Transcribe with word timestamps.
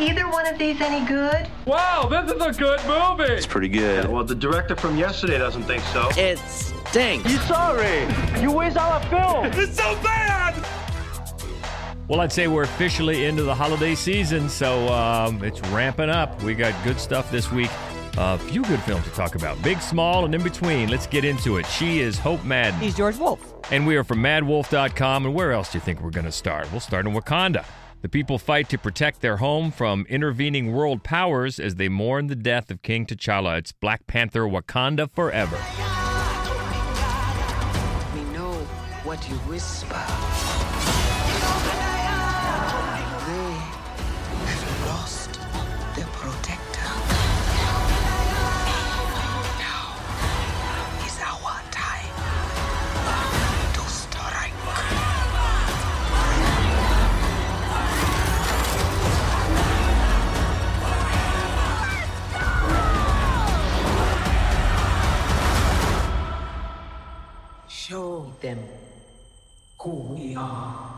either 0.00 0.28
one 0.28 0.46
of 0.46 0.58
these 0.58 0.80
any 0.80 1.06
good? 1.06 1.48
Wow, 1.66 2.08
this 2.08 2.30
is 2.30 2.40
a 2.42 2.52
good 2.52 2.80
movie. 2.86 3.32
It's 3.32 3.46
pretty 3.46 3.68
good. 3.68 4.08
Well, 4.08 4.24
the 4.24 4.34
director 4.34 4.76
from 4.76 4.96
yesterday 4.96 5.38
doesn't 5.38 5.64
think 5.64 5.82
so. 5.84 6.08
It 6.16 6.38
stinks. 6.38 7.30
You 7.30 7.38
sorry? 7.38 8.06
You 8.40 8.52
waste 8.52 8.76
all 8.76 8.92
our 8.92 9.02
film. 9.04 9.46
It's 9.62 9.76
so 9.76 9.94
bad. 10.02 10.54
Well, 12.08 12.20
I'd 12.20 12.32
say 12.32 12.48
we're 12.48 12.62
officially 12.62 13.26
into 13.26 13.42
the 13.42 13.54
holiday 13.54 13.94
season, 13.94 14.48
so 14.48 14.88
um, 14.88 15.44
it's 15.44 15.60
ramping 15.68 16.08
up. 16.08 16.42
We 16.42 16.54
got 16.54 16.72
good 16.82 16.98
stuff 16.98 17.30
this 17.30 17.52
week. 17.52 17.70
A 18.16 18.38
few 18.38 18.64
good 18.64 18.80
films 18.80 19.04
to 19.04 19.10
talk 19.10 19.34
about, 19.34 19.62
big, 19.62 19.80
small, 19.80 20.24
and 20.24 20.34
in 20.34 20.42
between. 20.42 20.88
Let's 20.88 21.06
get 21.06 21.24
into 21.24 21.58
it. 21.58 21.66
She 21.66 22.00
is 22.00 22.18
Hope 22.18 22.42
Madden. 22.44 22.80
He's 22.80 22.96
George 22.96 23.16
Wolf. 23.18 23.54
And 23.70 23.86
we 23.86 23.96
are 23.96 24.04
from 24.04 24.18
madwolf.com. 24.18 25.26
And 25.26 25.34
where 25.34 25.52
else 25.52 25.70
do 25.70 25.78
you 25.78 25.82
think 25.82 26.00
we're 26.00 26.10
going 26.10 26.24
to 26.24 26.32
start? 26.32 26.70
We'll 26.72 26.80
start 26.80 27.06
in 27.06 27.12
Wakanda. 27.12 27.64
The 28.00 28.08
people 28.08 28.38
fight 28.38 28.68
to 28.68 28.78
protect 28.78 29.22
their 29.22 29.38
home 29.38 29.72
from 29.72 30.06
intervening 30.08 30.72
world 30.72 31.02
powers 31.02 31.58
as 31.58 31.74
they 31.74 31.88
mourn 31.88 32.28
the 32.28 32.36
death 32.36 32.70
of 32.70 32.80
King 32.82 33.06
T'Challa. 33.06 33.58
It's 33.58 33.72
Black 33.72 34.06
Panther 34.06 34.42
Wakanda 34.42 35.10
Forever. 35.10 35.56
We 38.14 38.20
know 38.32 38.52
what 39.02 39.28
you 39.28 39.34
whisper. 39.50 40.37
Show 67.88 68.30
them 68.42 68.58
who 69.80 70.14
we 70.14 70.36
are. 70.36 70.90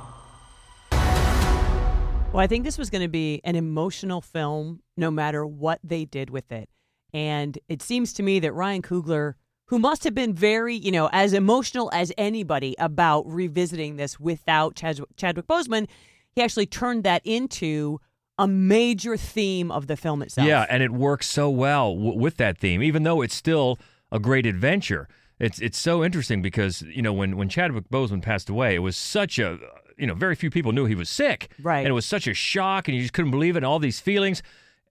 Well, 0.91 2.43
I 2.43 2.49
think 2.49 2.65
this 2.65 2.77
was 2.77 2.91
going 2.91 3.03
to 3.03 3.09
be 3.09 3.41
an 3.45 3.55
emotional 3.55 4.21
film 4.21 4.81
no 4.97 5.09
matter 5.09 5.47
what 5.47 5.79
they 5.85 6.05
did 6.05 6.31
with 6.31 6.51
it. 6.51 6.69
And 7.15 7.57
it 7.69 7.81
seems 7.81 8.13
to 8.15 8.25
me 8.25 8.41
that 8.41 8.53
Ryan 8.55 8.83
Coogler, 8.83 9.35
who 9.67 9.79
must 9.79 10.03
have 10.03 10.17
been 10.17 10.35
very, 10.35 10.75
you 10.75 10.91
know, 10.91 11.09
as 11.13 11.33
emotional 11.33 11.91
as 11.93 12.11
anybody 12.19 12.75
about 12.81 13.25
revisiting 13.25 13.95
this 13.95 14.19
without 14.19 14.75
Chad- 14.75 15.01
Chadwick 15.17 15.47
Boseman, 15.47 15.87
he 16.35 16.43
actually 16.43 16.67
turned 16.67 17.05
that 17.05 17.23
into 17.25 18.01
a 18.37 18.49
major 18.49 19.17
theme 19.17 19.71
of 19.71 19.87
the 19.87 19.97
film 19.97 20.23
itself. 20.23 20.49
Yeah, 20.49 20.67
and 20.69 20.83
it 20.83 20.91
works 20.91 21.29
so 21.29 21.51
well 21.51 21.95
w- 21.95 22.19
with 22.19 22.37
that 22.39 22.59
theme, 22.59 22.83
even 22.83 23.05
though 23.05 23.23
it's 23.23 23.37
still 23.37 23.79
a 24.11 24.19
great 24.19 24.45
adventure. 24.45 25.07
It's 25.41 25.59
it's 25.59 25.79
so 25.79 26.05
interesting 26.05 26.43
because 26.43 26.83
you 26.83 27.03
know 27.03 27.13
when 27.13 27.37
when 27.37 27.49
Chadwick 27.49 27.89
Boseman 27.89 28.23
passed 28.23 28.51
away, 28.51 28.75
it 28.75 28.81
was 28.81 28.97
such 28.97 29.39
a 29.39 29.59
you 29.97 30.07
know 30.07 30.15
very 30.15 30.35
few 30.35 30.51
people 30.51 30.73
knew 30.73 30.85
he 30.85 30.95
was 30.95 31.09
sick, 31.09 31.51
Right. 31.63 31.79
And 31.79 31.89
it 31.89 31.93
was 31.93 32.07
such 32.07 32.27
a 32.27 32.35
shock, 32.35 32.87
and 32.87 32.97
you 32.97 33.03
just 33.03 33.15
couldn't 33.15 33.31
believe 33.31 33.57
it. 33.57 33.59
And 33.59 33.67
all 33.67 33.79
these 33.79 34.01
feelings, 34.01 34.43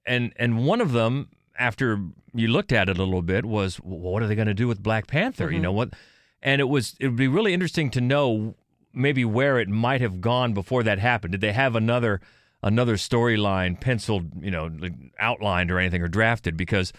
and 0.06 0.34
and 0.38 0.66
one 0.66 0.82
of 0.82 0.92
them, 0.92 1.30
after 1.58 2.02
you 2.34 2.48
looked 2.48 2.72
at 2.72 2.90
it 2.90 2.98
a 2.98 3.04
little 3.04 3.22
bit, 3.22 3.46
was 3.46 3.80
well, 3.82 4.00
what 4.00 4.24
are 4.24 4.28
they 4.28 4.36
going 4.36 4.48
to 4.48 4.56
do 4.56 4.68
with 4.68 4.82
Black 4.82 5.06
Panther? 5.06 5.46
You 5.46 5.58
mm-hmm. 5.58 5.64
know 5.64 5.72
what? 5.72 5.94
And 6.42 6.60
it 6.60 6.68
was 6.68 6.96
it 7.00 7.08
would 7.08 7.16
be 7.16 7.28
really 7.28 7.54
interesting 7.54 7.92
to 7.92 8.02
know 8.02 8.56
maybe 8.92 9.24
where 9.24 9.60
it 9.60 9.70
might 9.70 10.02
have 10.02 10.20
gone 10.20 10.54
before 10.54 10.82
that 10.82 10.98
happened. 10.98 11.34
Did 11.34 11.42
they 11.42 11.54
have 11.54 11.76
another 11.76 12.22
another 12.64 12.96
storyline 12.96 13.80
penciled, 13.80 14.44
you 14.44 14.52
know, 14.52 14.72
outlined 15.20 15.70
or 15.70 15.80
anything 15.80 16.02
or 16.02 16.08
drafted? 16.08 16.58
Because 16.58 16.92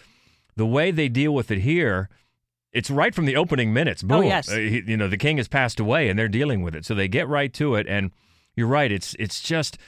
the 0.56 0.66
way 0.66 0.90
they 0.90 1.08
deal 1.08 1.34
with 1.34 1.50
it 1.50 1.58
here, 1.58 2.08
it's 2.72 2.90
right 2.90 3.14
from 3.14 3.24
the 3.26 3.36
opening 3.36 3.72
minutes. 3.72 4.02
Boom. 4.02 4.18
Oh, 4.18 4.20
yes. 4.22 4.50
Uh, 4.50 4.56
he- 4.56 4.82
you 4.86 4.96
know, 4.96 5.08
the 5.08 5.16
king 5.16 5.36
has 5.38 5.48
passed 5.48 5.80
away 5.80 6.08
and 6.08 6.18
they're 6.18 6.28
dealing 6.28 6.62
with 6.62 6.74
it. 6.74 6.84
So 6.84 6.94
they 6.94 7.08
get 7.08 7.28
right 7.28 7.52
to 7.54 7.74
it. 7.74 7.86
And 7.88 8.10
you're 8.54 8.66
right. 8.68 8.90
It's 8.92 9.14
it's 9.18 9.40
just 9.40 9.78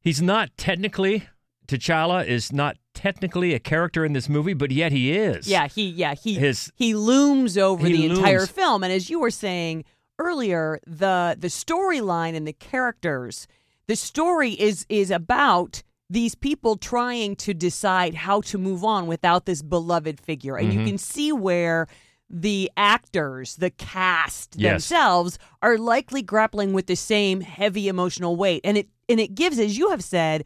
he's 0.00 0.22
not 0.22 0.50
technically 0.56 1.28
T'Challa 1.66 2.26
is 2.26 2.52
not 2.52 2.76
technically 2.94 3.54
a 3.54 3.58
character 3.60 4.04
in 4.04 4.12
this 4.12 4.28
movie, 4.28 4.54
but 4.54 4.70
yet 4.72 4.90
he 4.90 5.12
is. 5.12 5.46
Yeah, 5.46 5.68
he 5.68 5.88
yeah, 5.88 6.14
he 6.14 6.34
His- 6.34 6.72
he 6.74 6.94
looms 6.94 7.56
over 7.56 7.86
He 7.86 7.92
the 7.92 8.06
entire 8.06 8.46
film 8.46 8.82
and 8.84 8.92
as 8.92 9.08
you 9.10 9.20
were 9.20 9.30
saying 9.30 9.84
earlier, 10.18 10.80
the 10.86 11.36
the 11.38 11.48
storyline 11.48 12.34
and 12.34 12.46
the 12.46 12.52
characters, 12.52 13.46
the 13.86 13.96
story 13.96 14.52
is 14.52 14.84
is 14.88 15.10
about 15.10 15.82
these 16.08 16.34
people 16.34 16.76
trying 16.76 17.36
to 17.36 17.54
decide 17.54 18.14
how 18.14 18.40
to 18.40 18.58
move 18.58 18.82
on 18.84 19.06
without 19.06 19.46
this 19.46 19.62
beloved 19.62 20.18
figure. 20.20 20.56
And 20.56 20.68
Mm-hmm. 20.70 20.80
you 20.80 20.86
can 20.86 20.98
see 20.98 21.30
where 21.32 21.86
the 22.30 22.70
actors, 22.76 23.56
the 23.56 23.70
cast 23.70 24.54
Yes. 24.56 24.70
themselves 24.88 25.38
are 25.62 25.76
likely 25.76 26.22
grappling 26.22 26.72
with 26.72 26.86
the 26.86 26.94
same 26.94 27.40
heavy 27.40 27.88
emotional 27.88 28.36
weight. 28.36 28.60
And 28.64 28.78
it 28.78 28.88
and 29.08 29.18
it 29.18 29.34
gives, 29.34 29.58
as 29.58 29.76
you 29.76 29.90
have 29.90 30.04
said, 30.04 30.44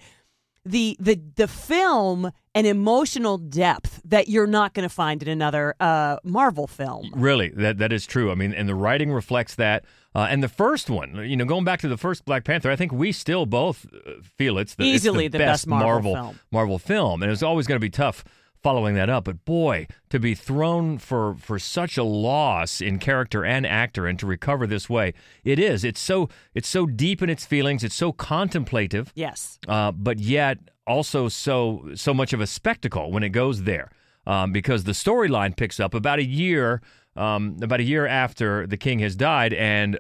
the 0.65 0.97
the 0.99 1.21
the 1.37 1.47
film 1.47 2.33
an 2.55 2.65
emotional 2.67 3.37
depth 3.37 4.01
that 4.05 4.29
you're 4.29 4.47
not 4.47 4.73
going 4.73 4.89
to 4.89 4.95
find 4.95 5.23
in 5.23 5.29
another 5.29 5.75
uh, 5.81 6.17
Marvel 6.25 6.67
film. 6.67 7.11
Really, 7.15 7.49
that 7.51 7.79
that 7.79 7.93
is 7.93 8.07
true. 8.07 8.31
I 8.31 8.35
mean, 8.35 8.55
and 8.55 8.69
the 8.69 8.75
writing 8.75 9.13
reflects 9.13 9.55
that. 9.57 9.85
Uh, 10.15 10.29
and 10.31 10.43
the 10.45 10.49
first 10.49 10.89
one, 10.89 11.17
you 11.29 11.37
know, 11.37 11.45
going 11.45 11.65
back 11.65 11.81
to 11.81 11.89
the 11.89 11.97
first 11.99 12.25
Black 12.25 12.45
Panther, 12.45 12.71
I 12.71 12.77
think 12.77 12.93
we 12.93 13.11
still 13.11 13.47
both 13.47 13.85
uh, 13.93 14.13
feel 14.39 14.57
it's 14.59 14.77
the, 14.77 14.85
it's 14.85 14.95
Easily 15.05 15.27
the 15.29 15.39
best 15.39 15.67
Marvel 15.67 15.89
Marvel 15.89 16.15
film. 16.15 16.41
Marvel 16.53 16.79
film, 16.79 17.23
and 17.23 17.33
it's 17.33 17.43
always 17.43 17.67
going 17.67 17.77
to 17.77 17.85
be 17.85 17.91
tough 17.91 18.25
following 18.65 18.95
that 18.97 19.09
up. 19.09 19.25
But 19.25 19.45
boy, 19.45 19.87
to 20.09 20.19
be 20.19 20.35
thrown 20.35 20.99
for 20.99 21.37
for 21.37 21.61
such 21.61 21.97
a 21.97 22.03
loss 22.03 22.81
in 22.81 22.99
character 22.99 23.45
and 23.45 23.65
actor, 23.65 24.09
and 24.09 24.19
to 24.19 24.27
recover 24.27 24.67
this 24.67 24.91
way, 24.91 25.15
it 25.45 25.59
is. 25.61 25.85
It's 25.85 26.01
so 26.01 26.29
it's 26.55 26.67
so 26.69 26.87
deep 26.87 27.23
in 27.23 27.31
its 27.31 27.47
feelings. 27.47 27.85
It's 27.85 27.95
so 27.95 28.11
contemplative 28.13 29.13
Yes. 29.15 29.59
uh, 29.69 29.93
but 29.93 30.19
yet 30.19 30.59
also 30.87 31.29
so 31.29 31.91
so 31.95 32.13
much 32.13 32.33
of 32.33 32.41
a 32.41 32.47
spectacle 32.47 33.13
when 33.13 33.23
it 33.23 33.29
goes 33.31 33.63
there, 33.63 33.91
um, 34.27 34.51
because 34.53 34.85
the 34.85 34.93
storyline 34.93 35.55
picks 35.57 35.79
up 35.79 35.95
about 35.95 36.19
a 36.19 36.25
year 36.25 36.81
um, 37.17 37.57
about 37.63 37.79
a 37.81 37.85
year 37.85 38.07
after 38.09 38.67
the 38.67 38.77
king 38.77 38.99
has 38.99 39.15
died, 39.15 39.53
and 39.55 39.99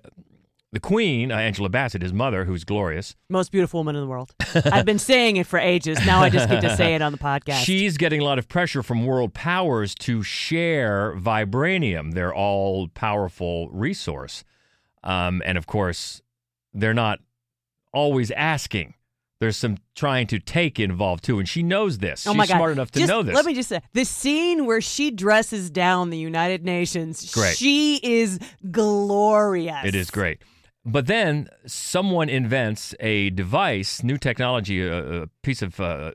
the 0.74 0.80
queen, 0.80 1.30
uh, 1.32 1.36
Angela 1.36 1.68
Bassett, 1.68 2.02
his 2.02 2.12
mother, 2.12 2.44
who's 2.44 2.64
glorious, 2.64 3.14
Most 3.30 3.50
beautiful 3.52 3.80
woman 3.80 3.94
in 3.94 4.02
the 4.02 4.08
world. 4.08 4.34
I've 4.72 4.84
been 4.84 4.98
saying 4.98 5.36
it 5.36 5.46
for 5.46 5.58
ages. 5.58 6.04
Now 6.04 6.20
I 6.20 6.28
just 6.30 6.48
get 6.48 6.60
to 6.62 6.76
say 6.76 6.94
it 6.96 7.00
on 7.00 7.12
the 7.12 7.18
podcast. 7.18 7.64
she's 7.64 7.96
getting 7.96 8.20
a 8.20 8.24
lot 8.24 8.38
of 8.38 8.48
pressure 8.48 8.82
from 8.82 9.06
world 9.06 9.32
powers 9.32 9.94
to 10.00 10.22
share 10.24 11.14
vibranium, 11.16 12.12
their 12.14 12.34
all 12.34 12.88
powerful 12.88 13.68
resource, 13.70 14.44
um, 15.04 15.40
and 15.46 15.56
of 15.56 15.66
course, 15.66 16.20
they're 16.74 16.92
not 16.92 17.20
always 17.92 18.30
asking. 18.32 18.94
There's 19.40 19.56
some 19.56 19.78
trying 19.94 20.26
to 20.28 20.38
take 20.40 20.80
involved 20.80 21.22
too, 21.22 21.38
and 21.38 21.48
she 21.48 21.62
knows 21.62 21.98
this. 21.98 22.26
Oh 22.26 22.30
She's 22.32 22.38
my 22.38 22.46
God. 22.46 22.56
smart 22.56 22.72
enough 22.72 22.90
to 22.92 22.98
Just- 23.00 23.10
know 23.10 23.22
this. 23.22 23.34
Let 23.34 23.44
me 23.44 23.54
just 23.54 23.68
say 23.68 23.80
the 23.92 24.04
scene 24.04 24.64
where 24.66 24.80
she 24.80 25.10
dresses 25.12 25.70
down 25.70 26.10
the 26.10 26.18
United 26.18 26.64
Nations. 26.64 27.32
Great. 27.32 27.56
She 27.56 28.00
is 28.02 28.38
glorious. 28.70 29.84
It 29.84 29.94
is 29.94 30.10
great. 30.10 30.42
But 30.84 31.06
then 31.06 31.48
someone 31.66 32.28
invents 32.28 32.94
a 33.00 33.30
device, 33.30 34.02
new 34.02 34.18
technology, 34.18 34.82
a, 34.82 35.22
a 35.22 35.26
piece 35.42 35.62
of. 35.62 35.80
Uh, 35.80 36.12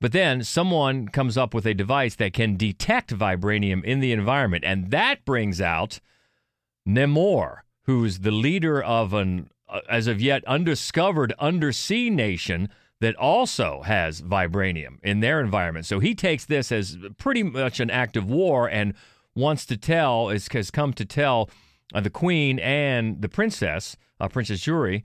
but 0.00 0.12
then 0.12 0.44
someone 0.44 1.08
comes 1.08 1.36
up 1.36 1.54
with 1.54 1.66
a 1.66 1.74
device 1.74 2.14
that 2.16 2.32
can 2.32 2.56
detect 2.56 3.16
vibranium 3.16 3.84
in 3.84 4.00
the 4.00 4.12
environment, 4.12 4.64
and 4.64 4.90
that 4.90 5.24
brings 5.24 5.60
out 5.60 6.00
Namor, 6.88 7.58
who's 7.82 8.20
the 8.20 8.30
leader 8.30 8.82
of 8.82 9.12
an, 9.12 9.50
uh, 9.68 9.80
as 9.88 10.06
of 10.06 10.20
yet, 10.20 10.44
undiscovered 10.44 11.32
undersea 11.38 12.10
nation 12.10 12.68
that 13.00 13.16
also 13.16 13.82
has 13.82 14.22
vibranium 14.22 14.98
in 15.02 15.20
their 15.20 15.40
environment. 15.40 15.86
So 15.86 15.98
he 15.98 16.14
takes 16.14 16.44
this 16.44 16.72
as 16.72 16.96
pretty 17.16 17.42
much 17.42 17.78
an 17.80 17.90
act 17.90 18.16
of 18.16 18.28
war 18.28 18.68
and 18.68 18.94
wants 19.34 19.66
to 19.66 19.76
tell, 19.76 20.30
is, 20.30 20.48
has 20.52 20.70
come 20.70 20.92
to 20.94 21.04
tell 21.04 21.50
uh, 21.94 22.00
the 22.00 22.10
queen 22.10 22.58
and 22.58 23.20
the 23.22 23.28
princess, 23.28 23.96
uh, 24.20 24.28
Princess 24.28 24.60
Shuri, 24.60 25.04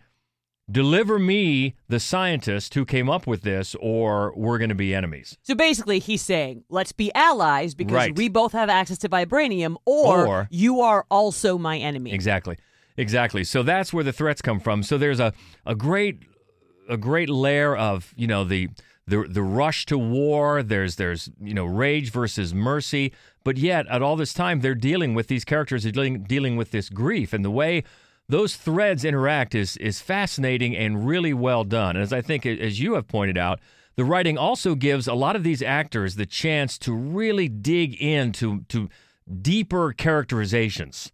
deliver 0.72 1.20
me 1.20 1.76
the 1.90 2.00
scientist 2.00 2.74
who 2.74 2.86
came 2.86 3.10
up 3.10 3.28
with 3.28 3.42
this, 3.42 3.76
or 3.82 4.34
we're 4.36 4.58
going 4.58 4.70
to 4.70 4.76
be 4.76 4.96
enemies. 4.96 5.38
So 5.44 5.56
basically, 5.56 6.00
he's 6.00 6.22
saying, 6.22 6.64
let's 6.70 6.92
be 6.94 7.14
allies 7.14 7.76
because 7.76 7.94
Right. 7.96 8.16
we 8.16 8.30
both 8.30 8.54
have 8.54 8.70
access 8.70 8.98
to 9.00 9.10
vibranium, 9.10 9.76
or, 9.86 10.26
Or- 10.28 10.48
you 10.52 10.82
are 10.82 11.06
also 11.12 11.58
my 11.58 11.78
enemy. 11.78 12.14
Exactly. 12.14 12.58
Exactly. 12.96 13.44
So 13.44 13.64
that's 13.64 13.92
where 13.92 14.04
the 14.04 14.14
threats 14.14 14.42
come 14.42 14.60
from. 14.60 14.84
So 14.84 14.98
there's 14.98 15.20
a, 15.20 15.34
a 15.66 15.76
great 15.76 16.20
a 16.90 16.98
great 16.98 17.30
layer 17.30 17.76
of, 17.76 18.14
you 18.16 18.28
know, 18.28 18.44
the 18.44 18.70
the 19.08 19.26
the 19.28 19.42
rush 19.42 19.86
to 19.88 19.98
war, 19.98 20.62
there's 20.62 20.96
there's, 20.98 21.30
you 21.42 21.54
know, 21.54 21.66
rage 21.66 22.12
versus 22.12 22.54
mercy, 22.54 23.12
but 23.44 23.58
yet 23.58 23.88
at 23.88 24.02
all 24.02 24.16
this 24.16 24.34
time 24.34 24.62
they're 24.62 24.76
dealing 24.76 25.14
with 25.14 25.28
these 25.28 25.46
characters 25.46 25.86
are 25.86 25.92
dealing 25.92 26.24
dealing 26.24 26.56
with 26.56 26.72
this 26.72 26.90
grief 26.90 27.34
and 27.34 27.44
the 27.44 27.52
way 27.52 27.84
those 28.30 28.56
threads 28.56 29.04
interact 29.04 29.54
is 29.54 29.76
is 29.78 30.00
fascinating 30.00 30.76
and 30.76 31.06
really 31.06 31.34
well 31.34 31.64
done. 31.64 31.96
And 31.96 32.04
as 32.04 32.14
I 32.14 32.22
think, 32.22 32.46
as 32.46 32.80
you 32.80 32.94
have 32.94 33.08
pointed 33.08 33.38
out, 33.38 33.60
the 33.96 34.06
writing 34.06 34.38
also 34.38 34.76
gives 34.76 35.08
a 35.08 35.14
lot 35.14 35.36
of 35.36 35.44
these 35.44 35.62
actors 35.62 36.16
the 36.16 36.26
chance 36.26 36.78
to 36.80 36.94
really 36.94 37.50
dig 37.50 37.96
into 37.96 38.62
to 38.70 38.90
deeper 39.42 39.92
characterizations. 39.94 41.12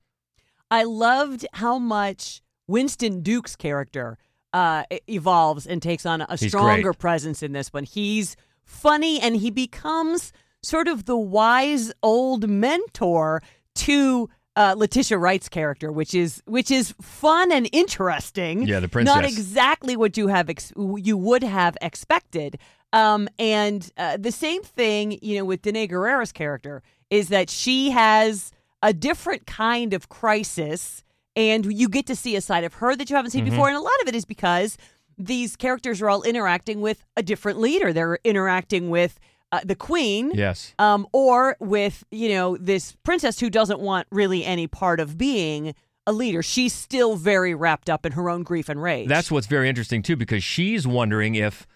I 0.72 0.84
loved 0.84 1.46
how 1.54 1.80
much 1.80 2.42
Winston 2.68 3.22
Duke's 3.22 3.56
character 3.56 4.18
uh, 4.54 4.84
evolves 5.08 5.66
and 5.66 5.82
takes 5.82 6.06
on 6.06 6.22
a 6.22 6.38
He's 6.38 6.50
stronger 6.50 6.92
great. 6.92 7.00
presence 7.00 7.42
in 7.44 7.54
this 7.54 7.74
one. 7.74 7.84
He's 7.86 8.36
funny 8.64 9.20
and 9.20 9.36
he 9.36 9.50
becomes 9.50 10.32
sort 10.64 10.88
of 10.88 11.06
the 11.06 11.18
wise 11.18 11.92
old 12.04 12.50
mentor 12.50 13.42
to 13.76 14.30
uh, 14.56 14.76
Letitia 14.78 15.18
Wright's 15.18 15.48
character, 15.48 15.92
which 15.92 16.14
is 16.14 16.42
which 16.46 16.70
is 16.72 16.94
fun 17.02 17.52
and 17.52 17.70
interesting. 17.72 18.64
Yeah, 18.64 18.80
the 18.80 18.90
princess. 18.90 19.16
Not 19.16 19.24
exactly 19.26 19.96
what 19.96 20.18
you 20.18 20.28
have 20.28 20.50
ex- 20.50 20.74
you 20.98 21.18
would 21.18 21.44
have 21.44 21.78
expected. 21.82 22.58
Um, 22.92 23.30
and 23.38 23.90
uh, 23.98 24.18
the 24.18 24.32
same 24.32 24.64
thing, 24.64 25.20
you 25.22 25.38
know, 25.38 25.46
with 25.46 25.62
Danai 25.62 25.90
Gurira's 25.90 26.32
character 26.32 26.82
is 27.10 27.30
that 27.30 27.50
she 27.50 27.92
has 27.92 28.52
a 28.82 28.94
different 28.94 29.46
kind 29.46 29.94
of 29.94 30.10
crisis, 30.10 31.04
and 31.36 31.66
you 31.72 31.88
get 31.88 32.06
to 32.08 32.16
see 32.16 32.36
a 32.36 32.42
side 32.42 32.64
of 32.64 32.76
her 32.76 32.96
that 32.96 33.10
you 33.10 33.16
haven't 33.16 33.32
seen 33.32 33.46
Mm-hmm. 33.46 33.52
before. 33.52 33.68
And 33.68 33.78
a 33.78 33.82
lot 33.82 34.02
of 34.02 34.08
it 34.08 34.16
is 34.16 34.26
because 34.26 34.78
these 35.18 35.56
characters 35.56 36.02
are 36.02 36.10
all 36.10 36.24
interacting 36.24 36.82
with 36.82 37.06
a 37.16 37.22
different 37.24 37.60
leader. 37.60 37.94
They're 37.94 38.20
interacting 38.24 38.90
with 38.90 39.20
uh, 39.52 39.60
the 39.64 39.76
queen, 39.76 40.32
Yes. 40.34 40.74
um, 40.80 41.08
or 41.12 41.58
with 41.60 42.04
you 42.12 42.30
know 42.30 42.58
this 42.58 42.96
princess 43.04 43.40
who 43.40 43.50
doesn't 43.50 43.80
want 43.80 44.08
really 44.12 44.46
any 44.46 44.68
part 44.68 45.00
of 45.00 45.18
being 45.18 45.74
a 46.08 46.12
leader. 46.14 46.42
She's 46.42 46.74
still 46.74 47.16
very 47.16 47.54
wrapped 47.54 47.90
up 47.90 48.06
in 48.06 48.14
her 48.14 48.30
own 48.30 48.44
grief 48.44 48.70
and 48.70 48.82
rage. 48.82 49.08
That's 49.08 49.32
what's 49.32 49.48
very 49.48 49.70
interesting 49.70 50.02
too, 50.02 50.16
because 50.16 50.44
she's 50.44 50.86
wondering 50.88 51.36
if 51.36 51.68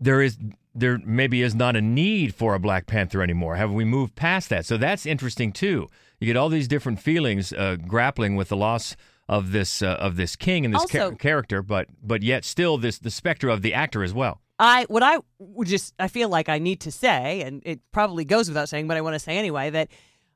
there 0.00 0.20
is 0.22 0.38
there 0.74 0.98
maybe 1.04 1.42
is 1.42 1.54
not 1.56 1.74
a 1.74 1.80
need 1.80 2.34
for 2.34 2.54
a 2.54 2.58
Black 2.60 2.86
Panther 2.86 3.20
anymore. 3.22 3.56
Have 3.56 3.72
we 3.72 3.84
moved 3.84 4.14
past 4.14 4.48
that? 4.50 4.64
So 4.64 4.76
that's 4.76 5.04
interesting 5.06 5.50
too. 5.52 5.88
You 6.20 6.26
get 6.26 6.36
all 6.36 6.48
these 6.48 6.68
different 6.68 7.00
feelings 7.00 7.52
uh, 7.52 7.76
grappling 7.76 8.36
with 8.36 8.48
the 8.48 8.56
loss 8.56 8.96
of 9.28 9.50
this 9.52 9.82
uh, 9.82 9.96
of 10.00 10.16
this 10.16 10.36
king 10.36 10.64
and 10.64 10.72
this 10.74 10.82
Also- 10.82 11.12
character, 11.16 11.62
but 11.62 11.88
but 12.02 12.22
yet 12.22 12.44
still 12.44 12.78
this 12.78 12.98
the 12.98 13.10
specter 13.10 13.48
of 13.48 13.62
the 13.62 13.74
actor 13.74 14.02
as 14.04 14.14
well. 14.14 14.40
I 14.58 14.86
what 14.88 15.02
I 15.02 15.18
would 15.38 15.68
just 15.68 15.94
I 15.98 16.08
feel 16.08 16.28
like 16.28 16.48
I 16.48 16.58
need 16.58 16.80
to 16.80 16.92
say, 16.92 17.42
and 17.42 17.62
it 17.64 17.80
probably 17.92 18.24
goes 18.24 18.48
without 18.48 18.68
saying, 18.68 18.88
but 18.88 18.96
I 18.96 19.00
want 19.00 19.14
to 19.14 19.20
say 19.20 19.38
anyway 19.38 19.70
that 19.70 19.88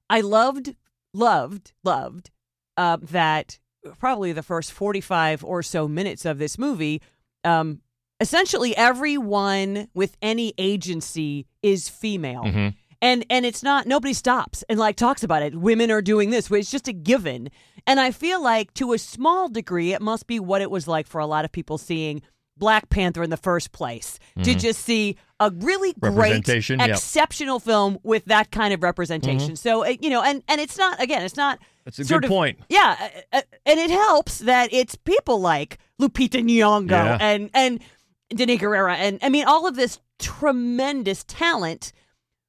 I 0.08 0.20
loved, 0.20 0.74
loved, 1.12 1.72
loved 1.82 2.30
uh, 2.76 2.98
that 3.02 3.58
probably 3.98 4.32
the 4.32 4.42
first 4.42 4.72
forty 4.72 5.00
five 5.00 5.44
or 5.44 5.62
so 5.62 5.88
minutes 5.88 6.24
of 6.24 6.38
this 6.38 6.58
movie. 6.58 7.02
Um, 7.44 7.80
essentially, 8.20 8.76
everyone 8.76 9.88
with 9.94 10.16
any 10.22 10.54
agency 10.56 11.46
is 11.62 11.88
female. 11.88 12.44
And 13.00 13.26
and 13.30 13.44
it's 13.44 13.64
not 13.64 13.86
nobody 13.88 14.14
stops 14.14 14.62
and 14.68 14.78
like 14.78 14.94
talks 14.94 15.24
about 15.24 15.42
it. 15.42 15.56
Women 15.56 15.90
are 15.90 16.02
doing 16.02 16.30
this. 16.30 16.48
It's 16.48 16.70
just 16.70 16.86
a 16.86 16.92
given. 16.92 17.48
And 17.84 17.98
I 17.98 18.12
feel 18.12 18.40
like 18.40 18.72
to 18.74 18.92
a 18.92 18.98
small 18.98 19.48
degree, 19.48 19.92
it 19.92 20.00
must 20.00 20.28
be 20.28 20.38
what 20.38 20.62
it 20.62 20.70
was 20.70 20.86
like 20.86 21.08
for 21.08 21.20
a 21.20 21.26
lot 21.26 21.44
of 21.44 21.50
people 21.50 21.78
seeing 21.78 22.22
Black 22.56 22.88
Panther 22.90 23.22
in 23.22 23.30
the 23.30 23.36
first 23.36 23.72
place 23.72 24.18
to 24.42 24.54
just 24.54 24.80
see 24.80 25.16
a 25.40 25.50
really 25.50 25.92
great, 25.94 26.44
Mm-hmm. 26.44 26.80
Yep. 26.80 26.88
exceptional 26.90 27.58
film 27.58 27.98
with 28.02 28.24
that 28.26 28.50
kind 28.50 28.72
of 28.74 28.82
representation. 28.82 29.56
So 29.56 29.84
uh, 29.84 29.94
you 30.00 30.10
know, 30.10 30.22
and 30.22 30.42
and 30.48 30.60
it's 30.60 30.76
not 30.78 31.00
again, 31.02 31.22
it's 31.22 31.36
not. 31.36 31.58
That's 31.84 31.98
a 31.98 32.04
good 32.04 32.24
of- 32.24 32.28
point. 32.28 32.60
Yeah, 32.68 32.96
uh, 33.32 33.38
uh, 33.38 33.42
and 33.66 33.80
it 33.80 33.90
helps 33.90 34.38
that 34.40 34.72
it's 34.72 34.94
people 34.94 35.40
like 35.40 35.78
Lupita 36.00 36.40
Nyong'o 36.44 36.90
Yeah. 36.90 37.18
and 37.20 37.50
and 37.54 37.80
Danai 38.32 38.58
Gurira, 38.58 38.94
and 38.96 39.18
I 39.22 39.28
mean 39.30 39.46
all 39.46 39.66
of 39.66 39.74
this 39.74 39.98
tremendous 40.18 41.24
talent 41.24 41.92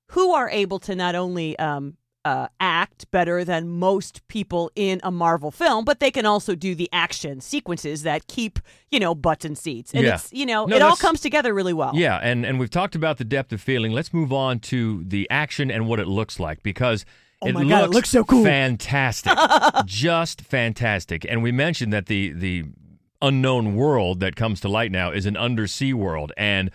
who 0.09 0.31
are 0.33 0.49
able 0.49 0.79
to 0.79 0.95
not 0.95 1.15
only 1.15 1.57
um, 1.57 1.97
uh, 2.25 2.47
act 2.59 3.09
better 3.11 3.43
than 3.43 3.67
most 3.67 4.25
people 4.29 4.71
in 4.75 5.01
a 5.03 5.11
Marvel 5.11 5.51
film, 5.51 5.83
but 5.83 5.99
they 5.99 6.09
can 6.11 6.25
also 6.25 6.55
do 6.55 6.73
the 6.73 6.87
action 6.93 7.41
sequences 7.41 8.03
that 8.03 8.27
keep 8.27 8.59
you 8.91 8.99
know 8.99 9.13
butts 9.13 9.43
in 9.45 9.55
seats, 9.55 9.93
and 9.93 10.03
Yeah. 10.05 10.15
it's 10.15 10.31
you 10.31 10.45
know 10.45 10.65
No, 10.65 10.75
it 10.77 10.81
all 10.81 10.95
comes 10.95 11.19
together 11.21 11.53
really 11.53 11.73
well. 11.73 11.91
Yeah, 11.93 12.17
and 12.23 12.45
and 12.45 12.59
we've 12.59 12.69
talked 12.69 12.95
about 12.95 13.17
the 13.17 13.25
depth 13.25 13.51
of 13.51 13.59
feeling. 13.61 13.91
Let's 13.91 14.13
move 14.13 14.31
on 14.31 14.59
to 14.71 15.03
the 15.05 15.27
action 15.29 15.69
and 15.69 15.87
what 15.87 15.99
it 15.99 16.07
looks 16.07 16.39
like 16.39 16.63
because 16.63 17.05
Oh 17.41 17.47
it, 17.47 17.53
my 17.55 17.59
looks 17.63 17.69
God, 17.71 17.83
it 17.83 17.89
looks 17.89 18.09
so 18.09 18.23
cool. 18.23 18.43
fantastic, 18.45 19.33
just 19.85 20.41
fantastic. 20.41 21.25
And 21.27 21.43
we 21.43 21.51
mentioned 21.51 21.91
that 21.91 22.05
the 22.05 22.31
the 22.31 22.63
unknown 23.21 23.75
world 23.75 24.21
that 24.21 24.37
comes 24.37 24.61
to 24.61 24.69
light 24.69 24.91
now 24.91 25.11
is 25.11 25.25
an 25.25 25.35
undersea 25.35 25.93
world, 25.93 26.31
and 26.37 26.71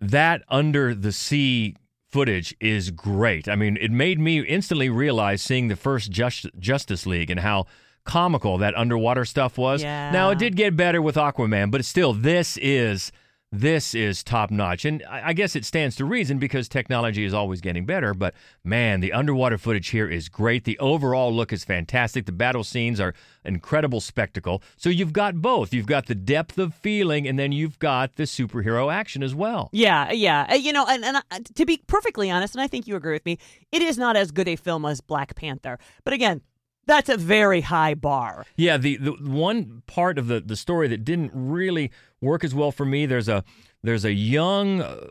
that 0.00 0.42
under 0.48 0.94
the 0.94 1.12
sea 1.12 1.76
footage 2.10 2.54
is 2.60 2.90
great. 2.90 3.48
I 3.48 3.56
mean, 3.56 3.76
it 3.80 3.90
made 3.90 4.18
me 4.18 4.40
instantly 4.40 4.88
realize 4.88 5.42
seeing 5.42 5.68
the 5.68 5.76
first 5.76 6.10
Just, 6.10 6.46
Justice 6.58 7.06
League 7.06 7.30
and 7.30 7.40
how 7.40 7.66
comical 8.04 8.58
that 8.58 8.76
underwater 8.76 9.24
stuff 9.24 9.56
was. 9.58 9.82
Yeah. 9.82 10.10
Now 10.10 10.30
it 10.30 10.38
did 10.38 10.56
get 10.56 10.76
better 10.76 11.00
with 11.00 11.16
Aquaman, 11.16 11.70
but 11.70 11.84
still, 11.84 12.12
this 12.12 12.56
is 12.58 13.12
this 13.52 13.94
is 13.96 14.22
top 14.22 14.52
notch, 14.52 14.84
and 14.84 15.02
I 15.10 15.32
guess 15.32 15.56
it 15.56 15.64
stands 15.64 15.96
to 15.96 16.04
reason 16.04 16.38
because 16.38 16.68
technology 16.68 17.24
is 17.24 17.34
always 17.34 17.60
getting 17.60 17.84
better. 17.84 18.14
But 18.14 18.34
man, 18.62 19.00
the 19.00 19.12
underwater 19.12 19.58
footage 19.58 19.88
here 19.88 20.08
is 20.08 20.28
great. 20.28 20.62
The 20.64 20.78
overall 20.78 21.34
look 21.34 21.52
is 21.52 21.64
fantastic. 21.64 22.26
The 22.26 22.32
battle 22.32 22.62
scenes 22.62 23.00
are 23.00 23.12
incredible 23.44 24.00
spectacle. 24.00 24.62
So 24.76 24.88
you've 24.88 25.12
got 25.12 25.42
both. 25.42 25.74
You've 25.74 25.86
got 25.86 26.06
the 26.06 26.14
depth 26.14 26.58
of 26.58 26.74
feeling, 26.74 27.26
and 27.26 27.38
then 27.38 27.50
you've 27.50 27.80
got 27.80 28.14
the 28.14 28.22
superhero 28.22 28.92
action 28.92 29.22
as 29.22 29.34
well. 29.34 29.68
Yeah, 29.72 30.12
yeah. 30.12 30.46
Uh, 30.48 30.54
You 30.54 30.72
know, 30.72 30.86
and, 30.86 31.04
and 31.04 31.16
uh, 31.16 31.40
to 31.54 31.66
be 31.66 31.82
perfectly 31.88 32.30
honest, 32.30 32.54
and 32.54 32.62
I 32.62 32.68
think 32.68 32.86
you 32.86 32.94
agree 32.94 33.14
with 33.14 33.26
me, 33.26 33.38
it 33.72 33.82
is 33.82 33.98
not 33.98 34.16
as 34.16 34.30
good 34.30 34.46
a 34.46 34.54
film 34.54 34.84
as 34.84 35.00
Black 35.00 35.34
Panther. 35.34 35.78
But 36.04 36.14
again, 36.14 36.42
that's 36.86 37.08
a 37.08 37.16
very 37.16 37.60
high 37.60 37.94
bar. 37.94 38.44
Yeah, 38.56 38.76
the, 38.76 38.96
the 38.96 39.12
one 39.12 39.82
part 39.86 40.18
of 40.18 40.26
the, 40.26 40.40
the 40.40 40.56
story 40.56 40.88
that 40.88 41.04
didn't 41.04 41.30
really 41.34 41.90
work 42.20 42.44
as 42.44 42.54
well 42.54 42.72
for 42.72 42.84
me. 42.84 43.06
There's 43.06 43.28
a 43.28 43.44
there's 43.82 44.04
a 44.04 44.12
young 44.12 44.80
uh, 44.82 45.06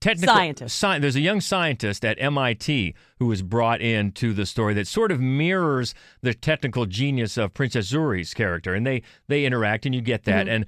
technical 0.00 0.34
Scientist. 0.34 0.82
sci- 0.82 0.98
there's 0.98 1.16
a 1.16 1.20
young 1.20 1.40
scientist 1.40 2.04
at 2.04 2.20
MIT 2.20 2.94
who 3.18 3.26
was 3.26 3.42
brought 3.42 3.80
into 3.80 4.32
the 4.32 4.46
story 4.46 4.74
that 4.74 4.86
sort 4.86 5.12
of 5.12 5.20
mirrors 5.20 5.94
the 6.22 6.34
technical 6.34 6.86
genius 6.86 7.36
of 7.36 7.52
Princess 7.54 7.88
Shuri's 7.88 8.34
character, 8.34 8.74
and 8.74 8.86
they 8.86 9.02
they 9.28 9.44
interact, 9.44 9.86
and 9.86 9.94
you 9.94 10.00
get 10.00 10.24
that, 10.24 10.48
and. 10.48 10.66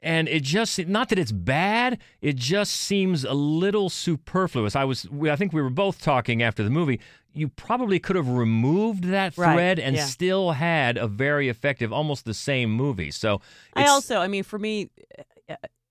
And 0.00 0.28
it 0.28 0.44
just 0.44 0.78
not 0.86 1.08
that 1.08 1.18
it's 1.18 1.32
bad, 1.32 1.98
it 2.20 2.36
just 2.36 2.72
seems 2.72 3.24
a 3.24 3.34
little 3.34 3.88
superfluous. 3.90 4.76
I 4.76 4.84
was 4.84 5.06
i 5.24 5.36
think 5.36 5.52
we 5.52 5.60
were 5.60 5.70
both 5.70 6.00
talking 6.00 6.42
after 6.42 6.62
the 6.62 6.70
movie. 6.70 7.00
You 7.32 7.48
probably 7.48 7.98
could 7.98 8.16
have 8.16 8.28
removed 8.28 9.04
that 9.04 9.36
Right, 9.36 9.54
thread 9.54 9.78
and 9.78 9.96
yeah. 9.96 10.04
still 10.04 10.52
had 10.52 10.96
a 10.96 11.06
very 11.06 11.48
effective 11.48 11.92
almost 11.92 12.24
the 12.24 12.34
same 12.34 12.70
movie. 12.70 13.10
So 13.10 13.40
I 13.74 13.86
also, 13.86 14.18
I 14.18 14.28
mean, 14.28 14.44
for 14.44 14.58
me, 14.58 14.90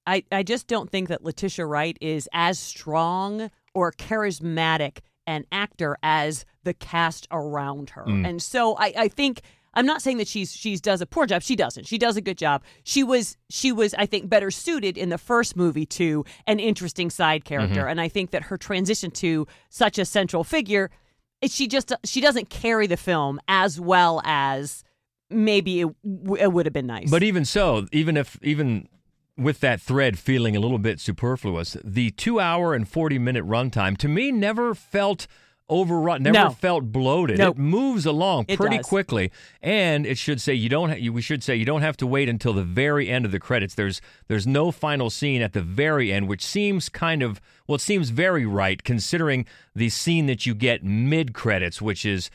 I, 0.05 0.23
I 0.31 0.43
just 0.43 0.67
don't 0.67 0.89
think 0.89 1.09
that 1.09 1.23
Letitia 1.23 1.65
Wright 1.65 1.97
is 1.99 2.29
as 2.31 2.57
strong 2.57 3.51
or 3.73 3.91
charismatic 3.91 4.99
an 5.27 5.45
actor 5.51 5.97
as 6.01 6.45
the 6.63 6.73
cast 6.73 7.27
around 7.31 7.91
her. 7.91 8.05
Mm. 8.05 8.27
And 8.27 8.41
so 8.41 8.75
I, 8.77 8.93
I 8.97 9.07
think 9.09 9.41
I'm 9.77 9.85
not 9.85 10.01
saying 10.01 10.17
that 10.17 10.27
she's 10.27 10.51
she's 10.51 10.81
does 10.81 11.01
a 11.01 11.05
poor 11.05 11.27
job. 11.27 11.43
She 11.43 11.55
doesn't. 11.55 11.85
She 11.85 11.99
does 11.99 12.17
a 12.17 12.21
good 12.21 12.37
job. 12.37 12.63
She 12.83 13.03
was 13.03 13.37
she 13.49 13.71
was 13.71 13.93
I 13.93 14.07
think 14.07 14.27
better 14.27 14.49
suited 14.49 14.97
in 14.97 15.09
the 15.09 15.19
first 15.19 15.55
movie 15.55 15.85
to 15.85 16.25
an 16.47 16.59
interesting 16.59 17.11
side 17.11 17.45
character. 17.45 17.81
Mm-hmm. 17.81 17.89
And 17.89 18.01
I 18.01 18.09
think 18.09 18.31
that 18.31 18.43
her 18.43 18.57
transition 18.57 19.11
to 19.11 19.45
such 19.69 19.99
a 19.99 20.05
central 20.05 20.43
figure, 20.43 20.89
she 21.45 21.67
just 21.67 21.93
she 22.03 22.21
doesn't 22.21 22.49
carry 22.49 22.87
the 22.87 22.97
film 22.97 23.39
as 23.47 23.79
well 23.79 24.19
as 24.25 24.83
maybe 25.29 25.81
it, 25.81 25.89
w- 26.03 26.43
it 26.43 26.51
would 26.51 26.65
have 26.65 26.73
been 26.73 26.87
nice. 26.87 27.11
But 27.11 27.21
even 27.21 27.45
so, 27.45 27.85
even 27.91 28.17
if 28.17 28.39
even 28.41 28.89
with 29.37 29.59
that 29.59 29.79
thread 29.79 30.17
feeling 30.17 30.55
a 30.55 30.59
little 30.59 30.79
bit 30.79 30.99
superfluous, 30.99 31.77
the 31.83 32.09
two 32.11 32.39
hour 32.39 32.73
and 32.73 32.89
forty 32.89 33.19
minute 33.19 33.45
runtime 33.45 33.95
to 33.97 34.07
me 34.07 34.31
never 34.31 34.73
felt 34.73 35.27
overrun, 35.69 36.23
never 36.23 36.33
No. 36.37 36.49
felt 36.51 36.91
bloated. 36.91 37.37
Nope. 37.39 37.57
It 37.57 37.61
moves 37.61 38.05
along 38.05 38.45
It 38.47 38.57
pretty 38.57 38.77
does. 38.77 38.85
quickly, 38.85 39.31
and 39.61 40.05
it 40.05 40.17
should 40.17 40.39
say 40.41 40.53
you 40.53 40.69
don't. 40.69 40.89
Ha- 40.89 41.09
we 41.11 41.21
should 41.21 41.43
say 41.43 41.55
you 41.55 41.65
don't 41.65 41.81
have 41.81 41.97
to 41.97 42.07
wait 42.07 42.29
until 42.29 42.53
the 42.53 42.63
very 42.63 43.09
end 43.09 43.25
of 43.25 43.31
the 43.31 43.39
credits. 43.39 43.75
There's 43.75 44.01
there's 44.27 44.47
no 44.47 44.71
final 44.71 45.09
scene 45.09 45.41
at 45.41 45.53
the 45.53 45.61
very 45.61 46.11
end, 46.11 46.27
which 46.27 46.43
seems 46.45 46.89
kind 46.89 47.21
of 47.21 47.41
well, 47.67 47.75
it 47.75 47.81
seems 47.81 48.09
very 48.11 48.45
right 48.45 48.83
considering 48.83 49.45
the 49.75 49.89
scene 49.89 50.25
that 50.27 50.45
you 50.45 50.53
get 50.55 50.83
mid 50.83 51.33
credits, 51.33 51.81
which 51.81 52.05
is. 52.05 52.29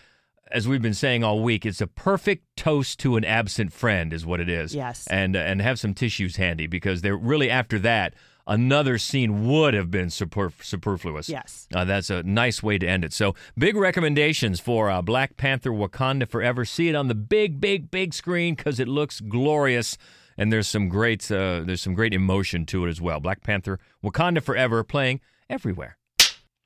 As 0.51 0.69
we've 0.69 0.83
been 0.83 0.93
saying 0.93 1.25
all 1.25 1.43
week, 1.43 1.65
it's 1.65 1.81
a 1.81 1.87
perfect 1.87 2.45
toast 2.59 2.99
to 3.01 3.17
an 3.17 3.25
absent 3.25 3.73
friend, 3.73 4.13
is 4.13 4.27
what 4.27 4.39
it 4.39 4.51
is 4.51 4.75
Yes. 4.75 5.07
and 5.07 5.35
and 5.35 5.63
have 5.63 5.79
some 5.81 5.95
tissues 5.95 6.37
handy 6.37 6.67
because 6.67 7.01
they're 7.01 7.17
really 7.17 7.49
after 7.49 7.79
that 7.79 8.13
another 8.47 8.99
scene 8.99 9.47
would 9.49 9.75
have 9.75 9.91
been 9.91 10.11
super, 10.11 10.53
superfluous. 10.61 11.29
Yes. 11.29 11.67
Uh, 11.75 11.85
that's 11.85 12.11
a 12.11 12.23
nice 12.23 12.63
way 12.63 12.79
to 12.79 12.87
end 12.87 13.05
it. 13.05 13.13
So, 13.13 13.35
big 13.57 13.77
recommendations 13.77 14.61
for 14.61 14.91
uh, 14.91 15.03
Black 15.03 15.37
Panther 15.37 15.71
Wakanda 15.71 16.29
Forever. 16.29 16.65
See 16.65 16.89
it 16.89 16.95
on 16.95 17.09
the 17.09 17.15
big, 17.15 17.61
big, 17.61 17.91
big 17.91 18.15
screen 18.15 18.55
because 18.55 18.81
it 18.81 18.89
looks 18.89 19.21
glorious. 19.21 19.97
And 20.39 20.51
there's 20.53 20.69
some 20.69 20.89
great 20.89 21.31
uh, 21.31 21.63
there's 21.65 21.83
some 21.83 21.95
great 21.95 22.15
emotion 22.15 22.65
to 22.67 22.87
it 22.87 22.89
as 22.89 23.01
well. 23.01 23.21
Black 23.21 23.43
Panther 23.43 23.79
Wakanda 24.03 24.43
Forever 24.43 24.83
playing 24.83 25.21
everywhere. 25.51 25.99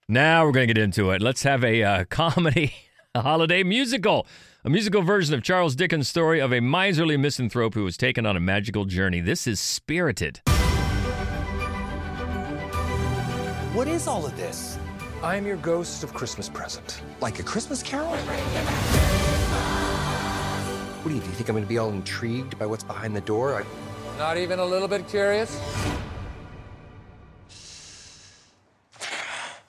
Now 0.08 0.44
we're 0.44 0.52
going 0.52 0.68
to 0.68 0.74
get 0.74 0.82
into 0.82 1.10
it. 1.10 1.20
Let's 1.20 1.42
have 1.42 1.64
a 1.64 1.82
uh, 1.82 2.04
comedy, 2.08 2.74
a 3.14 3.22
holiday 3.22 3.64
musical, 3.64 4.26
a 4.64 4.70
musical 4.70 5.02
version 5.02 5.34
of 5.34 5.42
Charles 5.42 5.74
Dickens' 5.74 6.08
story 6.08 6.38
of 6.38 6.52
a 6.52 6.60
miserly 6.60 7.16
misanthrope 7.16 7.74
who 7.74 7.82
was 7.82 7.96
taken 7.96 8.24
on 8.24 8.36
a 8.36 8.40
magical 8.40 8.84
journey. 8.84 9.20
This 9.20 9.48
is 9.48 9.58
Spirited. 9.58 10.42
What 13.76 13.88
is 13.88 14.06
all 14.06 14.24
of 14.24 14.34
this? 14.38 14.78
I'm 15.22 15.46
your 15.46 15.58
ghost 15.58 16.02
of 16.02 16.14
Christmas 16.14 16.48
present. 16.48 17.02
Like 17.20 17.40
a 17.40 17.42
Christmas 17.42 17.82
carol? 17.82 18.16
What 20.96 21.10
do 21.10 21.14
you, 21.14 21.20
do 21.20 21.26
you 21.26 21.32
think 21.34 21.50
I'm 21.50 21.56
gonna 21.56 21.66
be 21.66 21.76
all 21.76 21.90
intrigued 21.90 22.58
by 22.58 22.64
what's 22.64 22.84
behind 22.84 23.14
the 23.14 23.20
door? 23.20 23.62
I... 23.62 24.16
Not 24.16 24.38
even 24.38 24.60
a 24.60 24.64
little 24.64 24.88
bit 24.88 25.06
curious? 25.08 25.60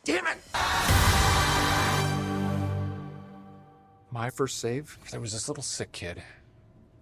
Damn 0.05 0.25
it! 0.27 0.37
My 4.09 4.29
first 4.29 4.59
save? 4.59 4.97
There 5.11 5.19
was 5.19 5.33
this 5.33 5.49
little 5.49 5.61
sick 5.61 5.91
kid. 5.91 6.23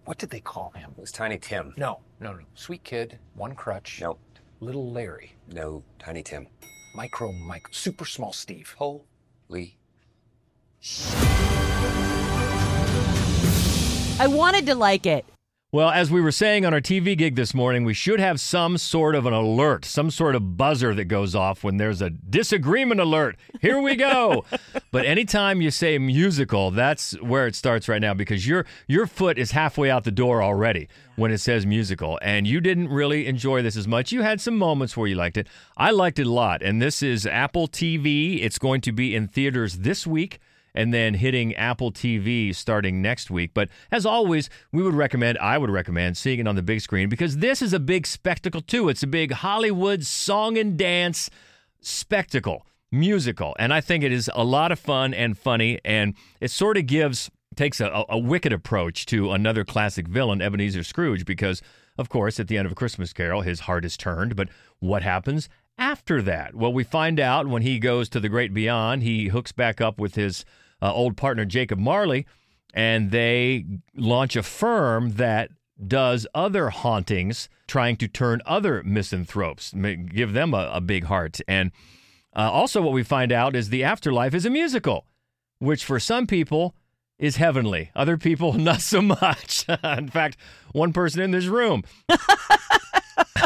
What 0.05 0.17
did 0.17 0.31
they 0.31 0.39
call 0.39 0.71
him? 0.71 0.89
It 0.97 1.01
was 1.01 1.11
Tiny 1.11 1.37
Tim. 1.37 1.75
No, 1.77 1.99
no, 2.19 2.33
no. 2.33 2.45
Sweet 2.55 2.83
kid, 2.83 3.19
one 3.35 3.53
crutch. 3.53 3.99
Nope. 4.01 4.19
Little 4.59 4.91
Larry. 4.91 5.33
No, 5.53 5.83
Tiny 5.99 6.23
Tim. 6.23 6.47
Micro 6.95 7.33
Mike. 7.33 7.67
Super 7.71 8.05
small 8.05 8.31
Steve. 8.31 8.73
Holy. 8.77 9.75
I 14.17 14.27
wanted 14.27 14.65
to 14.67 14.75
like 14.75 15.05
it. 15.05 15.25
Well, 15.75 15.89
as 15.89 16.09
we 16.09 16.21
were 16.21 16.31
saying 16.31 16.65
on 16.65 16.73
our 16.73 16.79
TV 16.79 17.17
gig 17.17 17.35
this 17.35 17.53
morning, 17.53 17.83
we 17.83 17.93
should 17.93 18.21
have 18.21 18.39
some 18.39 18.77
sort 18.77 19.13
of 19.13 19.25
an 19.25 19.33
alert, 19.33 19.83
some 19.83 20.09
sort 20.09 20.33
of 20.33 20.55
buzzer 20.55 20.95
that 20.95 21.09
goes 21.09 21.35
off 21.35 21.65
when 21.65 21.75
there's 21.75 22.01
a 22.01 22.11
disagreement 22.11 23.01
alert. 23.01 23.35
Here 23.59 23.81
we 23.81 23.97
go. 23.97 24.45
but 24.93 25.05
anytime 25.05 25.61
you 25.61 25.71
say 25.71 25.97
musical, 25.97 26.71
that's 26.71 27.19
where 27.19 27.45
it 27.45 27.55
starts 27.55 27.89
right 27.89 28.01
now 28.01 28.13
because 28.13 28.47
your 28.47 28.65
your 28.87 29.05
foot 29.05 29.37
is 29.37 29.51
halfway 29.51 29.89
out 29.89 30.05
the 30.05 30.11
door 30.11 30.41
already 30.41 30.87
when 31.17 31.29
it 31.29 31.39
says 31.39 31.65
musical 31.65 32.17
and 32.21 32.47
you 32.47 32.61
didn't 32.61 32.87
really 32.87 33.27
enjoy 33.27 33.61
this 33.61 33.75
as 33.75 33.85
much. 33.85 34.13
You 34.13 34.21
had 34.21 34.39
some 34.39 34.57
moments 34.57 34.95
where 34.95 35.09
you 35.09 35.15
liked 35.15 35.35
it. 35.35 35.45
I 35.75 35.91
liked 35.91 36.19
it 36.19 36.27
a 36.27 36.31
lot. 36.31 36.61
And 36.61 36.81
this 36.81 37.03
is 37.03 37.27
Apple 37.27 37.67
TV. 37.67 38.41
It's 38.41 38.57
going 38.57 38.79
to 38.79 38.93
be 38.93 39.13
in 39.13 39.27
theaters 39.27 39.79
this 39.79 40.07
week 40.07 40.39
and 40.75 40.93
then 40.93 41.15
hitting 41.15 41.55
Apple 41.55 41.91
TV 41.91 42.53
starting 42.53 43.01
next 43.01 43.31
week. 43.31 43.51
But 43.53 43.69
as 43.91 44.05
always, 44.05 44.49
we 44.71 44.83
would 44.83 44.93
recommend, 44.93 45.37
I 45.39 45.57
would 45.57 45.71
recommend 45.71 46.17
seeing 46.17 46.39
it 46.39 46.47
on 46.47 46.55
the 46.55 46.61
big 46.61 46.81
screen 46.81 47.09
because 47.09 47.37
this 47.37 47.61
is 47.61 47.73
a 47.73 47.79
big 47.79 48.05
spectacle 48.05 48.61
too. 48.61 48.89
It's 48.89 49.01
a 49.01 49.07
big 49.07 49.31
Hollywood 49.31 50.03
song 50.03 50.57
and 50.57 50.77
dance 50.77 51.29
spectacle, 51.81 52.65
musical. 52.91 53.55
And 53.57 53.73
I 53.73 53.81
think 53.81 54.03
it 54.03 54.11
is 54.11 54.29
a 54.35 54.43
lot 54.43 54.71
of 54.71 54.79
fun 54.79 55.13
and 55.13 55.37
funny. 55.37 55.79
And 55.85 56.13
it 56.41 56.51
sort 56.51 56.77
of 56.77 56.85
gives, 56.85 57.31
takes 57.55 57.79
a, 57.79 58.03
a 58.09 58.17
wicked 58.17 58.51
approach 58.51 59.05
to 59.07 59.31
another 59.31 59.63
classic 59.63 60.07
villain, 60.07 60.41
Ebenezer 60.41 60.83
Scrooge, 60.83 61.25
because, 61.25 61.61
of 61.97 62.09
course, 62.09 62.39
at 62.39 62.47
the 62.47 62.57
end 62.57 62.65
of 62.65 62.73
A 62.73 62.75
Christmas 62.75 63.13
Carol, 63.13 63.41
his 63.41 63.61
heart 63.61 63.85
is 63.85 63.95
turned. 63.95 64.35
But 64.35 64.49
what 64.79 65.03
happens? 65.03 65.47
After 65.77 66.21
that, 66.21 66.55
well, 66.55 66.71
we 66.71 66.85
find 66.85 67.19
out 67.19 67.47
when 67.47 67.61
he 67.61 67.79
goes 67.79 68.07
to 68.09 68.19
the 68.21 68.29
great 68.29 68.53
beyond, 68.53 69.03
he 69.03 69.27
hooks 69.27 69.51
back 69.51 69.81
up 69.81 69.99
with 69.99 70.15
his 70.15 70.45
uh, 70.81 70.93
old 70.93 71.17
partner 71.17 71.45
Jacob 71.45 71.79
Marley, 71.79 72.25
and 72.73 73.11
they 73.11 73.65
launch 73.95 74.35
a 74.35 74.43
firm 74.43 75.11
that 75.13 75.49
does 75.87 76.25
other 76.33 76.69
hauntings, 76.69 77.49
trying 77.67 77.97
to 77.97 78.07
turn 78.07 78.41
other 78.45 78.81
misanthropes, 78.83 79.73
give 79.73 80.33
them 80.33 80.53
a, 80.53 80.69
a 80.73 80.81
big 80.81 81.05
heart. 81.05 81.39
And 81.47 81.71
uh, 82.35 82.51
also, 82.51 82.81
what 82.81 82.93
we 82.93 83.03
find 83.03 83.31
out 83.31 83.55
is 83.55 83.69
the 83.69 83.83
afterlife 83.83 84.33
is 84.33 84.45
a 84.45 84.49
musical, 84.49 85.05
which 85.59 85.85
for 85.85 85.99
some 85.99 86.27
people 86.27 86.75
is 87.17 87.37
heavenly, 87.37 87.91
other 87.95 88.17
people 88.17 88.53
not 88.57 88.81
so 88.81 89.01
much. 89.01 89.65
in 89.83 90.09
fact, 90.09 90.37
one 90.73 90.93
person 90.93 91.21
in 91.21 91.31
this 91.31 91.45
room 91.45 91.83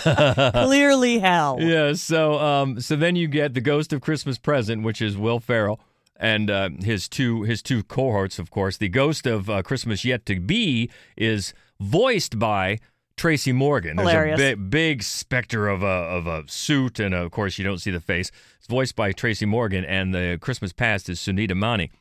Clearly 0.02 1.20
hell. 1.20 1.58
yeah. 1.60 1.94
So, 1.94 2.40
um, 2.40 2.80
so 2.80 2.96
then 2.96 3.16
you 3.16 3.28
get 3.28 3.54
the 3.54 3.62
Ghost 3.62 3.94
of 3.94 4.02
Christmas 4.02 4.38
Present, 4.38 4.84
which 4.84 5.02
is 5.02 5.18
Will 5.18 5.40
Ferrell 5.40 5.80
and 6.20 6.50
uh, 6.52 6.70
his 6.84 7.08
two 7.08 7.44
his 7.44 7.62
two 7.62 7.84
cohorts, 7.84 8.40
of 8.40 8.52
course. 8.52 8.78
The 8.78 8.90
Ghost 8.90 9.26
of 9.26 9.50
uh, 9.50 9.62
Christmas 9.64 10.04
Yet 10.06 10.26
to 10.28 10.40
Be 10.40 10.90
is 11.18 11.54
voiced 11.80 12.38
by 12.38 12.80
Tracy 13.18 13.52
Morgan. 13.52 13.96
There's 13.98 14.10
Hilarious. 14.10 14.40
a 14.40 14.56
big, 14.56 14.70
big 14.70 15.04
specter 15.04 15.68
of 15.68 15.82
a 15.84 15.86
of 15.86 16.28
a 16.28 16.44
suit, 16.48 17.00
and 17.00 17.14
of 17.16 17.32
course 17.32 17.58
you 17.58 17.64
don't 17.64 17.80
see 17.80 17.92
the 17.92 18.00
face. 18.02 18.32
It's 18.58 18.68
voiced 18.68 18.96
by 18.96 19.12
Tracy 19.12 19.46
Morgan, 19.46 19.84
and 19.86 20.14
the 20.14 20.38
Christmas 20.42 20.74
Past 20.74 21.10
is 21.10 21.20
Sunita 21.20 21.56
Mani. 21.56 21.92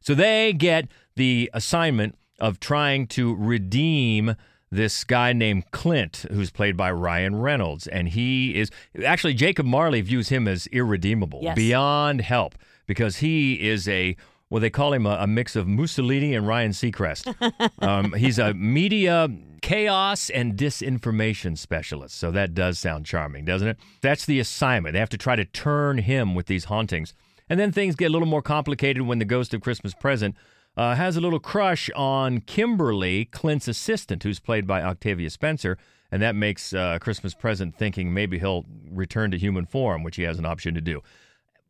So 0.00 0.14
they 0.14 0.52
get 0.52 0.88
the 1.16 1.50
assignment 1.52 2.16
of 2.38 2.60
trying 2.60 3.06
to 3.08 3.34
redeem 3.34 4.36
this 4.70 5.04
guy 5.04 5.32
named 5.32 5.70
Clint, 5.70 6.26
who's 6.30 6.50
played 6.50 6.76
by 6.76 6.90
Ryan 6.90 7.36
Reynolds. 7.36 7.86
And 7.86 8.08
he 8.08 8.54
is 8.54 8.70
actually, 9.04 9.32
Jacob 9.34 9.64
Marley 9.64 10.00
views 10.00 10.28
him 10.28 10.46
as 10.46 10.66
irredeemable, 10.68 11.40
Yes. 11.42 11.56
beyond 11.56 12.20
help, 12.20 12.56
because 12.86 13.16
he 13.16 13.68
is 13.68 13.88
a, 13.88 14.16
well, 14.50 14.60
they 14.60 14.70
call 14.70 14.92
him 14.92 15.06
a, 15.06 15.18
a 15.20 15.26
mix 15.26 15.56
of 15.56 15.66
Mussolini 15.66 16.34
and 16.34 16.46
Ryan 16.46 16.72
Seacrest. 16.72 17.34
um, 17.82 18.12
he's 18.16 18.38
a 18.38 18.54
media 18.54 19.28
chaos 19.62 20.30
and 20.30 20.56
disinformation 20.56 21.58
specialist. 21.58 22.16
So 22.16 22.30
that 22.30 22.54
does 22.54 22.78
sound 22.78 23.06
charming, 23.06 23.44
doesn't 23.44 23.68
it? 23.68 23.78
That's 24.00 24.24
the 24.24 24.38
assignment. 24.38 24.92
They 24.92 25.00
have 25.00 25.08
to 25.10 25.18
try 25.18 25.36
to 25.36 25.44
turn 25.44 25.98
him 25.98 26.34
with 26.34 26.46
these 26.46 26.64
hauntings. 26.64 27.14
And 27.48 27.58
then 27.58 27.72
things 27.72 27.96
get 27.96 28.06
a 28.06 28.12
little 28.12 28.28
more 28.28 28.42
complicated 28.42 29.02
when 29.02 29.18
the 29.18 29.24
ghost 29.24 29.54
of 29.54 29.60
Christmas 29.60 29.94
present 29.94 30.36
uh, 30.76 30.94
has 30.94 31.16
a 31.16 31.20
little 31.20 31.40
crush 31.40 31.90
on 31.96 32.40
Kimberly, 32.40 33.24
Clint's 33.24 33.68
assistant, 33.68 34.22
who's 34.22 34.40
played 34.40 34.66
by 34.66 34.82
Octavia 34.82 35.30
Spencer. 35.30 35.78
And 36.12 36.22
that 36.22 36.36
makes 36.36 36.72
uh, 36.72 36.98
Christmas 37.00 37.34
present 37.34 37.76
thinking 37.76 38.14
maybe 38.14 38.38
he'll 38.38 38.64
return 38.90 39.30
to 39.32 39.38
human 39.38 39.66
form, 39.66 40.02
which 40.02 40.16
he 40.16 40.22
has 40.22 40.38
an 40.38 40.46
option 40.46 40.74
to 40.74 40.80
do. 40.80 41.02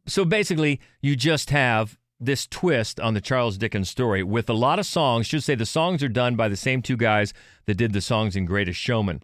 So 0.07 0.25
basically, 0.25 0.81
you 1.01 1.17
just 1.17 1.51
have 1.51 1.99
this 2.19 2.47
twist 2.47 2.99
on 3.01 3.15
the 3.15 3.21
Charles 3.21 3.59
Dickens 3.59 3.91
story 3.91 4.23
with 4.23 4.49
a 4.49 4.55
lot 4.55 4.79
of 4.79 4.87
songs. 4.87 5.27
Should 5.27 5.43
say 5.43 5.55
the 5.55 5.67
songs 5.67 6.03
are 6.03 6.09
done 6.09 6.37
by 6.37 6.49
the 6.49 6.57
same 6.57 6.81
two 6.83 6.97
guys 6.97 7.35
that 7.67 7.75
did 7.75 7.93
the 7.93 8.01
songs 8.01 8.37
in 8.37 8.45
Greatest 8.47 8.79
Showman. 8.79 9.23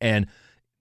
And 0.00 0.26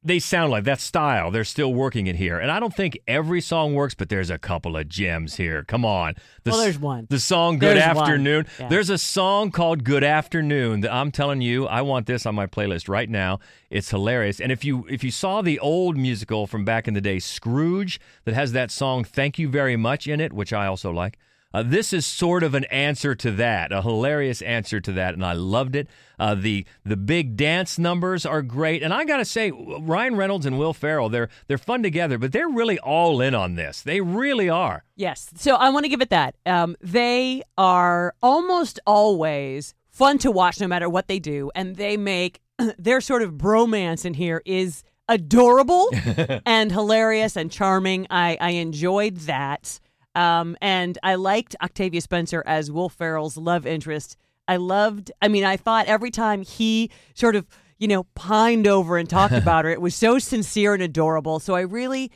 they 0.06 0.20
sound 0.20 0.52
like 0.52 0.64
that 0.66 0.80
style. 0.80 1.32
They're 1.32 1.44
still 1.44 1.74
working 1.74 2.06
it 2.06 2.16
here. 2.16 2.38
And 2.38 2.52
I 2.52 2.60
don't 2.60 2.74
think 2.74 3.00
every 3.08 3.42
song 3.42 3.74
works, 3.74 3.96
but 3.96 4.08
there's 4.08 4.30
a 4.30 4.38
couple 4.38 4.78
of 4.78 4.88
gems 4.88 5.36
here. 5.36 5.64
Come 5.64 5.84
on. 5.84 6.14
The, 6.44 6.52
Well, 6.52 6.60
there's 6.60 6.78
one. 6.78 7.08
The 7.10 7.20
song 7.20 7.58
Good 7.58 7.78
There's. 7.78 7.98
Afternoon. 7.98 8.46
Yeah. 8.60 8.68
There's 8.70 8.92
a 8.92 9.00
song 9.00 9.50
called 9.50 9.84
Good 9.84 10.04
Afternoon 10.04 10.82
that 10.82 10.94
I'm 10.94 11.12
telling 11.12 11.42
you, 11.42 11.66
I 11.66 11.82
want 11.82 12.06
this 12.06 12.28
on 12.28 12.36
my 12.36 12.46
playlist 12.46 12.88
right 12.88 13.10
now. 13.10 13.40
It's 13.72 13.90
hilarious. 13.90 14.40
And 14.40 14.52
if 14.52 14.64
you 14.64 14.86
if 14.88 15.04
you 15.04 15.10
saw 15.10 15.42
the 15.42 15.60
old 15.60 15.98
musical 15.98 16.46
from 16.46 16.64
back 16.64 16.88
in 16.88 16.94
the 16.94 17.02
day, 17.02 17.18
Scrooge, 17.18 18.00
that 18.26 18.36
has 18.36 18.52
that 18.52 18.70
song 18.70 19.04
Thank 19.04 19.40
You 19.40 19.50
Very 19.50 19.76
Much 19.76 20.08
in 20.08 20.22
it, 20.22 20.32
which 20.32 20.54
I 20.54 20.68
also 20.68 20.92
like. 20.92 21.18
Uh, 21.56 21.64
this 21.64 21.94
is 21.94 22.06
sort 22.06 22.44
of 22.44 22.54
an 22.54 22.66
answer 22.66 23.16
to 23.16 23.32
that, 23.32 23.72
a 23.72 23.82
hilarious 23.82 24.42
answer 24.42 24.82
to 24.82 24.92
that, 24.92 25.14
and 25.14 25.24
I 25.24 25.32
loved 25.32 25.74
it. 25.74 25.88
Uh, 26.20 26.36
the 26.36 26.66
the 26.84 26.98
big 26.98 27.38
dance 27.38 27.80
numbers 27.80 28.26
are 28.26 28.42
great, 28.42 28.84
and 28.84 28.94
I 28.94 29.06
gotta 29.06 29.24
say, 29.24 29.52
Ryan 29.52 30.18
Reynolds 30.18 30.46
and 30.46 30.60
Will 30.60 30.74
Ferrell, 30.74 31.08
they're 31.08 31.30
they're 31.48 31.58
fun 31.58 31.82
together, 31.82 32.18
but 32.18 32.34
they're 32.34 32.50
really 32.50 32.78
all 32.80 33.22
in 33.22 33.34
on 33.34 33.56
this. 33.56 33.82
They 33.82 34.02
really 34.02 34.50
are. 34.50 34.84
Yes. 34.98 35.30
So 35.38 35.56
I 35.56 35.70
want 35.70 35.86
to 35.86 35.90
give 35.90 36.02
it 36.02 36.10
that. 36.10 36.36
Um, 36.46 36.76
they 36.82 37.42
are 37.58 38.14
almost 38.22 38.82
always 38.86 39.74
fun 39.96 40.18
to 40.18 40.32
watch 40.32 40.60
no 40.60 40.68
matter 40.68 40.90
what 40.90 41.08
they 41.08 41.20
do. 41.20 41.52
And 41.56 41.78
they 41.78 41.96
make 41.96 42.42
their 42.78 43.00
sort 43.00 43.22
of 43.22 43.36
bromance 43.36 44.04
in 44.04 44.14
here 44.14 44.42
is 44.46 44.84
adorable 45.08 45.90
and 46.46 46.70
hilarious 46.70 47.38
and 47.38 47.50
charming. 47.50 48.08
I, 48.10 48.38
I 48.42 48.50
enjoyed 48.52 49.16
that. 49.20 49.80
Um, 50.16 50.58
and 50.62 50.98
I 51.04 51.16
liked 51.16 51.56
Octavia 51.62 52.02
Spencer 52.02 52.42
as 52.46 52.72
Will 52.72 52.90
Ferrell's 52.90 53.38
love 53.38 53.68
interest. 53.68 54.18
I 54.48 54.58
loved, 54.58 55.12
I 55.22 55.28
mean, 55.28 55.44
I 55.44 55.58
thought 55.58 55.88
every 55.88 56.12
time 56.12 56.42
he 56.42 56.90
sort 57.14 57.36
of, 57.36 57.46
you 57.78 57.88
know, 57.88 58.04
pined 58.16 58.68
over 58.68 58.98
and 58.98 59.10
talked 59.10 59.34
about 59.36 59.66
her, 59.66 59.72
it 59.72 59.82
was 59.82 59.96
so 59.96 60.20
sincere 60.20 60.74
and 60.74 60.84
adorable. 60.84 61.40
So 61.40 61.56
I 61.56 61.62
really, 61.62 62.12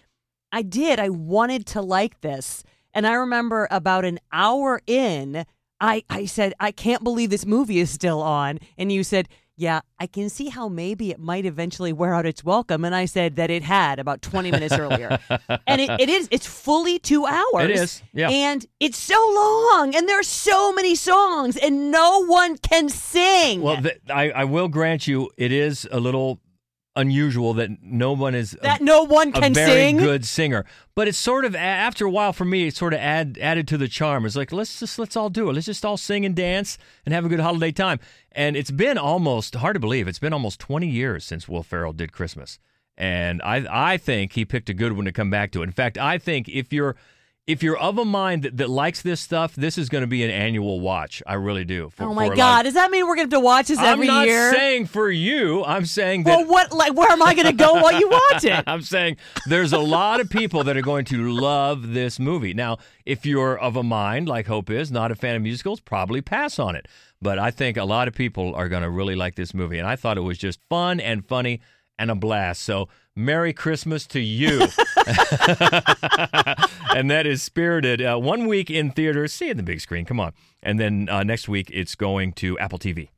I 0.52 0.62
did. 0.62 1.00
I 1.00 1.10
wanted 1.10 1.66
to 1.68 1.82
like 1.82 2.22
this. 2.22 2.64
And 2.94 3.06
I 3.06 3.14
remember 3.14 3.68
about 3.70 4.06
an 4.06 4.20
hour 4.32 4.82
in, 4.88 5.46
I, 5.80 6.04
I 6.10 6.26
said, 6.26 6.54
I 6.60 6.72
can't 6.72 7.04
believe 7.04 7.30
this 7.30 7.46
movie 7.46 7.80
is 7.80 7.90
still 7.90 8.22
on. 8.22 8.60
And 8.78 8.92
you 8.92 9.04
said, 9.04 9.30
yeah, 9.60 9.82
I 10.00 10.08
can 10.08 10.30
see 10.30 10.48
how 10.48 10.70
maybe 10.70 11.12
it 11.12 11.20
might 11.20 11.46
eventually 11.46 11.92
wear 11.92 12.14
out 12.14 12.26
its 12.26 12.46
welcome. 12.46 12.86
And 12.86 12.96
I 12.96 13.04
said 13.04 13.36
that 13.36 13.50
it 13.50 13.62
had 13.62 14.00
about 14.00 14.22
20 14.22 14.52
minutes 14.52 14.74
earlier. 14.74 15.20
And 15.68 15.82
it, 15.82 15.90
it 16.00 16.10
is, 16.10 16.28
it's 16.32 16.48
fully 16.48 16.98
two 17.00 17.26
hours. 17.26 17.66
It 17.66 17.72
is, 17.72 18.02
yeah. 18.14 18.30
And 18.30 18.66
it's 18.80 18.98
so 18.98 19.20
long. 19.36 19.94
And 19.96 20.08
there 20.08 20.20
are 20.20 20.24
so 20.24 20.72
many 20.72 20.96
songs, 20.96 21.58
and 21.58 21.92
no 21.92 22.26
one 22.26 22.58
can 22.58 22.90
sing. 22.90 23.62
Well, 23.62 23.82
th- 23.82 24.00
I, 24.10 24.32
I 24.32 24.44
will 24.46 24.68
grant 24.68 25.08
you, 25.08 25.30
it 25.38 25.52
is 25.52 25.88
a 25.92 26.00
little 26.00 26.40
unusual 27.00 27.54
that 27.56 27.70
no 27.82 28.14
one 28.14 28.36
is 28.36 28.54
a- 28.54 28.58
that 28.64 28.82
no 28.82 29.04
one 29.04 29.30
a 29.30 29.42
can 29.42 29.54
very 29.54 29.72
sing. 29.72 29.98
good 29.98 30.26
singer. 30.26 30.66
But 30.96 31.08
it's 31.08 31.18
sort 31.18 31.46
of 31.46 31.56
after 31.56 32.06
a 32.06 32.10
while 32.12 32.34
for 32.34 32.46
me, 32.46 32.68
it 32.68 32.76
sort 32.76 32.94
of 32.94 33.00
add, 33.00 33.38
added 33.42 33.68
to 33.70 33.78
the 33.78 33.88
charm. 33.88 34.26
It's 34.26 34.36
like 34.36 34.52
let's 34.52 34.80
just 34.80 35.00
let's 35.00 35.16
all 35.16 35.30
do 35.30 35.50
it. 35.50 35.54
Let's 35.54 35.66
just 35.66 35.86
all 35.86 35.98
sing 35.98 36.26
and 36.26 36.36
dance 36.36 36.78
and 37.06 37.14
have 37.14 37.26
a 37.26 37.30
good 37.30 37.40
holiday 37.40 37.72
time. 37.72 38.00
And 38.32 38.56
it's 38.56 38.72
been 38.72 38.98
almost 38.98 39.56
hard 39.56 39.76
to 39.76 39.80
believe. 39.80 40.08
It's 40.08 40.20
been 40.20 40.34
almost 40.34 40.60
20 40.60 40.88
years 40.88 41.26
since 41.26 41.48
Will 41.48 41.64
Ferrell 41.64 41.94
did 41.94 42.12
Christmas, 42.12 42.60
and 42.98 43.42
I 43.42 43.66
I 43.94 43.98
think 43.98 44.34
he 44.34 44.46
picked 44.46 44.70
a 44.70 44.74
good 44.74 44.94
one 44.94 45.06
to 45.06 45.12
come 45.12 45.30
back 45.30 45.52
to. 45.54 45.64
In 45.64 45.72
fact, 45.72 45.98
I 45.98 46.18
think 46.18 46.48
if 46.50 46.72
you're 46.74 46.96
if 47.50 47.64
you're 47.64 47.78
of 47.80 47.98
a 47.98 48.06
mind 48.06 48.44
that, 48.44 48.58
that 48.58 48.70
likes 48.70 49.02
this 49.02 49.20
stuff, 49.20 49.56
this 49.56 49.80
is 49.80 49.90
going 49.90 50.04
to 50.04 50.08
be 50.08 50.24
an 50.24 50.30
annual 50.30 50.80
watch. 50.80 51.24
I 51.26 51.34
really 51.34 51.66
do. 51.66 51.90
for- 51.90 52.04
Oh 52.04 52.14
my 52.14 52.30
God! 52.36 52.64
Does 52.64 52.76
that 52.76 52.92
mean 52.92 53.08
we're 53.08 53.16
going 53.16 53.28
to 53.28 53.36
have 53.36 53.42
to 53.42 53.44
watch 53.44 53.70
this 53.70 53.80
every 53.80 54.06
year? 54.06 54.14
I'm 54.14 54.20
not 54.20 54.28
year? 54.28 54.54
saying 54.54 54.86
for 54.86 55.10
you. 55.10 55.64
I'm 55.66 55.86
saying 55.86 56.26
that 56.26 56.38
well, 56.38 56.46
what? 56.48 56.72
Like, 56.72 56.94
where 56.94 57.10
am 57.12 57.24
I 57.24 57.34
going 57.34 57.48
to 57.48 57.54
go 57.54 57.74
while 57.74 58.00
you 58.00 58.08
watch 58.08 58.44
it? 58.44 58.64
I'm 58.68 58.84
saying 58.84 59.18
there's 59.48 59.74
a 59.74 59.80
lot 59.80 60.20
of 60.20 60.30
people 60.30 60.64
that 60.66 60.78
are 60.78 60.84
going 60.84 61.06
to 61.06 61.32
love 61.32 61.92
this 61.94 62.20
movie. 62.20 62.54
Now, 62.54 62.78
if 63.04 63.26
you're 63.26 63.58
of 63.58 63.76
a 63.76 63.84
mind 63.84 64.30
like 64.30 64.46
Hope 64.46 64.70
is, 64.70 64.92
not 64.92 65.10
a 65.12 65.16
fan 65.16 65.36
of 65.36 65.42
musicals, 65.42 65.80
probably 65.80 66.22
pass 66.22 66.60
on 66.60 66.76
it. 66.76 66.88
But 67.20 67.40
I 67.40 67.50
think 67.50 67.78
a 67.78 67.84
lot 67.84 68.08
of 68.08 68.14
people 68.14 68.54
are 68.54 68.70
going 68.70 68.84
to 68.84 68.92
really 68.92 69.16
like 69.16 69.34
this 69.34 69.56
movie. 69.56 69.80
And 69.80 69.88
I 69.88 69.96
thought 69.96 70.20
it 70.20 70.22
was 70.22 70.38
just 70.38 70.60
fun 70.70 71.00
and 71.00 71.26
funny 71.26 71.62
and 71.98 72.12
a 72.12 72.16
blast. 72.16 72.62
So, 72.62 72.90
Merry 73.20 73.54
Christmas 73.54 74.08
to 74.08 74.20
you. 74.20 74.60
and 76.96 77.12
that 77.12 77.26
is 77.26 77.44
Spirited. 77.44 78.02
Uh, 78.02 78.18
one 78.18 78.48
week 78.48 78.72
in 78.72 78.92
theaters. 78.92 79.34
See 79.34 79.48
it 79.48 79.52
in 79.52 79.58
the 79.58 79.64
big 79.64 79.82
screen. 79.82 80.06
Come 80.06 80.20
on. 80.20 80.34
And 80.64 80.80
then 80.80 81.10
uh, 81.10 81.24
next 81.24 81.50
week, 81.50 81.70
it's 81.74 81.96
going 81.96 82.34
to 82.34 82.58
Apple 82.60 82.80
TV. 82.80 83.10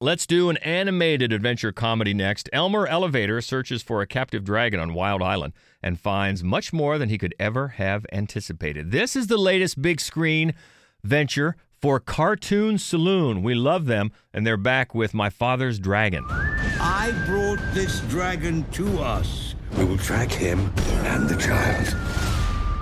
Let's 0.00 0.26
do 0.26 0.48
an 0.48 0.58
animated 0.58 1.32
adventure 1.32 1.72
comedy 1.72 2.14
next. 2.14 2.48
Elmer 2.52 2.86
Elevator 2.86 3.40
searches 3.40 3.82
for 3.82 4.00
a 4.00 4.06
captive 4.06 4.44
dragon 4.44 4.78
on 4.78 4.94
Wild 4.94 5.22
Island 5.22 5.54
and 5.82 5.98
finds 5.98 6.44
much 6.44 6.72
more 6.72 6.98
than 6.98 7.08
he 7.08 7.18
could 7.18 7.34
ever 7.38 7.68
have 7.68 8.06
anticipated. 8.12 8.92
This 8.92 9.16
is 9.16 9.26
the 9.26 9.36
latest 9.36 9.82
big 9.82 10.00
screen 10.00 10.54
venture 11.02 11.56
for 11.80 12.00
Cartoon 12.00 12.78
Saloon. 12.78 13.42
We 13.42 13.54
love 13.54 13.86
them, 13.86 14.12
and 14.32 14.46
they're 14.46 14.56
back 14.56 14.94
with 14.94 15.14
My 15.14 15.30
Father's 15.30 15.78
Dragon. 15.78 16.24
I 16.28 17.10
brought 17.26 17.27
this 17.78 18.00
dragon 18.08 18.64
to 18.72 18.98
us. 18.98 19.54
We 19.76 19.84
will 19.84 19.98
track 19.98 20.32
him 20.32 20.58
and 21.06 21.28
the 21.28 21.36
child. 21.36 21.86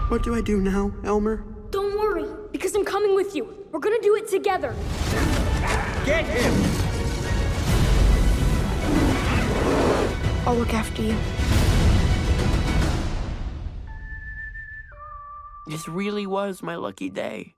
What 0.09 0.23
do 0.23 0.35
I 0.35 0.41
do 0.41 0.59
now, 0.59 0.91
Elmer? 1.05 1.45
Don't 1.71 1.99
worry, 1.99 2.27
because 2.51 2.75
I'm 2.75 2.83
coming 2.83 3.15
with 3.15 3.37
you. 3.37 3.67
We're 3.71 3.81
gonna 3.81 4.01
do 4.01 4.17
it 4.17 4.27
together. 4.27 4.75
Get 6.07 6.25
him! 6.25 6.55
I'll 10.47 10.57
look 10.57 10.73
after 10.73 11.03
you. 11.03 11.17
This 15.67 15.87
really 15.89 16.27
was 16.27 16.63
my 16.63 16.77
lucky 16.77 17.11
day. 17.11 17.55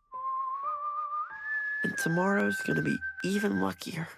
And 1.84 1.96
tomorrow's 2.02 2.60
gonna 2.66 2.82
be 2.82 2.96
even 3.22 3.60
luckier. 3.60 4.08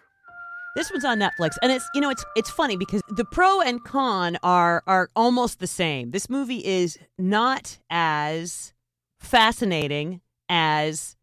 This 0.76 0.90
one's 0.90 1.04
on 1.04 1.18
Netflix, 1.18 1.56
and 1.62 1.72
it's 1.72 1.88
you 1.94 2.00
know 2.00 2.10
it's 2.10 2.24
it's 2.36 2.50
funny 2.50 2.76
because 2.76 3.02
the 3.08 3.24
pro 3.24 3.60
and 3.60 3.82
con 3.82 4.38
are 4.42 4.82
are 4.86 5.10
almost 5.16 5.58
the 5.58 5.66
same. 5.66 6.12
This 6.12 6.30
movie 6.30 6.64
is 6.64 6.96
not 7.18 7.78
as 7.90 8.72
fascinating 9.18 10.20
as 10.48 11.16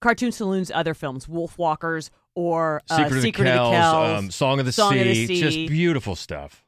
Cartoon 0.00 0.32
Saloon's 0.32 0.70
other 0.70 0.94
films, 0.94 1.28
Wolf 1.28 1.58
Walkers 1.58 2.10
or 2.34 2.80
uh, 2.90 2.96
Secret, 3.04 3.22
Secret 3.22 3.48
of, 3.48 3.70
the 3.70 3.70
Kells, 3.76 4.18
um, 4.18 4.30
Song 4.30 4.58
of 4.58 4.66
the 4.66 4.72
Song 4.72 4.92
sea, 4.94 5.00
of 5.00 5.04
the 5.06 5.26
Sea. 5.26 5.40
just 5.40 5.56
beautiful 5.70 6.16
stuff. 6.16 6.64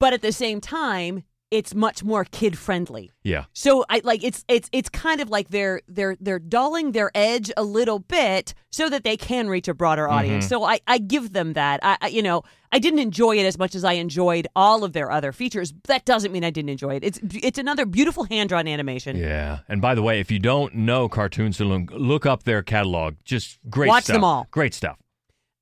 but 0.00 0.12
at 0.12 0.20
the 0.22 0.32
same 0.32 0.60
time, 0.60 1.24
it's 1.52 1.74
much 1.74 2.02
more 2.02 2.24
kid 2.24 2.56
friendly. 2.56 3.10
Yeah. 3.22 3.44
So 3.52 3.84
I 3.90 4.00
like 4.02 4.24
it's 4.24 4.42
it's 4.48 4.68
it's 4.72 4.88
kind 4.88 5.20
of 5.20 5.28
like 5.28 5.50
they're 5.50 5.82
they're 5.86 6.16
they're 6.18 6.38
dulling 6.38 6.92
their 6.92 7.10
edge 7.14 7.52
a 7.56 7.62
little 7.62 7.98
bit 7.98 8.54
so 8.70 8.88
that 8.88 9.04
they 9.04 9.16
can 9.18 9.48
reach 9.48 9.68
a 9.68 9.74
broader 9.74 10.08
audience. 10.08 10.46
Mhm. 10.46 10.48
So 10.48 10.64
I 10.64 10.80
I 10.86 10.96
give 10.98 11.34
them 11.34 11.52
that. 11.52 11.78
I, 11.82 11.98
I 12.00 12.06
you 12.08 12.22
know 12.22 12.42
I 12.72 12.78
didn't 12.78 13.00
enjoy 13.00 13.36
it 13.36 13.44
as 13.44 13.58
much 13.58 13.74
as 13.74 13.84
I 13.84 13.92
enjoyed 13.92 14.48
all 14.56 14.82
of 14.82 14.94
their 14.94 15.10
other 15.12 15.30
features. 15.30 15.74
That 15.88 16.06
doesn't 16.06 16.32
mean 16.32 16.42
I 16.42 16.48
didn't 16.50 16.70
enjoy 16.70 16.96
it. 16.96 17.04
It's 17.04 17.20
it's 17.22 17.58
another 17.58 17.84
beautiful 17.84 18.24
hand 18.24 18.48
drawn 18.48 18.66
animation. 18.66 19.16
Yeah. 19.18 19.58
And 19.68 19.82
by 19.82 19.94
the 19.94 20.02
way, 20.02 20.20
if 20.20 20.30
you 20.30 20.38
don't 20.38 20.74
know 20.74 21.06
Cartoon 21.08 21.52
Saloon, 21.52 21.86
look 21.92 22.24
up 22.24 22.44
their 22.44 22.62
catalog. 22.62 23.16
Just 23.24 23.58
great 23.68 23.88
Watch 23.88 24.04
stuff. 24.04 24.14
them 24.14 24.24
all. 24.24 24.46
Great 24.50 24.72
stuff. 24.72 24.98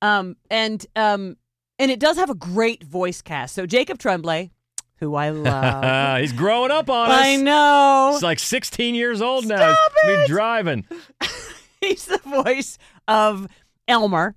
Um 0.01 0.37
and 0.49 0.85
um 0.95 1.35
and 1.77 1.91
it 1.91 1.99
does 1.99 2.15
have 2.17 2.29
a 2.29 2.35
great 2.35 2.83
voice 2.83 3.21
cast. 3.21 3.55
So 3.55 3.65
Jacob 3.65 3.97
Tremblay, 3.97 4.51
who 5.01 5.15
I 5.15 5.31
love. 5.31 6.19
He's 6.21 6.31
growing 6.31 6.71
up 6.71 6.89
on 6.89 7.11
us. 7.11 7.19
I 7.21 7.35
know. 7.35 8.11
He's 8.13 8.23
like 8.23 8.39
16 8.39 8.95
years 8.95 9.21
old 9.21 9.45
now. 9.45 9.57
Stop 9.73 9.91
He's 10.03 10.11
it! 10.11 10.21
be 10.21 10.27
driving. 10.27 10.85
He's 11.81 12.05
the 12.05 12.19
voice 12.19 12.77
of 13.07 13.47
Elmer. 13.89 14.35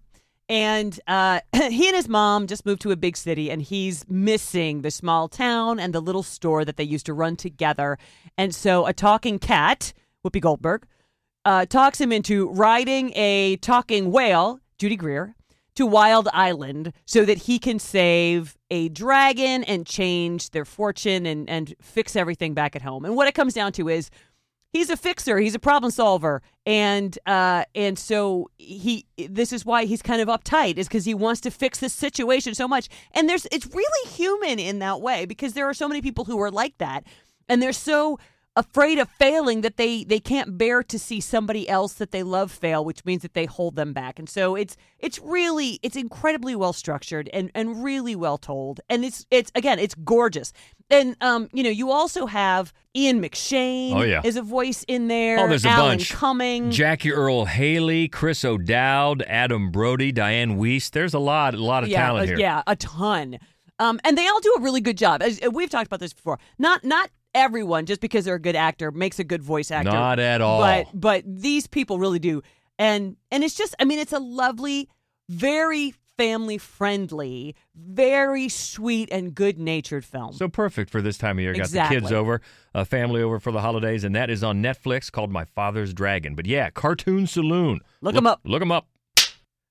And 0.48 0.98
uh, 1.06 1.40
he 1.52 1.86
and 1.86 1.96
his 1.96 2.08
mom 2.08 2.46
just 2.46 2.66
moved 2.66 2.82
to 2.82 2.90
a 2.90 2.96
big 2.96 3.16
city, 3.16 3.50
and 3.50 3.62
he's 3.62 4.08
missing 4.10 4.82
the 4.82 4.90
small 4.90 5.28
town 5.28 5.78
and 5.78 5.94
the 5.94 6.00
little 6.00 6.22
store 6.22 6.64
that 6.64 6.76
they 6.76 6.84
used 6.84 7.06
to 7.06 7.14
run 7.14 7.36
together. 7.36 7.98
And 8.36 8.54
so, 8.54 8.84
a 8.84 8.92
talking 8.92 9.38
cat, 9.38 9.94
Whoopi 10.24 10.40
Goldberg, 10.42 10.86
uh, 11.46 11.64
talks 11.66 12.00
him 12.00 12.12
into 12.12 12.50
riding 12.50 13.12
a 13.16 13.56
talking 13.56 14.10
whale, 14.10 14.60
Judy 14.78 14.96
Greer, 14.96 15.34
to 15.76 15.86
Wild 15.86 16.28
Island 16.32 16.92
so 17.06 17.24
that 17.24 17.38
he 17.38 17.58
can 17.58 17.78
save 17.78 18.56
a 18.74 18.88
dragon 18.88 19.62
and 19.62 19.86
change 19.86 20.50
their 20.50 20.64
fortune 20.64 21.26
and, 21.26 21.48
and 21.48 21.76
fix 21.80 22.16
everything 22.16 22.54
back 22.54 22.74
at 22.74 22.82
home. 22.82 23.04
And 23.04 23.14
what 23.14 23.28
it 23.28 23.32
comes 23.32 23.54
down 23.54 23.70
to 23.74 23.88
is 23.88 24.10
he's 24.72 24.90
a 24.90 24.96
fixer 24.96 25.38
he's 25.38 25.54
a 25.54 25.60
problem 25.60 25.92
solver. 25.92 26.42
And 26.66 27.16
uh 27.24 27.66
and 27.76 27.96
so 27.96 28.50
he 28.58 29.06
this 29.28 29.52
is 29.52 29.64
why 29.64 29.84
he's 29.84 30.02
kind 30.02 30.20
of 30.20 30.26
uptight 30.26 30.76
is 30.76 30.88
because 30.88 31.04
he 31.04 31.14
wants 31.14 31.40
to 31.42 31.52
fix 31.52 31.78
this 31.78 31.92
situation 31.92 32.52
so 32.52 32.66
much. 32.66 32.88
And 33.12 33.28
there's 33.28 33.46
it's 33.52 33.68
really 33.72 34.10
human 34.10 34.58
in 34.58 34.80
that 34.80 35.00
way 35.00 35.24
because 35.24 35.52
there 35.52 35.66
are 35.66 35.74
so 35.74 35.86
many 35.86 36.02
people 36.02 36.24
who 36.24 36.40
are 36.42 36.50
like 36.50 36.76
that. 36.78 37.04
And 37.48 37.62
they're 37.62 37.72
so 37.72 38.18
afraid 38.56 38.98
of 38.98 39.08
failing 39.10 39.62
that 39.62 39.76
they 39.76 40.04
they 40.04 40.20
can't 40.20 40.56
bear 40.56 40.82
to 40.82 40.98
see 40.98 41.20
somebody 41.20 41.68
else 41.68 41.94
that 41.94 42.12
they 42.12 42.22
love 42.22 42.52
fail 42.52 42.84
which 42.84 43.04
means 43.04 43.22
that 43.22 43.34
they 43.34 43.46
hold 43.46 43.74
them 43.74 43.92
back 43.92 44.16
and 44.18 44.28
so 44.28 44.54
it's 44.54 44.76
it's 45.00 45.18
really 45.18 45.80
it's 45.82 45.96
incredibly 45.96 46.54
well 46.54 46.72
structured 46.72 47.28
and 47.32 47.50
and 47.54 47.82
really 47.82 48.14
well 48.14 48.38
told 48.38 48.80
and 48.88 49.04
it's 49.04 49.26
it's 49.32 49.50
again 49.56 49.80
it's 49.80 49.96
gorgeous 49.96 50.52
and 50.88 51.16
um 51.20 51.48
you 51.52 51.64
know 51.64 51.70
you 51.70 51.90
also 51.90 52.26
have 52.26 52.72
Ian 52.96 53.20
McShane 53.20 53.92
Oh, 53.94 54.02
yeah. 54.02 54.20
is 54.24 54.36
a 54.36 54.42
voice 54.42 54.84
in 54.86 55.08
there 55.08 55.40
Oh, 55.40 55.48
there's 55.48 55.64
a 55.64 55.68
Alan 55.70 55.98
bunch. 55.98 56.12
Cumming 56.12 56.70
Jackie 56.70 57.12
Earle 57.12 57.46
Haley, 57.46 58.06
Chris 58.06 58.44
O'Dowd, 58.44 59.22
Adam 59.22 59.72
Brody, 59.72 60.12
Dianne 60.12 60.56
Wiest. 60.58 60.92
There's 60.92 61.12
a 61.12 61.18
lot, 61.18 61.54
a 61.54 61.56
lot 61.56 61.82
of 61.82 61.88
yeah, 61.88 62.06
talent 62.06 62.28
here. 62.28 62.38
Yeah, 62.38 62.62
a 62.68 62.76
ton. 62.76 63.38
Um, 63.80 63.98
and 64.04 64.16
they 64.16 64.28
all 64.28 64.38
do 64.38 64.54
a 64.58 64.60
really 64.60 64.80
good 64.80 64.96
job. 64.96 65.22
As, 65.22 65.40
uh, 65.44 65.50
we've 65.50 65.68
talked 65.70 65.88
about 65.88 65.98
this 65.98 66.12
before. 66.12 66.38
Not 66.56 66.84
not 66.84 67.10
everyone 67.34 67.86
just 67.86 68.00
because 68.00 68.24
they're 68.24 68.36
a 68.36 68.40
good 68.40 68.56
actor 68.56 68.90
makes 68.90 69.18
a 69.18 69.24
good 69.24 69.42
voice 69.42 69.70
actor. 69.70 69.90
Not 69.90 70.18
at 70.18 70.40
all. 70.40 70.60
But 70.60 70.86
but 70.94 71.24
these 71.26 71.66
people 71.66 71.98
really 71.98 72.18
do. 72.18 72.42
And 72.78 73.16
and 73.30 73.44
it's 73.44 73.54
just 73.54 73.74
I 73.78 73.84
mean 73.84 73.98
it's 73.98 74.12
a 74.12 74.18
lovely, 74.18 74.88
very 75.28 75.94
family 76.16 76.58
friendly, 76.58 77.56
very 77.74 78.48
sweet 78.48 79.08
and 79.10 79.34
good 79.34 79.58
natured 79.58 80.04
film. 80.04 80.32
So 80.32 80.48
perfect 80.48 80.90
for 80.90 81.02
this 81.02 81.18
time 81.18 81.38
of 81.38 81.42
year. 81.42 81.54
Got 81.54 81.70
the 81.70 81.86
kids 81.88 82.12
over, 82.12 82.40
a 82.72 82.84
family 82.84 83.22
over 83.22 83.40
for 83.40 83.52
the 83.52 83.60
holidays, 83.60 84.04
and 84.04 84.14
that 84.14 84.30
is 84.30 84.44
on 84.44 84.62
Netflix 84.62 85.10
called 85.10 85.30
My 85.30 85.44
Father's 85.44 85.92
Dragon. 85.92 86.34
But 86.34 86.46
yeah, 86.46 86.70
Cartoon 86.70 87.26
Saloon. 87.26 87.80
Look 88.00 88.14
them 88.14 88.26
up. 88.26 88.40
Look 88.44 88.60
them 88.60 88.72
up. 88.72 88.86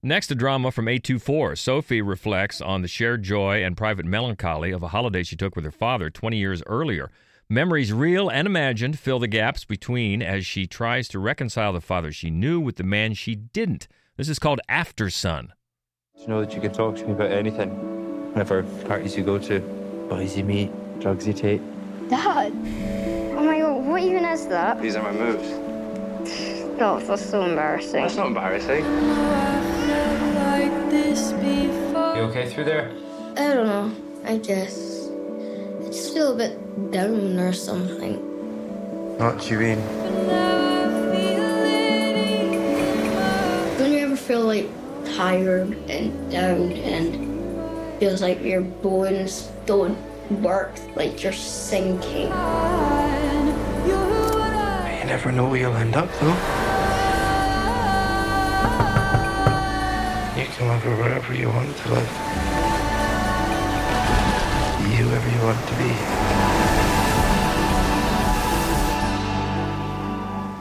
Next, 0.05 0.29
a 0.31 0.35
drama 0.35 0.69
from 0.71 0.87
A24. 0.87 1.57
Sophie 1.57 2.01
reflects 2.01 2.59
on 2.59 2.81
the 2.81 2.89
shared 2.89 3.23
joy 3.23 3.63
and 3.63 3.77
private 3.77 4.05
melancholy 4.05 4.71
of 4.71 4.83
a 4.83 4.89
holiday 4.89 5.23
she 5.23 5.37
took 5.37 5.55
with 5.55 5.63
her 5.63 5.71
father 5.71 6.09
20 6.09 6.35
years 6.35 6.61
earlier. 6.67 7.09
Memories 7.53 7.93
real 7.93 8.29
and 8.29 8.47
imagined 8.47 8.97
fill 8.97 9.19
the 9.19 9.27
gaps 9.27 9.63
between 9.63 10.23
as 10.23 10.43
she 10.43 10.65
tries 10.65 11.07
to 11.09 11.19
reconcile 11.19 11.71
the 11.71 11.81
father 11.81 12.11
she 12.11 12.31
knew 12.31 12.59
with 12.59 12.77
the 12.77 12.83
man 12.83 13.13
she 13.13 13.35
didn't. 13.35 13.87
This 14.17 14.27
is 14.27 14.39
called 14.39 14.59
Aftersun. 14.67 15.49
To 16.23 16.27
know 16.27 16.43
that 16.43 16.55
you 16.55 16.61
can 16.61 16.73
talk 16.73 16.95
to 16.95 17.05
me 17.05 17.11
about 17.11 17.31
anything. 17.31 17.69
Whatever 18.31 18.63
parties 18.87 19.15
you 19.15 19.23
go 19.23 19.37
to, 19.37 19.59
boys 20.09 20.35
you 20.35 20.43
meet, 20.43 20.71
drugs 20.99 21.27
you 21.27 21.33
take. 21.33 21.61
Dad! 22.09 22.51
Oh 23.37 23.43
my 23.43 23.59
god, 23.59 23.85
what 23.85 24.01
even 24.01 24.25
is 24.25 24.47
that? 24.47 24.81
These 24.81 24.95
are 24.95 25.03
my 25.03 25.11
moves. 25.11 25.47
No, 26.79 26.99
that's 26.99 27.23
so 27.23 27.43
embarrassing. 27.43 28.01
That's 28.01 28.15
not 28.15 28.29
embarrassing. 28.29 28.83
like 30.33 30.89
this. 30.89 31.29
You 31.33 32.23
okay 32.23 32.49
through 32.49 32.63
there? 32.63 32.91
I 33.37 33.53
don't 33.53 33.67
know. 33.67 33.95
I 34.25 34.37
guess. 34.37 34.92
Just 35.93 36.15
feel 36.15 36.33
a 36.33 36.35
bit 36.35 36.91
down 36.91 37.37
or 37.37 37.53
something. 37.53 38.15
What 39.19 39.39
do 39.39 39.49
you 39.49 39.59
mean? 39.59 39.79
Don't 43.77 43.91
you 43.91 43.99
ever 43.99 44.15
feel 44.15 44.41
like 44.41 44.67
tired 45.15 45.77
and 45.91 46.31
down 46.31 46.71
and 46.71 47.99
feels 47.99 48.23
like 48.23 48.41
your 48.41 48.61
bones 48.61 49.51
don't 49.67 49.95
work, 50.41 50.71
like 50.95 51.21
you're 51.21 51.31
sinking? 51.31 52.29
You 53.85 55.05
never 55.05 55.31
know 55.31 55.47
where 55.47 55.59
you'll 55.59 55.75
end 55.75 55.95
up, 55.95 56.09
though. 56.19 56.33
You 60.41 60.47
can 60.57 60.67
live 60.69 60.83
wherever 60.97 61.35
you 61.35 61.49
want 61.49 61.77
to 61.77 61.89
live. 61.93 62.62
Whoever 65.03 65.29
you 65.29 65.43
want 65.43 65.67
to 65.67 65.75
be. 65.75 65.83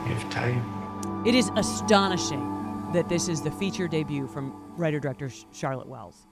You 0.03 0.17
have 0.17 0.31
time. 0.31 1.23
It 1.25 1.37
is 1.37 1.53
astonishing 1.55 2.91
that 2.93 3.09
this 3.09 3.29
is 3.29 3.43
the 3.43 3.53
feature 3.53 3.87
debut 3.87 4.27
from 4.27 4.53
writer 4.77 4.99
director 4.99 5.31
Charlotte 5.53 5.87
Wells. 5.87 6.27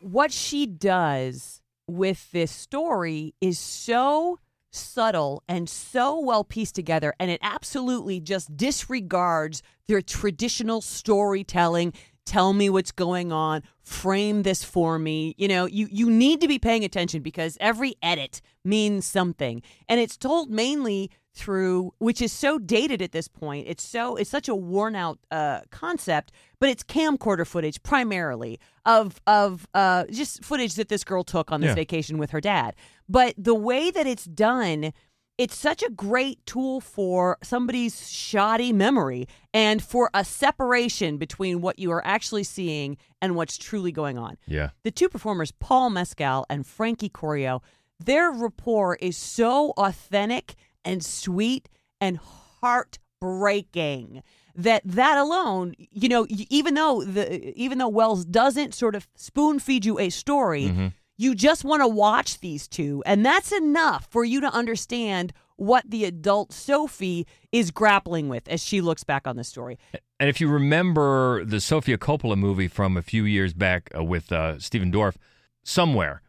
What 0.00 0.32
she 0.32 0.66
does 0.66 1.62
with 1.88 2.30
this 2.30 2.50
story 2.50 3.34
is 3.40 3.58
so 3.58 4.38
subtle 4.70 5.42
and 5.48 5.66
so 5.66 6.20
well 6.20 6.44
pieced 6.44 6.74
together, 6.74 7.14
and 7.18 7.30
it 7.30 7.40
absolutely 7.42 8.20
just 8.20 8.54
disregards 8.54 9.62
their 9.86 10.02
traditional 10.02 10.82
storytelling. 10.82 11.94
Tell 12.26 12.52
me 12.52 12.68
what's 12.68 12.92
going 12.92 13.32
on. 13.32 13.62
Frame 13.82 14.42
this 14.42 14.62
for 14.64 14.98
me. 14.98 15.34
You 15.38 15.48
know, 15.48 15.64
you, 15.66 15.88
you 15.90 16.10
need 16.10 16.40
to 16.42 16.48
be 16.48 16.58
paying 16.58 16.84
attention 16.84 17.22
because 17.22 17.56
every 17.60 17.94
edit 18.02 18.42
means 18.64 19.06
something. 19.06 19.62
And 19.88 20.00
it's 20.00 20.16
told 20.16 20.50
mainly 20.50 21.10
through 21.32 21.92
which 21.98 22.22
is 22.22 22.32
so 22.32 22.58
dated 22.58 23.02
at 23.02 23.12
this 23.12 23.28
point 23.28 23.66
it's 23.68 23.84
so 23.84 24.16
it's 24.16 24.30
such 24.30 24.48
a 24.48 24.54
worn 24.54 24.96
out 24.96 25.18
uh, 25.30 25.60
concept 25.70 26.32
but 26.60 26.70
it's 26.70 26.82
camcorder 26.82 27.46
footage 27.46 27.82
primarily 27.82 28.58
of 28.86 29.20
of 29.26 29.68
uh, 29.74 30.04
just 30.10 30.42
footage 30.42 30.76
that 30.76 30.88
this 30.88 31.04
girl 31.04 31.22
took 31.22 31.52
on 31.52 31.60
this 31.60 31.68
Yeah. 31.68 31.74
vacation 31.74 32.16
with 32.16 32.30
her 32.30 32.40
dad 32.40 32.74
but 33.06 33.34
the 33.36 33.54
way 33.54 33.90
that 33.90 34.06
it's 34.06 34.24
done 34.24 34.94
it's 35.38 35.54
such 35.56 35.82
a 35.82 35.90
great 35.90 36.44
tool 36.46 36.80
for 36.80 37.36
somebody's 37.42 38.08
shoddy 38.10 38.72
memory 38.72 39.26
and 39.52 39.82
for 39.82 40.08
a 40.14 40.24
separation 40.24 41.18
between 41.18 41.60
what 41.60 41.78
you 41.78 41.90
are 41.92 42.04
actually 42.06 42.44
seeing 42.44 42.96
and 43.20 43.36
what's 43.36 43.58
truly 43.58 43.92
going 43.92 44.16
on 44.18 44.36
Yeah. 44.46 44.70
the 44.82 44.90
two 44.90 45.08
performers, 45.08 45.52
Paul 45.52 45.90
Mescal 45.90 46.46
and 46.48 46.66
Frankie 46.66 47.08
Corio, 47.10 47.60
their 48.00 48.30
rapport 48.30 48.96
is 48.96 49.16
so 49.16 49.72
authentic 49.76 50.54
and 50.84 51.04
sweet 51.04 51.68
and 52.00 52.18
heartbreaking 53.20 54.22
that 54.54 54.82
that 54.84 55.18
alone, 55.18 55.74
you 55.78 56.08
know, 56.08 56.26
even 56.30 56.74
though 56.74 57.02
the 57.02 57.52
even 57.60 57.78
though 57.78 57.88
Wells 57.88 58.24
doesn't 58.24 58.74
sort 58.74 58.94
of 58.94 59.06
spoon 59.16 59.58
feed 59.58 59.84
you 59.84 59.98
a 59.98 60.08
story, 60.10 60.64
Mm-hmm. 60.64 60.86
You 61.16 61.34
just 61.34 61.64
want 61.64 61.82
to 61.82 61.88
watch 61.88 62.40
these 62.40 62.68
two, 62.68 63.02
and 63.06 63.24
that's 63.24 63.52
enough 63.52 64.06
for 64.10 64.24
you 64.24 64.40
to 64.40 64.52
understand 64.52 65.32
what 65.56 65.90
the 65.90 66.04
adult 66.04 66.52
Sophie 66.52 67.26
is 67.50 67.70
grappling 67.70 68.28
with 68.28 68.46
as 68.48 68.62
she 68.62 68.80
looks 68.80 69.04
back 69.04 69.26
on 69.26 69.36
the 69.36 69.44
story. 69.44 69.78
And 70.20 70.28
if 70.28 70.40
you 70.40 70.48
remember 70.48 71.44
the 71.44 71.60
Sofia 71.60 71.96
Coppola 71.96 72.36
movie 72.36 72.68
from 72.68 72.96
a 72.96 73.02
few 73.02 73.24
years 73.24 73.54
back 73.54 73.90
uh, 73.96 74.04
with 74.04 74.30
uh, 74.30 74.58
Stephen 74.58 74.92
Dorff, 74.92 75.16
somewhere 75.62 76.22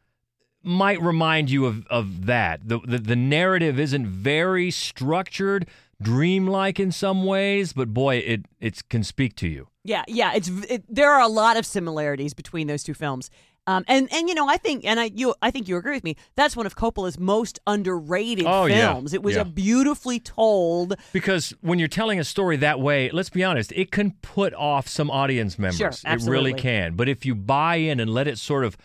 might 0.64 1.02
remind 1.02 1.50
you 1.50 1.66
of, 1.66 1.86
of 1.88 2.26
that. 2.26 2.68
The, 2.68 2.80
the 2.80 2.98
the 2.98 3.16
narrative 3.16 3.80
isn't 3.80 4.08
very 4.08 4.70
structured, 4.72 5.68
dreamlike 6.02 6.80
in 6.80 6.92
some 6.92 7.24
ways, 7.24 7.74
but 7.74 7.94
boy, 7.94 8.18
it 8.18 8.46
it 8.60 8.88
can 8.90 9.04
speak 9.04 9.36
to 9.38 9.48
you. 9.48 9.68
Yeah, 9.84 10.04
yeah. 10.08 10.34
It's 10.34 10.50
it, 10.70 10.84
there 10.90 11.12
are 11.12 11.22
a 11.22 11.28
lot 11.30 11.58
of 11.58 11.66
similarities 11.66 12.34
between 12.34 12.68
those 12.68 12.84
two 12.84 12.94
films. 12.94 13.30
Um, 13.68 13.84
and 13.88 14.08
and 14.14 14.30
you 14.30 14.34
know, 14.34 14.48
I 14.48 14.58
think, 14.58 14.86
and 14.86 15.00
I 15.00 15.12
you, 15.14 15.36
I 15.42 15.52
think 15.52 15.68
you 15.68 15.76
agree 15.78 15.94
with 15.96 16.04
me. 16.06 16.16
That's 16.36 16.56
one 16.56 16.66
of 16.66 16.76
Coppola's 16.76 17.20
most 17.20 17.60
underrated 17.68 18.46
Oh, 18.48 18.66
yeah. 18.66 18.94
films. 18.94 19.14
It 19.14 19.22
was 19.22 19.36
Yeah. 19.36 19.42
a 19.42 19.46
beautifully 19.46 20.20
told. 20.22 20.96
Because 21.12 21.54
when 21.62 21.78
you're 21.78 21.88
telling 21.90 22.18
a 22.20 22.24
story 22.24 22.56
that 22.58 22.80
way, 22.80 23.10
let's 23.12 23.30
be 23.30 23.44
honest, 23.44 23.74
it 23.74 23.92
can 23.92 24.12
put 24.22 24.54
off 24.54 24.88
some 24.88 25.12
audience 25.12 25.60
members. 25.60 25.78
Sure, 25.78 25.88
absolutely. 26.06 26.16
it 26.28 26.32
really 26.32 26.54
can. 26.54 26.96
But 26.96 27.10
if 27.10 27.26
you 27.26 27.36
buy 27.36 27.76
in 27.76 28.00
and 28.00 28.10
let 28.14 28.28
it 28.28 28.38
sort 28.38 28.64
of 28.64 28.78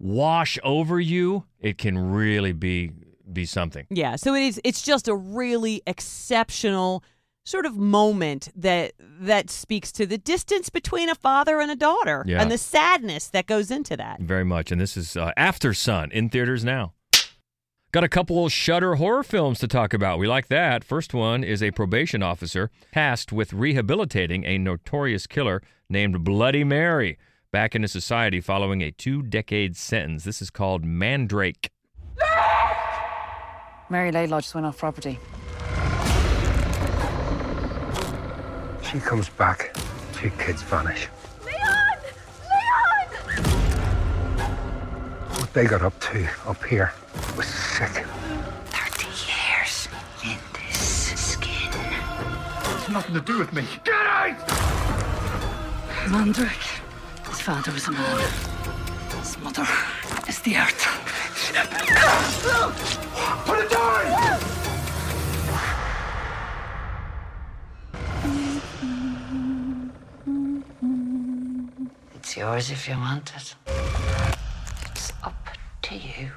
wash 0.00 0.58
over 0.64 0.98
you, 0.98 1.44
it 1.60 1.78
can 1.78 1.98
really 2.12 2.52
be 2.52 2.92
be 3.32 3.46
something. 3.46 3.86
Yeah, 3.90 4.16
so 4.16 4.34
it 4.34 4.42
is. 4.42 4.60
It's 4.64 4.82
just 4.82 5.08
a 5.08 5.14
really 5.14 5.82
exceptional 5.86 7.02
sort 7.44 7.66
of 7.66 7.76
moment 7.76 8.48
that 8.56 8.92
that 9.20 9.50
speaks 9.50 9.92
to 9.92 10.06
the 10.06 10.16
distance 10.18 10.70
between 10.70 11.08
a 11.08 11.14
father 11.14 11.60
and 11.60 11.70
a 11.70 11.76
daughter, 11.76 12.24
Yeah. 12.26 12.40
and 12.40 12.50
the 12.50 12.58
sadness 12.58 13.28
that 13.28 13.46
goes 13.46 13.70
into 13.70 13.96
that. 13.96 14.20
Very 14.20 14.44
much. 14.44 14.72
And 14.72 14.80
this 14.80 14.96
is 14.96 15.16
uh, 15.16 15.32
Aftersun 15.36 16.10
in 16.12 16.30
theaters 16.30 16.64
now. 16.64 16.94
Got 17.92 18.02
a 18.02 18.08
couple 18.08 18.48
Shudder 18.48 18.96
horror 18.96 19.22
films 19.22 19.60
to 19.60 19.68
talk 19.68 19.94
about. 19.94 20.18
We 20.18 20.26
like 20.26 20.48
that. 20.48 20.82
First 20.82 21.14
one 21.14 21.44
is 21.44 21.62
a 21.62 21.70
probation 21.70 22.22
officer 22.24 22.70
tasked 22.92 23.30
with 23.32 23.52
rehabilitating 23.52 24.44
a 24.44 24.58
notorious 24.58 25.26
killer 25.28 25.62
named 25.88 26.24
Bloody 26.24 26.64
Mary 26.64 27.18
back 27.52 27.76
into 27.76 27.86
society 27.86 28.40
following 28.40 28.82
a 28.82 28.90
two 28.90 29.22
decade 29.22 29.76
sentence. 29.76 30.24
This 30.24 30.42
is 30.42 30.50
called 30.50 30.84
Mandrake. 30.84 31.70
Mary 33.90 34.10
Laidlaw 34.10 34.40
just 34.40 34.54
went 34.56 34.66
off 34.66 34.78
property. 34.78 35.20
She 38.90 39.00
comes 39.00 39.28
back, 39.30 39.74
two 40.12 40.30
kids 40.30 40.62
vanish. 40.62 41.08
Leon! 41.44 41.98
Leon! 42.50 43.08
What 45.40 45.52
they 45.52 45.64
got 45.66 45.82
up 45.82 45.98
to 46.00 46.28
up 46.46 46.62
here 46.64 46.92
was 47.36 47.46
sick. 47.46 48.04
30 48.66 49.06
Years 49.26 49.88
in 50.22 50.38
this 50.52 51.18
skin. 51.18 51.72
It's 52.76 52.88
nothing 52.88 53.14
to 53.14 53.20
do 53.20 53.38
with 53.38 53.52
me. 53.52 53.64
Get 53.84 53.94
out! 53.94 54.36
Mandrake. 56.10 56.50
His 57.28 57.40
father 57.40 57.72
was 57.72 57.88
a 57.88 57.92
man. 57.92 58.20
His 59.18 59.38
mother 59.38 59.66
is 60.28 60.40
the 60.40 60.56
earth. 60.56 60.84
Put 63.46 63.58
it 63.58 63.70
down! 63.70 64.73
It's 72.34 72.40
yours 72.40 72.70
if 72.72 72.88
you 72.88 72.96
want 72.96 73.32
it. 73.36 73.54
It's 74.90 75.12
up 75.22 75.50
to 75.82 75.94
you. 75.94 76.32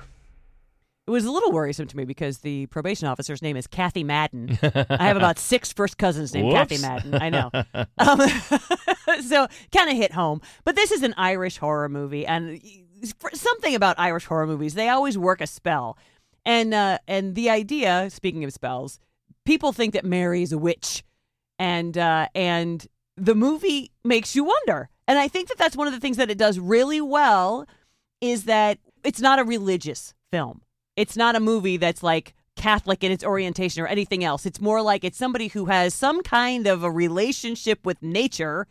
It 1.08 1.10
was 1.10 1.26
a 1.26 1.32
little 1.32 1.52
worrisome 1.52 1.88
to 1.88 1.98
me 1.98 2.06
because 2.06 2.38
the 2.40 2.68
probation 2.68 3.08
officer's 3.08 3.42
name 3.42 3.58
is 3.58 3.66
Kathy 3.66 4.04
Madden. 4.04 4.60
I 4.62 5.08
have 5.08 5.18
about 5.18 5.40
six 5.40 5.74
first 5.74 5.98
cousins 5.98 6.36
named 6.36 6.52
Kathy 6.52 6.78
Madden. 6.78 7.16
I 7.16 7.30
know. 7.32 7.50
Um, 7.98 8.20
so 9.28 9.48
kind 9.74 9.90
of 9.90 9.98
hit 9.98 10.12
home. 10.12 10.40
But 10.66 10.76
this 10.76 10.92
is 10.92 11.02
an 11.02 11.16
Irish 11.18 11.58
horror 11.58 11.90
movie, 11.90 12.28
and 12.28 12.62
something 13.34 13.74
about 13.74 13.98
Irish 13.98 14.26
horror 14.26 14.46
movies, 14.46 14.76
they 14.76 14.90
always 14.90 15.18
work 15.18 15.42
a 15.42 15.48
spell. 15.48 15.98
And 16.46 16.76
uh, 16.76 17.00
and 17.08 17.34
the 17.34 17.50
idea, 17.50 18.12
speaking 18.12 18.44
of 18.44 18.54
spells, 18.54 19.00
people 19.46 19.74
think 19.74 19.96
that 19.96 20.06
Mary 20.06 20.44
is 20.44 20.52
a 20.52 20.60
witch, 20.60 21.04
and 21.58 21.98
uh, 21.98 22.28
and 22.36 22.86
the 23.16 23.34
movie 23.34 23.90
makes 24.04 24.36
you 24.36 24.44
wonder. 24.44 24.92
And 25.08 25.18
I 25.18 25.28
think 25.28 25.48
that 25.50 25.58
that's 25.58 25.78
one 25.78 25.88
of 25.88 25.94
the 25.94 26.00
things 26.00 26.18
that 26.18 26.30
it 26.30 26.38
does 26.38 26.60
really 26.60 27.02
well 27.02 27.66
is 28.20 28.44
that 28.46 28.80
it's 29.04 29.22
not 29.22 29.40
a 29.40 29.44
religious 29.44 30.14
film. 30.32 30.62
It's 30.96 31.16
not 31.16 31.36
a 31.36 31.40
movie 31.40 31.78
that's 31.78 32.04
like 32.04 32.34
Catholic 32.56 33.04
in 33.04 33.12
its 33.12 33.24
orientation 33.24 33.82
or 33.84 33.88
anything 33.88 34.24
else. 34.24 34.46
It's 34.46 34.60
more 34.60 34.82
like 34.82 35.04
it's 35.04 35.18
somebody 35.18 35.48
who 35.48 35.66
has 35.66 35.94
some 35.94 36.24
kind 36.24 36.68
of 36.68 36.84
a 36.84 36.92
relationship 36.92 37.86
with 37.86 38.02
nature 38.02 38.68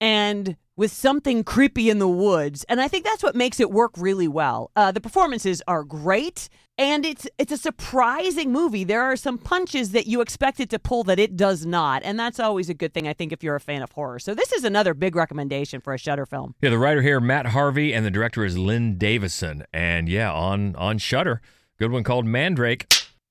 and 0.00 0.56
with 0.76 0.92
something 0.92 1.44
creepy 1.44 1.90
in 1.90 1.98
the 1.98 2.08
woods. 2.08 2.64
And 2.68 2.80
I 2.80 2.88
think 2.88 3.04
that's 3.04 3.22
what 3.22 3.34
makes 3.34 3.60
it 3.60 3.70
work 3.70 3.92
really 3.96 4.28
well. 4.28 4.70
Uh, 4.74 4.92
the 4.92 5.00
performances 5.00 5.62
are 5.68 5.84
great, 5.84 6.48
and 6.78 7.04
it's 7.04 7.26
it's 7.38 7.52
a 7.52 7.56
surprising 7.56 8.50
movie. 8.50 8.84
There 8.84 9.02
are 9.02 9.16
some 9.16 9.38
punches 9.38 9.90
that 9.90 10.06
you 10.06 10.20
expect 10.20 10.60
it 10.60 10.70
to 10.70 10.78
pull 10.78 11.04
that 11.04 11.18
it 11.18 11.36
does 11.36 11.66
not, 11.66 12.02
and 12.04 12.18
that's 12.18 12.40
always 12.40 12.68
a 12.68 12.74
good 12.74 12.94
thing. 12.94 13.06
I 13.06 13.12
think 13.12 13.32
if 13.32 13.42
you're 13.42 13.56
a 13.56 13.60
fan 13.60 13.82
of 13.82 13.92
horror. 13.92 14.18
So 14.18 14.34
this 14.34 14.52
is 14.52 14.64
another 14.64 14.94
big 14.94 15.14
recommendation 15.14 15.80
for 15.80 15.92
a 15.92 15.98
Shudder 15.98 16.26
film. 16.26 16.54
Yeah, 16.62 16.70
the 16.70 16.78
writer 16.78 17.02
here, 17.02 17.20
Matt 17.20 17.46
Harvey, 17.46 17.92
and 17.92 18.04
the 18.06 18.10
director 18.10 18.44
is 18.44 18.56
Lynne 18.56 18.96
Davison. 18.96 19.64
And 19.72 20.08
yeah, 20.08 20.32
on 20.32 20.74
on 20.76 20.98
Shudder, 20.98 21.42
good 21.78 21.92
one 21.92 22.04
called 22.04 22.26
Mandrake. 22.26 22.86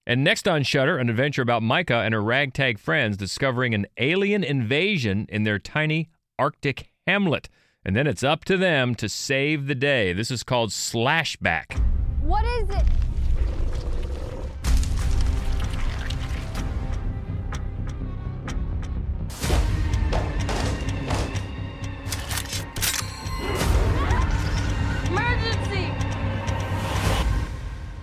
And 0.08 0.23
next 0.23 0.47
on 0.47 0.63
Shudder, 0.63 0.97
an 0.97 1.10
adventure 1.10 1.43
about 1.43 1.62
Micah 1.62 2.01
and 2.01 2.13
her 2.13 2.23
ragtag 2.23 2.80
friends 2.80 3.17
discovering 3.17 3.75
an 3.75 3.86
alien 3.97 4.43
invasion 4.43 5.27
in 5.30 5.43
their 5.43 5.60
tiny 5.60 6.10
Arctic 6.39 6.90
hamlet. 7.07 7.49
and 7.83 7.95
then 7.95 8.05
it's 8.05 8.23
up 8.23 8.45
to 8.45 8.57
them 8.57 8.93
to 8.93 9.09
save 9.09 9.65
the 9.65 9.73
day. 9.73 10.13
This 10.13 10.29
is 10.29 10.43
called 10.43 10.69
Slashback. 10.69 11.79
What 12.21 12.45
is 12.45 12.69
it? 12.69 12.85
Emergency! 25.07 25.91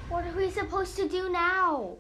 What 0.09 0.27
are 0.27 0.33
we 0.37 0.51
supposed 0.51 0.97
to 0.97 1.09
do 1.09 1.31
now? 1.31 1.99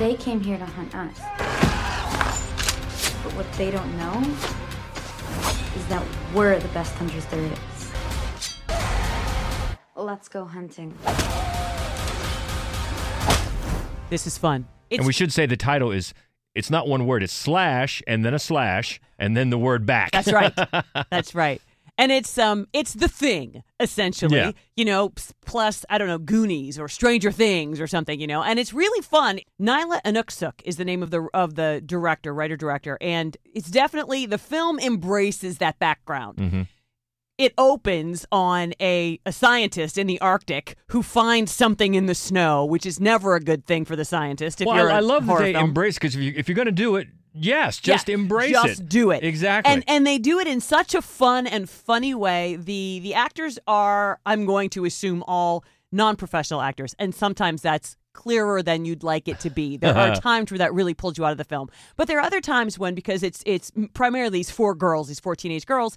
They 0.00 0.14
came 0.14 0.40
here 0.40 0.56
to 0.56 0.64
hunt 0.64 0.94
us. 0.94 1.18
But 3.22 3.34
what 3.34 3.52
they 3.58 3.70
don't 3.70 3.98
know 3.98 4.18
is 5.76 5.86
that 5.88 6.02
we're 6.34 6.58
the 6.58 6.68
best 6.68 6.94
hunters 6.94 7.26
there 7.26 7.42
is. 7.42 7.92
Let's 9.94 10.26
go 10.30 10.46
hunting. 10.46 10.96
This 14.08 14.26
is 14.26 14.38
fun. 14.38 14.66
and 14.90 15.04
we 15.04 15.12
should 15.12 15.34
say 15.34 15.44
the 15.44 15.58
title 15.58 15.92
is 15.92 16.14
it's 16.54 16.70
not 16.70 16.88
one 16.88 17.06
word, 17.06 17.22
it's 17.22 17.34
slash 17.34 18.02
and 18.06 18.24
then 18.24 18.32
a 18.32 18.38
slash 18.38 19.02
and 19.18 19.36
then 19.36 19.50
the 19.50 19.58
word 19.58 19.84
back. 19.84 20.12
That's 20.12 20.32
right. 20.32 20.54
That's 21.10 21.34
right. 21.34 21.60
And 22.00 22.10
it's 22.10 22.38
um 22.38 22.66
it's 22.72 22.94
the 22.94 23.08
thing 23.08 23.62
essentially, 23.78 24.36
Yeah. 24.38 24.52
you 24.74 24.86
know, 24.86 25.12
plus 25.44 25.84
I 25.90 25.98
don't 25.98 26.08
know 26.08 26.18
Goonies 26.18 26.78
or 26.78 26.88
Stranger 26.88 27.30
Things 27.30 27.78
or 27.78 27.86
something, 27.86 28.18
you 28.18 28.26
know. 28.26 28.42
And 28.42 28.58
it's 28.58 28.72
really 28.72 29.02
fun. 29.02 29.40
Nyla 29.60 30.00
Innuksuk 30.02 30.54
is 30.64 30.76
the 30.78 30.84
name 30.86 31.02
of 31.02 31.10
the 31.10 31.28
of 31.34 31.56
the 31.56 31.82
director, 31.84 32.32
writer 32.32 32.56
director, 32.56 32.96
and 33.02 33.36
it's 33.44 33.70
definitely 33.70 34.24
the 34.24 34.38
film 34.38 34.78
embraces 34.80 35.58
that 35.58 35.78
background. 35.78 36.38
Mm-hmm. 36.38 36.62
It 37.36 37.54
opens 37.56 38.26
on 38.30 38.74
a, 38.80 39.18
a 39.24 39.32
scientist 39.32 39.96
in 39.96 40.06
the 40.06 40.20
Arctic 40.20 40.76
who 40.88 41.02
finds 41.02 41.50
something 41.52 41.94
in 41.94 42.04
the 42.06 42.14
snow, 42.14 42.66
which 42.66 42.84
is 42.84 43.00
never 43.00 43.34
a 43.34 43.40
good 43.40 43.64
thing 43.64 43.86
for 43.86 43.96
the 43.96 44.04
scientist. 44.04 44.60
If 44.60 44.66
well, 44.66 44.76
you're 44.76 44.90
I, 44.90 45.00
love 45.00 45.26
that 45.26 45.38
they 45.38 45.52
film. 45.54 45.64
embrace 45.70 45.94
because 45.94 46.14
if, 46.14 46.20
you, 46.20 46.34
if 46.36 46.48
you're 46.48 46.54
going 46.54 46.66
to 46.66 46.72
do 46.72 46.96
it, 46.96 47.08
yes, 47.32 47.78
just 47.78 48.08
Yeah, 48.08 48.14
embrace 48.14 48.52
just 48.52 48.64
it. 48.66 48.68
Just 48.68 48.88
do 48.88 49.10
it. 49.10 49.22
Exactly. 49.24 49.72
And 49.72 49.84
and 49.86 50.06
they 50.06 50.18
do 50.18 50.38
it 50.38 50.46
in 50.46 50.60
such 50.60 50.94
a 50.94 51.02
fun 51.02 51.46
and 51.46 51.68
funny 51.68 52.14
way. 52.14 52.56
The 52.56 53.00
the 53.02 53.14
actors 53.14 53.58
are, 53.66 54.20
I'm 54.26 54.46
going 54.46 54.70
to 54.70 54.84
assume, 54.84 55.22
all 55.26 55.64
non-professional 55.92 56.60
actors, 56.60 56.94
and 56.98 57.14
sometimes 57.14 57.62
that's 57.62 57.96
clearer 58.12 58.62
than 58.62 58.84
you'd 58.84 59.02
like 59.02 59.28
it 59.28 59.38
to 59.40 59.50
be. 59.50 59.76
There 59.80 59.96
are 59.96 60.14
times 60.16 60.50
where 60.50 60.58
that 60.58 60.74
really 60.74 60.94
pulls 60.94 61.16
you 61.18 61.24
out 61.24 61.32
of 61.32 61.38
the 61.38 61.44
film, 61.44 61.68
but 61.96 62.08
there 62.08 62.18
are 62.18 62.22
other 62.22 62.40
times 62.40 62.78
when 62.78 62.94
because 62.94 63.22
it's 63.22 63.42
it's 63.46 63.72
primarily 63.94 64.30
these 64.38 64.50
four 64.50 64.74
girls, 64.74 65.08
these 65.08 65.20
four 65.20 65.36
teenage 65.36 65.66
girls, 65.66 65.96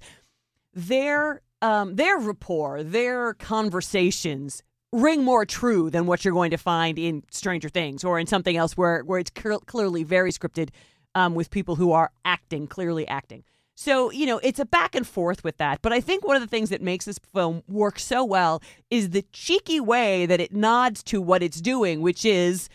their 0.74 1.42
um 1.62 1.96
their 1.96 2.18
rapport, 2.18 2.84
their 2.84 3.34
conversations 3.36 4.64
ring 4.92 5.24
more 5.24 5.44
true 5.46 5.90
than 5.90 6.06
what 6.06 6.24
you're 6.24 6.34
going 6.34 6.52
to 6.52 6.58
find 6.58 7.00
in 7.00 7.24
Stranger 7.32 7.70
Things 7.70 8.04
or 8.04 8.20
in 8.20 8.28
something 8.28 8.56
else 8.56 8.78
where 8.78 9.02
where 9.04 9.20
it's 9.20 9.32
clear- 9.32 9.60
clearly 9.66 10.04
very 10.04 10.32
scripted 10.32 10.70
um, 11.16 11.36
with 11.36 11.50
people 11.50 11.76
who 11.76 11.92
are 11.92 12.12
acting, 12.26 12.68
clearly 12.68 13.08
acting. 13.08 13.44
So, 13.76 14.12
you 14.12 14.26
know, 14.26 14.38
it's 14.40 14.60
a 14.60 14.66
back 14.66 14.94
and 14.94 15.06
forth 15.06 15.44
with 15.44 15.58
that. 15.58 15.82
But 15.82 15.94
I 15.94 16.00
think 16.00 16.24
one 16.24 16.36
of 16.36 16.42
the 16.42 16.48
things 16.48 16.70
that 16.70 16.82
makes 16.82 17.06
this 17.06 17.20
film 17.34 17.64
work 17.68 17.98
so 17.98 18.24
well 18.24 18.62
is 18.92 19.10
the 19.10 19.26
cheeky 19.32 19.80
way 19.80 20.26
that 20.28 20.40
it 20.40 20.54
nods 20.54 21.02
to 21.04 21.22
what 21.22 21.42
it's 21.42 21.60
doing, 21.60 22.02
which 22.02 22.24
is 22.24 22.70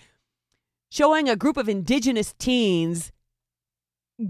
showing 0.90 1.29
a 1.29 1.37
group 1.37 1.57
of 1.57 1.68
indigenous 1.68 2.35
teens 2.38 3.12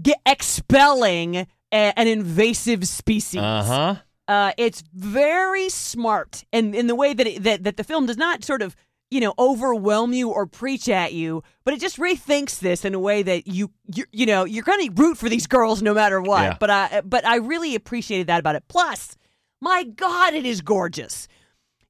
get 0.01 0.19
expelling 0.25 1.37
a, 1.37 1.47
an 1.71 2.07
invasive 2.07 2.87
species. 2.87 3.41
Uh-huh. 3.41 3.95
Uh, 4.27 4.51
it's 4.57 4.83
very 4.93 5.69
smart, 5.69 6.43
and 6.53 6.75
in 6.75 6.85
the 6.85 6.93
way 6.93 7.15
that, 7.15 7.25
it, 7.25 7.41
that 7.41 7.63
that 7.63 7.77
the 7.77 7.83
film 7.83 8.05
does 8.05 8.17
not 8.17 8.43
sort 8.43 8.61
of 8.61 8.75
you 9.11 9.19
know 9.19 9.33
overwhelm 9.39 10.13
you 10.13 10.29
or 10.29 10.45
preach 10.45 10.87
at 10.89 11.13
you, 11.13 11.43
but 11.63 11.73
it 11.73 11.79
just 11.79 11.97
rethinks 11.97 12.59
this 12.59 12.85
in 12.85 12.93
a 12.93 12.99
way 12.99 13.23
that 13.23 13.47
you 13.47 13.71
you, 13.93 14.05
you 14.11 14.25
know 14.25 14.43
you're 14.45 14.63
going 14.63 14.87
to 14.87 15.01
root 15.01 15.17
for 15.17 15.29
these 15.29 15.47
girls 15.47 15.81
no 15.81 15.93
matter 15.93 16.21
what. 16.21 16.41
Yeah. 16.43 16.57
But 16.59 16.69
I 16.69 17.01
but 17.03 17.25
I 17.25 17.37
really 17.37 17.75
appreciated 17.75 18.27
that 18.27 18.39
about 18.39 18.55
it. 18.55 18.63
Plus, 18.67 19.15
my 19.61 19.83
God, 19.83 20.33
it 20.33 20.45
is 20.45 20.61
gorgeous. 20.61 21.27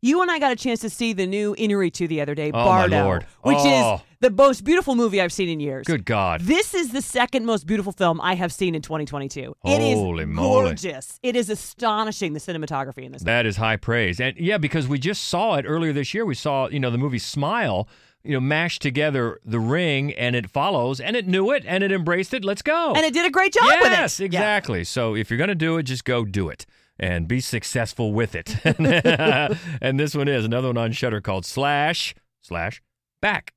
You 0.01 0.21
and 0.21 0.31
I 0.31 0.39
got 0.39 0.53
a 0.53 0.55
chance 0.55 0.79
to 0.79 0.89
see 0.89 1.11
the 1.11 1.27
new 1.27 1.55
Iñárritu 1.55 2.07
the 2.07 2.21
other 2.21 2.33
day, 2.33 2.51
Oh, 2.53 2.57
my 2.57 2.63
Bardo, 2.63 3.03
Lord. 3.03 3.23
which 3.43 3.57
Oh. 3.59 3.95
is 3.95 4.01
the 4.21 4.29
most 4.29 4.63
beautiful 4.63 4.95
movie 4.95 5.21
I've 5.21 5.31
seen 5.31 5.49
in 5.49 5.59
years. 5.59 5.87
Good 5.87 6.05
God. 6.05 6.41
This 6.41 6.73
is 6.73 6.91
the 6.91 7.01
second 7.01 7.45
most 7.45 7.65
beautiful 7.65 7.91
film 7.91 8.19
I 8.21 8.35
have 8.35 8.51
seen 8.51 8.75
in 8.75 8.81
2022. 8.81 9.55
it 9.65 9.81
is 9.81 9.97
Holy 9.97 10.25
moly. 10.25 10.65
gorgeous. 10.69 11.19
It 11.23 11.35
is 11.35 11.49
astonishing 11.49 12.33
the 12.33 12.39
cinematography 12.39 13.03
in 13.03 13.13
this. 13.13 13.23
That 13.23 13.45
is 13.45 13.57
high 13.57 13.77
praise. 13.77 14.19
And 14.19 14.37
yeah, 14.37 14.57
because 14.57 14.87
we 14.87 14.99
just 14.99 15.25
saw 15.25 15.55
it 15.55 15.65
earlier 15.67 15.93
this 15.93 16.13
year. 16.13 16.25
We 16.25 16.35
saw, 16.35 16.67
you 16.67 16.79
know, 16.79 16.91
the 16.91 16.97
movie 16.97 17.19
Smile, 17.19 17.87
you 18.23 18.33
know, 18.33 18.41
mash 18.41 18.79
together 18.79 19.39
the 19.45 19.59
ring 19.59 20.13
and 20.13 20.35
it 20.35 20.49
follows 20.49 20.99
and 20.99 21.15
it 21.15 21.25
knew 21.27 21.51
it 21.51 21.63
and 21.65 21.83
it 21.83 21.91
embraced 21.91 22.33
it. 22.33 22.43
Let's 22.43 22.61
go. 22.61 22.93
And 22.93 23.05
it 23.05 23.13
did 23.13 23.25
a 23.25 23.31
great 23.31 23.53
job 23.53 23.65
with 23.65 23.87
it. 23.87 23.91
Yes, 23.91 24.19
exactly. 24.19 24.83
So 24.83 25.15
if 25.15 25.29
you're 25.29 25.37
going 25.37 25.47
to 25.47 25.55
do 25.55 25.77
it, 25.77 25.83
just 25.83 26.03
go 26.03 26.25
do 26.25 26.49
it 26.49 26.65
and 26.99 27.25
be 27.27 27.39
successful 27.39 28.11
with 28.11 28.35
it. 28.35 28.57
and 29.81 29.97
this 29.97 30.13
one 30.13 30.27
is 30.27 30.43
another 30.43 30.67
one 30.67 30.77
on 30.77 30.91
Shudder 30.91 31.21
called 31.21 31.45
Slash 31.45 32.13
Slash 32.41 32.81
Back. 33.21 33.53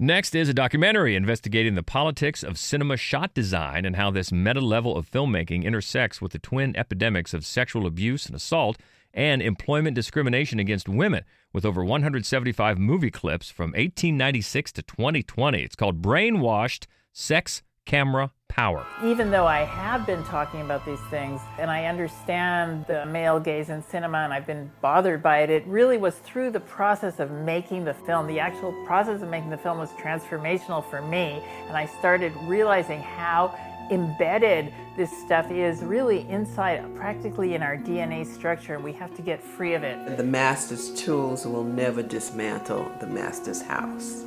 Next 0.00 0.36
is 0.36 0.48
a 0.48 0.54
documentary 0.54 1.16
investigating 1.16 1.74
the 1.74 1.82
politics 1.82 2.44
of 2.44 2.56
cinema 2.56 2.96
shot 2.96 3.34
design 3.34 3.84
and 3.84 3.96
how 3.96 4.12
this 4.12 4.30
meta 4.30 4.60
level 4.60 4.96
of 4.96 5.10
filmmaking 5.10 5.64
intersects 5.64 6.22
with 6.22 6.30
the 6.30 6.38
twin 6.38 6.76
epidemics 6.76 7.34
of 7.34 7.44
sexual 7.44 7.84
abuse 7.84 8.26
and 8.26 8.36
assault 8.36 8.78
and 9.12 9.42
employment 9.42 9.96
discrimination 9.96 10.60
against 10.60 10.88
women, 10.88 11.24
with 11.52 11.64
over 11.64 11.84
175 11.84 12.78
movie 12.78 13.10
clips 13.10 13.50
from 13.50 13.70
1896 13.70 14.70
to 14.70 14.82
2020. 14.82 15.64
It's 15.64 15.74
called 15.74 16.00
Brainwashed 16.00 16.86
Sex 17.12 17.64
Camera 17.84 18.30
Power. 18.48 18.84
even 19.04 19.30
though 19.30 19.46
I 19.46 19.60
have 19.60 20.04
been 20.04 20.24
talking 20.24 20.62
about 20.62 20.84
these 20.84 20.98
things 21.10 21.40
and 21.58 21.70
I 21.70 21.84
understand 21.84 22.84
the 22.86 23.06
male 23.06 23.38
gaze 23.38 23.68
in 23.68 23.82
cinema 23.84 24.18
and 24.18 24.32
I've 24.32 24.46
been 24.46 24.68
bothered 24.80 25.22
by 25.22 25.42
it, 25.42 25.50
it 25.50 25.64
really 25.66 25.96
was 25.96 26.16
through 26.16 26.50
the 26.50 26.60
process 26.60 27.20
of 27.20 27.30
making 27.30 27.84
the 27.84 27.94
film. 27.94 28.26
The 28.26 28.40
actual 28.40 28.72
process 28.84 29.22
of 29.22 29.28
making 29.28 29.50
the 29.50 29.58
film 29.58 29.78
was 29.78 29.90
transformational 29.90 30.84
for 30.90 31.00
me, 31.00 31.40
and 31.68 31.76
I 31.76 31.86
started 31.86 32.32
realizing 32.46 33.00
how 33.00 33.56
embedded 33.92 34.72
this 34.96 35.10
stuff 35.24 35.50
is 35.50 35.82
really 35.82 36.28
inside, 36.28 36.84
practically 36.96 37.54
in 37.54 37.62
our 37.62 37.76
DNA 37.76 38.26
structure, 38.26 38.74
and 38.74 38.82
we 38.82 38.92
have 38.92 39.14
to 39.14 39.22
get 39.22 39.40
free 39.42 39.74
of 39.74 39.84
it. 39.84 40.16
The 40.16 40.24
master's 40.24 40.92
tools 40.94 41.46
will 41.46 41.64
never 41.64 42.02
dismantle 42.02 42.90
the 43.00 43.06
master's 43.06 43.62
house. 43.62 44.24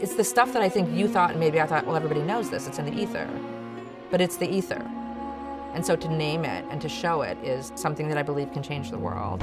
It's 0.00 0.14
the 0.14 0.24
stuff 0.24 0.52
that 0.52 0.62
I 0.62 0.68
think 0.68 0.96
you 0.96 1.08
thought, 1.08 1.30
and 1.32 1.40
maybe 1.40 1.60
I 1.60 1.66
thought, 1.66 1.86
well, 1.86 1.96
everybody 1.96 2.22
knows 2.22 2.50
this, 2.50 2.66
it's 2.68 2.78
in 2.78 2.84
the 2.86 2.94
ether. 3.00 3.28
But 4.10 4.20
it's 4.20 4.36
the 4.36 4.48
ether. 4.48 4.80
And 5.74 5.84
so 5.84 5.96
to 5.96 6.08
name 6.08 6.44
it 6.44 6.64
and 6.70 6.80
to 6.80 6.88
show 6.88 7.22
it 7.22 7.36
is 7.44 7.72
something 7.74 8.08
that 8.08 8.16
I 8.16 8.22
believe 8.22 8.52
can 8.52 8.62
change 8.62 8.90
the 8.90 8.98
world. 8.98 9.40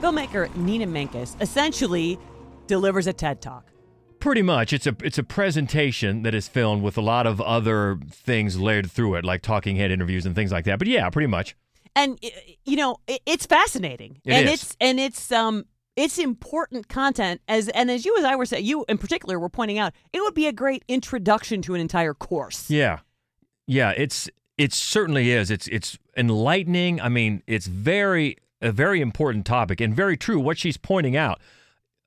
Filmmaker 0.00 0.54
Nina 0.56 0.86
Menkes 0.86 1.40
essentially 1.40 2.18
delivers 2.66 3.06
a 3.06 3.12
TED 3.12 3.40
talk. 3.40 3.66
Pretty 4.18 4.42
much, 4.42 4.72
it's 4.72 4.86
a 4.86 4.94
it's 5.02 5.18
a 5.18 5.24
presentation 5.24 6.22
that 6.22 6.32
is 6.34 6.46
filmed 6.46 6.82
with 6.82 6.96
a 6.96 7.00
lot 7.00 7.26
of 7.26 7.40
other 7.40 7.98
things 8.08 8.58
layered 8.58 8.88
through 8.90 9.16
it, 9.16 9.24
like 9.24 9.42
talking 9.42 9.74
head 9.76 9.90
interviews 9.90 10.24
and 10.24 10.34
things 10.36 10.52
like 10.52 10.64
that. 10.66 10.78
But 10.78 10.86
yeah, 10.86 11.10
pretty 11.10 11.26
much. 11.26 11.56
and 11.96 12.18
you 12.64 12.76
know 12.76 12.96
it's 13.26 13.46
fascinating 13.46 14.18
It 14.24 14.32
and 14.32 14.48
is. 14.48 14.62
it's 14.62 14.76
and 14.80 15.00
it's 15.00 15.32
um 15.32 15.64
it's 15.96 16.18
important 16.18 16.88
content 16.88 17.40
as 17.48 17.68
and 17.70 17.90
as 17.90 18.04
you 18.04 18.16
as 18.18 18.24
I 18.24 18.36
were 18.36 18.46
saying 18.46 18.64
you 18.64 18.84
in 18.88 18.98
particular 18.98 19.38
were 19.38 19.48
pointing 19.48 19.78
out 19.78 19.92
it 20.12 20.20
would 20.20 20.34
be 20.34 20.46
a 20.46 20.52
great 20.52 20.84
introduction 20.88 21.62
to 21.62 21.74
an 21.74 21.80
entire 21.80 22.14
course 22.14 22.70
Yeah, 22.70 23.00
yeah. 23.66 23.92
It's 23.96 24.28
it 24.58 24.72
certainly 24.72 25.30
is. 25.30 25.50
It's 25.50 25.66
it's 25.68 25.98
enlightening. 26.16 27.00
I 27.00 27.08
mean, 27.08 27.42
it's 27.46 27.66
very 27.66 28.36
a 28.60 28.70
very 28.70 29.00
important 29.00 29.46
topic 29.46 29.80
and 29.80 29.94
very 29.94 30.16
true. 30.16 30.38
What 30.38 30.58
she's 30.58 30.76
pointing 30.76 31.16
out. 31.16 31.40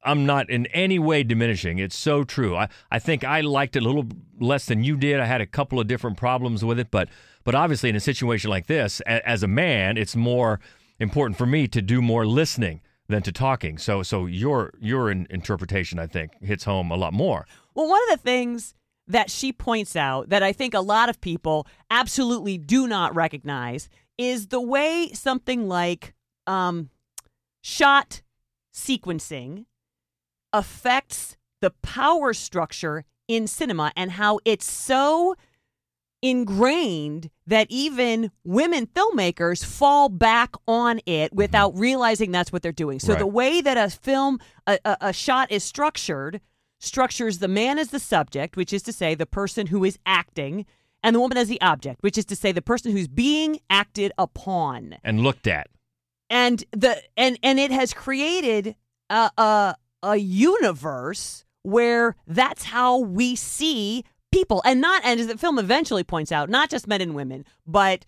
I'm 0.04 0.24
not 0.24 0.52
in 0.52 0.67
any 0.67 1.00
way 1.00 1.24
diminishing. 1.24 1.80
It's 1.80 1.98
so 1.98 2.24
true. 2.24 2.56
I, 2.56 2.69
I 2.91 3.00
think 3.00 3.24
I 3.24 3.41
liked 3.41 3.76
it 3.76 3.82
a 3.82 3.88
little 3.88 4.06
less 4.39 4.67
than 4.67 4.84
you 4.84 4.98
did. 4.98 5.19
I 5.19 5.26
had 5.26 5.41
a 5.41 5.48
couple 5.48 5.80
of 5.80 5.88
different 5.88 6.15
problems 6.15 6.63
with 6.63 6.80
it, 6.80 6.91
but 6.91 7.10
but 7.43 7.56
obviously 7.56 7.89
in 7.89 7.95
a 7.95 8.00
situation 8.00 8.52
like 8.52 8.67
this, 8.67 9.02
a, 9.08 9.28
as 9.28 9.41
a 9.41 9.48
man, 9.48 9.98
it's 9.98 10.15
more 10.15 10.60
important 11.00 11.38
for 11.38 11.48
me 11.48 11.67
to 11.67 11.82
do 11.82 12.02
more 12.02 12.26
listening 12.28 12.82
than 13.08 13.22
to 13.24 13.32
talking. 13.32 13.78
So 13.78 14.04
so 14.04 14.26
your 14.26 14.74
your 14.80 15.12
interpretation, 15.12 16.00
I 16.00 16.08
think, 16.08 16.32
hits 16.41 16.63
home 16.63 16.91
a 16.91 16.96
lot 16.96 17.13
more. 17.13 17.46
well 17.74 17.88
one 17.88 18.02
of 18.10 18.18
the 18.18 18.24
things 18.24 18.74
that 19.08 19.30
she 19.30 19.54
points 19.54 19.96
out 19.96 20.30
that 20.30 20.41
I 20.41 20.52
think 20.52 20.74
a 20.74 20.80
lot 20.80 21.10
of 21.10 21.22
people 21.22 21.68
absolutely 21.91 22.58
do 22.58 22.88
not 22.88 23.13
recognize 23.15 23.88
is 24.18 24.48
the 24.48 24.62
way 24.62 25.10
something 25.13 25.68
like 25.68 26.13
um 26.48 26.89
shot 27.62 28.22
sequencing 28.74 29.65
affects 30.54 31.38
the 31.62 31.72
power 31.82 32.34
structure 32.34 33.06
in 33.28 33.48
cinema 33.48 33.91
and 33.96 34.12
how 34.12 34.39
it's 34.46 34.70
so 34.72 35.36
ingrained 36.31 37.29
that 37.47 37.67
even 37.69 38.31
women 38.43 38.88
filmmakers 38.88 39.63
fall 39.63 40.09
back 40.09 40.55
on 40.67 40.99
it 41.05 41.27
mm-hmm. 41.31 41.38
without 41.38 41.77
realizing 41.77 42.31
that's 42.31 42.51
what 42.51 42.61
they're 42.61 42.71
doing. 42.71 42.99
So 42.99 43.13
Right. 43.13 43.19
the 43.19 43.27
way 43.27 43.61
that 43.61 43.77
a 43.77 43.89
film, 43.89 44.39
a, 44.67 44.79
a, 44.85 44.97
a 45.01 45.13
shot 45.13 45.51
is 45.51 45.63
structured, 45.63 46.41
structures 46.79 47.39
the 47.39 47.47
man 47.47 47.79
as 47.79 47.89
the 47.89 47.99
subject, 47.99 48.57
which 48.57 48.73
is 48.73 48.81
to 48.83 48.93
say 48.93 49.15
the 49.15 49.25
person 49.25 49.67
who 49.67 49.83
is 49.83 49.97
acting, 50.05 50.65
and 51.03 51.15
the 51.15 51.19
woman 51.19 51.38
as 51.38 51.47
the 51.47 51.61
object, 51.61 52.01
which 52.01 52.17
is 52.17 52.25
to 52.25 52.35
say 52.35 52.51
the 52.51 52.61
person 52.61 52.91
who's 52.91 53.07
being 53.07 53.59
acted 53.69 54.11
upon 54.17 54.97
And 55.03 55.21
looked 55.21 55.47
at. 55.47 55.67
and 56.29 56.63
the 56.71 57.01
and 57.15 57.38
and 57.43 57.59
it 57.59 57.71
has 57.71 57.93
created 57.93 58.75
a 59.09 59.29
a, 59.38 59.75
a 60.01 60.15
universe 60.15 61.45
where 61.61 62.15
that's 62.27 62.63
how 62.65 62.97
we 62.99 63.35
see 63.35 64.03
people 64.36 64.62
and 64.65 64.82
not 64.82 65.02
and 65.06 65.19
as 65.19 65.28
the 65.28 65.38
film 65.38 65.58
eventually 65.60 66.04
points 66.04 66.32
out 66.32 66.50
not 66.50 66.69
just 66.69 66.88
men 66.88 67.02
and 67.02 67.15
women 67.15 67.45
but 67.65 68.06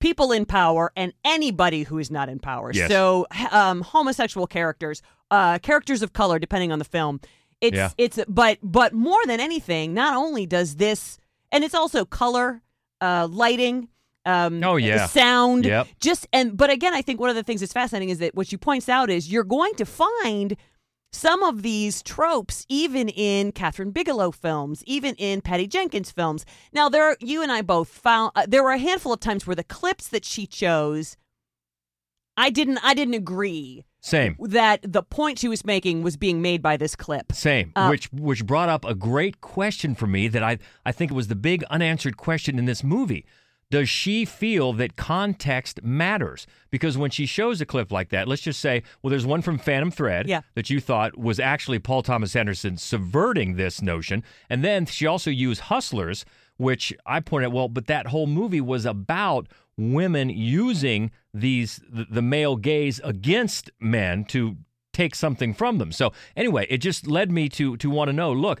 people 0.00 0.32
in 0.32 0.44
power 0.46 0.92
and 0.96 1.12
anybody 1.24 1.82
who 1.82 1.98
is 1.98 2.10
not 2.10 2.28
in 2.28 2.38
power 2.38 2.70
Yes. 2.72 2.90
so 2.90 3.26
um, 3.50 3.82
homosexual 3.82 4.46
characters 4.46 5.02
uh, 5.30 5.58
characters 5.58 6.00
of 6.02 6.12
color 6.12 6.38
depending 6.38 6.72
on 6.72 6.78
the 6.78 6.84
film 6.84 7.20
it's 7.60 7.76
Yeah. 7.76 7.90
it's 7.98 8.18
but 8.28 8.58
but 8.62 8.92
more 8.94 9.20
than 9.26 9.40
anything 9.40 9.94
not 9.94 10.14
only 10.16 10.46
does 10.46 10.76
this 10.76 11.18
and 11.52 11.64
it's 11.64 11.74
also 11.74 12.04
color 12.04 12.62
uh, 13.00 13.26
lighting 13.30 13.88
um, 14.24 14.62
Oh, 14.62 14.76
yeah. 14.76 15.06
sound 15.06 15.64
Yep. 15.64 15.86
just 16.00 16.26
and 16.32 16.56
but 16.56 16.70
again 16.70 16.94
i 16.94 17.02
think 17.02 17.18
one 17.20 17.30
of 17.30 17.36
the 17.36 17.42
things 17.42 17.60
that's 17.60 17.72
fascinating 17.72 18.10
is 18.10 18.18
that 18.18 18.34
what 18.34 18.46
she 18.46 18.56
points 18.56 18.88
out 18.88 19.10
is 19.10 19.30
you're 19.32 19.44
going 19.58 19.74
to 19.74 19.84
find 19.86 20.56
some 21.12 21.42
of 21.42 21.62
these 21.62 22.02
tropes 22.02 22.66
even 22.68 23.08
in 23.08 23.52
Kathryn 23.52 23.92
Bigelow 23.92 24.30
films, 24.30 24.82
even 24.86 25.14
in 25.16 25.40
Patty 25.40 25.66
Jenkins 25.66 26.10
films. 26.10 26.44
Now 26.72 26.88
there 26.88 27.04
are, 27.04 27.16
you 27.20 27.42
and 27.42 27.50
I 27.50 27.62
both 27.62 27.88
found 27.88 28.32
uh, 28.34 28.46
there 28.48 28.62
were 28.62 28.72
a 28.72 28.78
handful 28.78 29.12
of 29.12 29.20
times 29.20 29.46
where 29.46 29.56
the 29.56 29.64
clips 29.64 30.08
that 30.08 30.24
she 30.24 30.46
chose 30.46 31.16
I 32.38 32.50
didn't 32.50 32.78
I 32.84 32.94
didn't 32.94 33.14
agree 33.14 33.84
Same. 34.00 34.36
that 34.40 34.80
the 34.82 35.02
point 35.02 35.40
she 35.40 35.48
was 35.48 35.64
making 35.64 36.02
was 36.02 36.16
being 36.16 36.40
made 36.40 36.62
by 36.62 36.76
this 36.76 36.94
clip. 36.94 37.32
Same, 37.32 37.72
Uh, 37.74 37.88
which 37.88 38.12
which 38.12 38.46
brought 38.46 38.68
up 38.68 38.84
a 38.84 38.94
great 38.94 39.40
question 39.40 39.96
for 39.96 40.06
me 40.06 40.28
that 40.28 40.42
I 40.42 40.58
I 40.86 40.92
think 40.92 41.10
it 41.10 41.14
was 41.14 41.26
the 41.26 41.34
big 41.34 41.64
unanswered 41.64 42.16
question 42.16 42.58
in 42.58 42.64
this 42.64 42.84
movie. 42.84 43.26
Does 43.70 43.88
she 43.90 44.24
feel 44.24 44.72
that 44.74 44.96
context 44.96 45.82
matters? 45.82 46.46
Because 46.70 46.96
when 46.96 47.10
she 47.10 47.26
shows 47.26 47.60
a 47.60 47.66
clip 47.66 47.92
like 47.92 48.08
that, 48.10 48.26
let's 48.26 48.40
just 48.42 48.60
say, 48.60 48.82
well, 49.02 49.10
there's 49.10 49.26
one 49.26 49.42
from 49.42 49.58
Phantom 49.58 49.90
Thread 49.90 50.26
Yeah. 50.26 50.40
that 50.54 50.70
you 50.70 50.80
thought 50.80 51.18
was 51.18 51.38
actually 51.38 51.78
Paul 51.78 52.02
Thomas 52.02 52.34
Anderson 52.34 52.76
subverting 52.78 53.56
this 53.56 53.82
notion, 53.82 54.24
and 54.48 54.64
then 54.64 54.86
she 54.86 55.06
also 55.06 55.30
used 55.30 55.62
Hustlers, 55.62 56.24
which 56.56 56.94
I 57.04 57.20
pointed 57.20 57.48
out, 57.48 57.52
well, 57.52 57.68
but 57.68 57.86
that 57.88 58.06
whole 58.06 58.26
movie 58.26 58.60
was 58.60 58.86
about 58.86 59.48
women 59.76 60.28
using 60.30 61.10
these 61.32 61.80
the, 61.88 62.06
the 62.10 62.22
male 62.22 62.56
gaze 62.56 63.00
against 63.04 63.70
men 63.78 64.24
to 64.24 64.56
take 64.92 65.14
something 65.14 65.54
from 65.54 65.78
them. 65.78 65.92
So 65.92 66.12
anyway, 66.36 66.66
it 66.68 66.78
just 66.78 67.06
led 67.06 67.30
me 67.30 67.48
to 67.50 67.76
to 67.76 67.90
want 67.90 68.08
to 68.08 68.12
know, 68.12 68.32
look, 68.32 68.60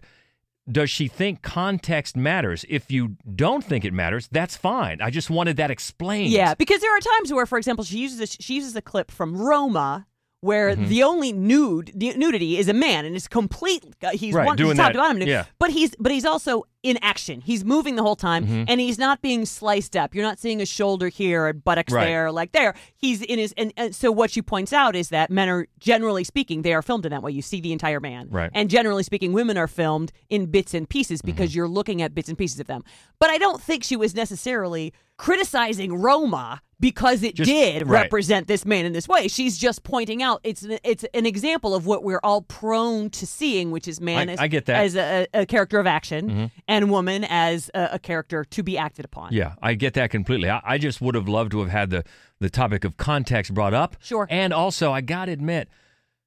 does 0.70 0.90
she 0.90 1.08
think 1.08 1.42
context 1.42 2.16
matters? 2.16 2.64
If 2.68 2.90
you 2.90 3.16
don't 3.34 3.64
think 3.64 3.84
it 3.84 3.92
matters, 3.92 4.28
that's 4.30 4.56
fine. 4.56 5.00
I 5.00 5.10
just 5.10 5.30
wanted 5.30 5.56
that 5.56 5.70
explained. 5.70 6.30
Yeah, 6.30 6.54
because 6.54 6.80
there 6.80 6.94
are 6.96 7.00
times 7.00 7.32
where, 7.32 7.46
for 7.46 7.58
example, 7.58 7.84
she 7.84 7.98
uses 7.98 8.20
a, 8.20 8.26
she 8.26 8.54
uses 8.54 8.76
a 8.76 8.82
clip 8.82 9.10
from 9.10 9.36
Roma 9.36 10.06
where 10.40 10.76
Mhm. 10.76 10.86
the 10.88 11.02
only 11.02 11.32
nude 11.32 11.92
nudity 11.96 12.58
is 12.58 12.68
a 12.68 12.72
man 12.72 13.04
and 13.04 13.16
it's 13.16 13.26
complete. 13.26 13.84
Uh, 14.02 14.10
he's 14.10 14.34
Right, 14.34 14.46
one, 14.46 14.56
doing 14.56 14.70
he's 14.70 14.76
top 14.78 14.88
that, 14.88 14.92
to 14.92 14.98
bottom 14.98 15.18
nude, 15.18 15.26
yeah. 15.28 15.46
but 15.58 15.70
he's 15.70 15.94
but 15.98 16.12
he's 16.12 16.24
also 16.24 16.62
in 16.84 16.96
action. 17.02 17.40
He's 17.40 17.64
moving 17.64 17.96
the 17.96 18.02
whole 18.02 18.14
time, 18.14 18.46
Mhm. 18.46 18.66
and 18.68 18.80
he's 18.80 18.98
not 18.98 19.20
being 19.20 19.44
sliced 19.44 19.96
up. 19.96 20.14
You're 20.14 20.24
not 20.24 20.38
seeing 20.38 20.60
a 20.60 20.66
shoulder 20.66 21.08
here, 21.08 21.48
and 21.48 21.62
buttocks 21.64 21.92
Right. 21.92 22.04
there, 22.04 22.30
like 22.30 22.52
there. 22.52 22.74
He's 22.96 23.20
in 23.22 23.38
his 23.38 23.52
and, 23.56 23.72
and 23.76 23.94
so 23.94 24.12
what 24.12 24.30
she 24.30 24.42
points 24.42 24.72
out 24.72 24.94
is 24.94 25.08
that 25.08 25.28
men 25.30 25.48
are 25.48 25.66
generally 25.80 26.22
speaking 26.22 26.62
they 26.62 26.72
are 26.72 26.82
filmed 26.82 27.04
in 27.04 27.10
that 27.10 27.22
way. 27.22 27.32
You 27.32 27.42
see 27.42 27.60
the 27.60 27.72
entire 27.72 27.98
man, 28.00 28.28
Right. 28.30 28.50
And 28.54 28.70
generally 28.70 29.02
speaking, 29.02 29.32
women 29.32 29.58
are 29.58 29.66
filmed 29.66 30.12
in 30.30 30.46
bits 30.46 30.72
and 30.72 30.88
pieces 30.88 31.20
because 31.20 31.54
you're 31.54 31.68
looking 31.68 32.00
at 32.00 32.14
bits 32.14 32.28
and 32.28 32.38
pieces 32.38 32.60
of 32.60 32.68
them. 32.68 32.82
But 33.18 33.30
I 33.30 33.38
don't 33.38 33.60
think 33.60 33.82
she 33.82 33.96
was 33.96 34.14
necessarily 34.14 34.92
criticizing 35.16 35.92
Roma 36.00 36.62
because 36.80 37.24
it 37.24 37.34
Just- 37.34 37.50
did 37.50 37.82
right. 37.88 38.02
represent 38.02 38.46
this 38.46 38.64
man 38.64 38.86
in 38.86 38.92
this 38.92 39.08
way. 39.08 39.26
She's 39.26 39.58
just 39.58 39.82
pointing 39.82 40.22
out 40.22 40.40
it's 40.44 40.62
an, 40.62 40.78
it's 40.84 41.04
an 41.12 41.26
example 41.26 41.74
of 41.74 41.86
what 41.86 42.04
we're 42.04 42.20
all 42.22 42.42
prone 42.42 43.10
to 43.10 43.26
seeing, 43.26 43.72
which 43.72 43.88
is 43.88 44.00
man 44.00 44.28
I- 44.28 44.32
as, 44.34 44.38
I 44.38 44.46
get 44.46 44.66
that. 44.66 44.84
as 44.84 44.94
a, 44.96 45.26
a 45.34 45.44
character 45.44 45.80
of 45.80 45.88
action 45.88 46.30
Mhm. 46.30 46.50
And 46.68 46.90
woman 46.90 47.24
as 47.28 47.70
a, 47.74 47.88
a 47.92 47.98
character 47.98 48.44
to 48.44 48.62
be 48.62 48.78
acted 48.78 49.04
upon. 49.04 49.32
Yeah, 49.32 49.54
I 49.60 49.74
get 49.74 49.94
that 49.94 50.10
completely. 50.10 50.50
I, 50.50 50.60
I 50.62 50.78
just 50.78 51.00
would 51.00 51.14
have 51.14 51.26
loved 51.28 51.50
to 51.52 51.60
have 51.60 51.70
had 51.70 51.90
the 51.90 52.04
the 52.38 52.50
topic 52.50 52.84
of 52.84 52.96
context 52.96 53.52
brought 53.54 53.74
up. 53.74 53.96
Sure. 54.00 54.28
And 54.30 54.52
also, 54.52 54.92
I 54.92 55.00
got 55.00 55.24
to 55.24 55.32
admit, 55.32 55.68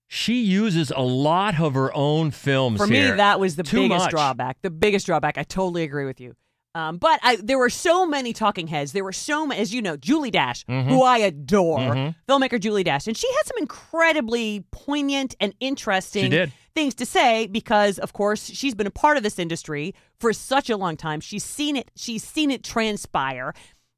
she 0.07 0.41
uses 0.43 0.91
a 0.91 1.01
lot 1.01 1.61
of 1.61 1.73
her 1.75 1.89
own 1.95 2.31
films 2.31 2.79
For 2.81 2.87
me, 2.87 2.97
here. 2.97 3.15
that 3.15 3.39
was 3.39 3.55
the 3.55 3.63
Too 3.63 3.83
biggest 3.83 4.05
much. 4.05 4.11
drawback. 4.11 4.57
The 4.61 4.69
biggest 4.71 5.05
drawback. 5.05 5.37
I 5.37 5.43
totally 5.43 5.83
agree 5.83 6.03
with 6.05 6.19
you. 6.19 6.35
Um, 6.73 6.97
but 6.97 7.19
I, 7.21 7.35
there 7.35 7.57
were 7.57 7.69
so 7.69 8.05
many 8.05 8.31
talking 8.31 8.67
heads. 8.67 8.93
There 8.93 9.03
were 9.03 9.11
so 9.11 9.45
many, 9.45 9.59
as 9.59 9.73
you 9.73 9.81
know, 9.81 9.97
Julie 9.97 10.31
Dash, 10.31 10.65
Mhm. 10.65 10.87
who 10.87 11.03
I 11.03 11.17
adore, 11.17 11.79
Mhm. 11.79 12.15
filmmaker 12.29 12.59
Julie 12.59 12.83
Dash, 12.83 13.07
and 13.07 13.17
she 13.17 13.27
had 13.27 13.45
some 13.45 13.57
incredibly 13.59 14.63
poignant 14.71 15.35
and 15.41 15.53
interesting 15.59 16.31
things 16.73 16.93
to 16.95 17.05
say 17.05 17.47
because, 17.47 17.99
of 17.99 18.13
course, 18.13 18.45
she's 18.51 18.73
been 18.73 18.87
a 18.87 18.91
part 18.91 19.17
of 19.17 19.23
this 19.23 19.37
industry 19.37 19.93
for 20.19 20.31
such 20.31 20.69
a 20.69 20.77
long 20.77 20.95
time. 20.95 21.19
She's 21.19 21.43
seen 21.43 21.75
it. 21.75 21.91
She's 21.97 22.23
seen 22.23 22.49
it 22.51 22.63
transpire. 22.63 23.53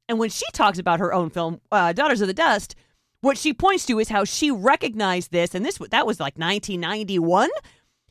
And 0.08 0.18
when 0.18 0.30
she 0.30 0.44
talks 0.52 0.78
about 0.78 0.98
her 0.98 1.14
own 1.14 1.30
film, 1.30 1.60
uh, 1.70 1.92
Daughters 1.92 2.20
of 2.20 2.26
the 2.26 2.34
Dust, 2.34 2.74
what 3.20 3.38
she 3.38 3.54
points 3.54 3.86
to 3.86 4.00
is 4.00 4.08
how 4.08 4.24
she 4.24 4.50
recognized 4.50 5.30
this, 5.30 5.54
and 5.54 5.64
this 5.64 5.78
that 5.90 6.06
was 6.06 6.18
like 6.18 6.36
1991 6.36 7.48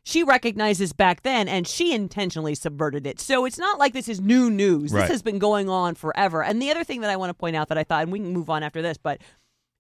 she 0.04 0.24
recognizes 0.24 0.94
back 0.94 1.24
then 1.24 1.48
and 1.48 1.68
she 1.68 1.94
intentionally 1.94 2.56
subverted 2.56 3.08
it. 3.08 3.20
So 3.20 3.46
it's 3.46 3.58
not 3.58 3.80
like 3.80 3.94
this 3.94 4.10
is 4.10 4.20
new 4.20 4.50
news. 4.50 4.92
Right. 4.92 5.02
This 5.02 5.10
has 5.10 5.22
been 5.22 5.40
going 5.40 5.70
on 5.70 5.96
forever. 5.96 6.44
And 6.44 6.62
the 6.62 6.72
other 6.72 6.84
thing 6.84 7.02
that 7.02 7.10
I 7.10 7.16
want 7.16 7.30
to 7.30 7.34
point 7.34 7.56
out 7.56 7.70
that 7.70 7.78
I 7.78 7.84
thought, 7.84 8.04
and 8.04 8.12
we 8.12 8.20
can 8.20 8.34
move 8.34 8.50
on 8.50 8.64
after 8.64 8.82
this, 8.82 8.98
but 8.98 9.22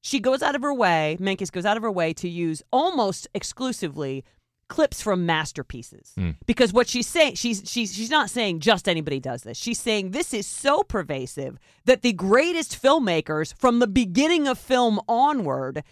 she 0.01 0.19
goes 0.19 0.41
out 0.41 0.55
of 0.55 0.61
her 0.61 0.73
way, 0.73 1.17
Menkes 1.19 1.51
goes 1.51 1.65
out 1.65 1.77
of 1.77 1.83
her 1.83 1.91
way 1.91 2.13
to 2.13 2.29
use 2.29 2.63
almost 2.71 3.27
exclusively 3.33 4.23
clips 4.69 5.01
from 5.01 5.25
masterpieces. 5.25 6.13
Hmm. 6.15 6.31
Because 6.45 6.73
what 6.73 6.87
she's 6.87 7.07
saying, 7.07 7.35
she's 7.35 7.61
she's 7.65 7.93
she's 7.93 8.09
not 8.09 8.29
saying 8.29 8.59
just 8.59 8.87
anybody 8.87 9.19
does 9.19 9.43
this. 9.43 9.57
She's 9.57 9.79
saying 9.79 10.11
this 10.11 10.33
is 10.33 10.47
so 10.47 10.83
pervasive 10.83 11.59
that 11.85 12.01
the 12.01 12.13
greatest 12.13 12.81
filmmakers 12.81 13.53
from 13.57 13.79
the 13.79 13.87
beginning 13.87 14.47
of 14.47 14.57
film 14.57 14.99
onward 15.07 15.83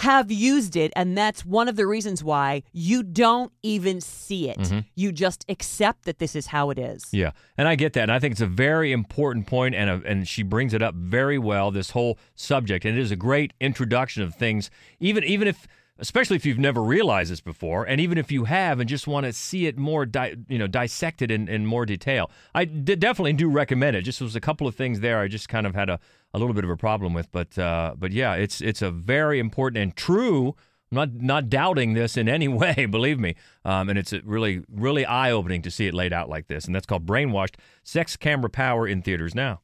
have 0.00 0.30
used 0.30 0.76
it 0.76 0.92
and 0.94 1.16
that's 1.16 1.44
one 1.44 1.68
of 1.68 1.76
the 1.76 1.86
reasons 1.86 2.22
why 2.22 2.62
you 2.72 3.02
don't 3.02 3.52
even 3.62 4.00
see 4.00 4.48
it. 4.48 4.58
Mhm. 4.58 4.84
You 4.94 5.12
just 5.12 5.44
accept 5.48 6.04
that 6.04 6.18
this 6.18 6.36
is 6.36 6.46
how 6.48 6.70
it 6.70 6.78
is. 6.78 7.04
Yeah, 7.12 7.32
and 7.56 7.66
I 7.68 7.74
get 7.74 7.92
that, 7.94 8.02
and 8.02 8.12
I 8.12 8.18
think 8.18 8.32
it's 8.32 8.40
a 8.40 8.46
very 8.46 8.92
important 8.92 9.46
point, 9.46 9.74
and 9.74 9.90
a, 9.90 10.02
and 10.08 10.26
she 10.28 10.42
brings 10.42 10.72
it 10.74 10.82
up 10.82 10.94
very 10.94 11.38
well. 11.38 11.70
This 11.70 11.90
whole 11.90 12.18
subject, 12.34 12.84
and 12.84 12.96
it 12.96 13.00
is 13.00 13.10
a 13.10 13.16
great 13.16 13.52
introduction 13.60 14.22
of 14.22 14.34
things. 14.34 14.70
Even 15.00 15.24
even 15.24 15.48
if, 15.48 15.66
especially 15.98 16.36
if 16.36 16.46
you've 16.46 16.58
never 16.58 16.82
realized 16.82 17.30
this 17.32 17.40
before, 17.40 17.84
and 17.84 18.00
even 18.00 18.18
if 18.18 18.30
you 18.30 18.44
have, 18.44 18.80
and 18.80 18.88
just 18.88 19.06
want 19.06 19.26
to 19.26 19.32
see 19.32 19.66
it 19.66 19.76
more, 19.76 20.06
di- 20.06 20.36
you 20.48 20.58
know, 20.58 20.66
dissected 20.66 21.30
in, 21.30 21.48
in 21.48 21.66
more 21.66 21.84
detail, 21.84 22.30
I 22.54 22.64
d- 22.64 22.96
definitely 22.96 23.32
do 23.34 23.48
recommend 23.48 23.96
it. 23.96 24.02
Just 24.02 24.20
was 24.20 24.36
a 24.36 24.40
couple 24.40 24.66
of 24.66 24.74
things 24.74 25.00
there 25.00 25.20
I 25.20 25.28
just 25.28 25.48
kind 25.48 25.66
of 25.66 25.74
had 25.74 25.90
a, 25.90 25.98
a 26.32 26.38
little 26.38 26.54
bit 26.54 26.64
of 26.64 26.70
a 26.70 26.76
problem 26.76 27.14
with, 27.14 27.30
but 27.32 27.58
uh, 27.58 27.94
but 27.98 28.12
yeah, 28.12 28.34
it's 28.34 28.60
it's 28.60 28.82
a 28.82 28.90
very 28.90 29.38
important 29.38 29.82
and 29.82 29.96
true. 29.96 30.54
I'm 30.90 30.96
not 30.96 31.14
not 31.14 31.48
doubting 31.48 31.94
this 31.94 32.16
in 32.16 32.28
any 32.28 32.48
way, 32.62 32.86
believe 32.86 33.18
me. 33.18 33.34
Um, 33.64 33.88
and 33.88 33.98
it's 33.98 34.12
really 34.24 34.62
really 34.68 35.04
eye 35.04 35.30
opening 35.30 35.62
to 35.62 35.70
see 35.70 35.86
it 35.86 35.94
laid 35.94 36.12
out 36.12 36.28
like 36.28 36.46
this. 36.46 36.64
And 36.64 36.74
that's 36.74 36.86
called 36.86 37.06
Brainwashed: 37.06 37.56
Sex 37.82 38.16
Camera 38.16 38.50
Power 38.50 38.86
in 38.86 39.02
theaters 39.02 39.34
now. 39.34 39.60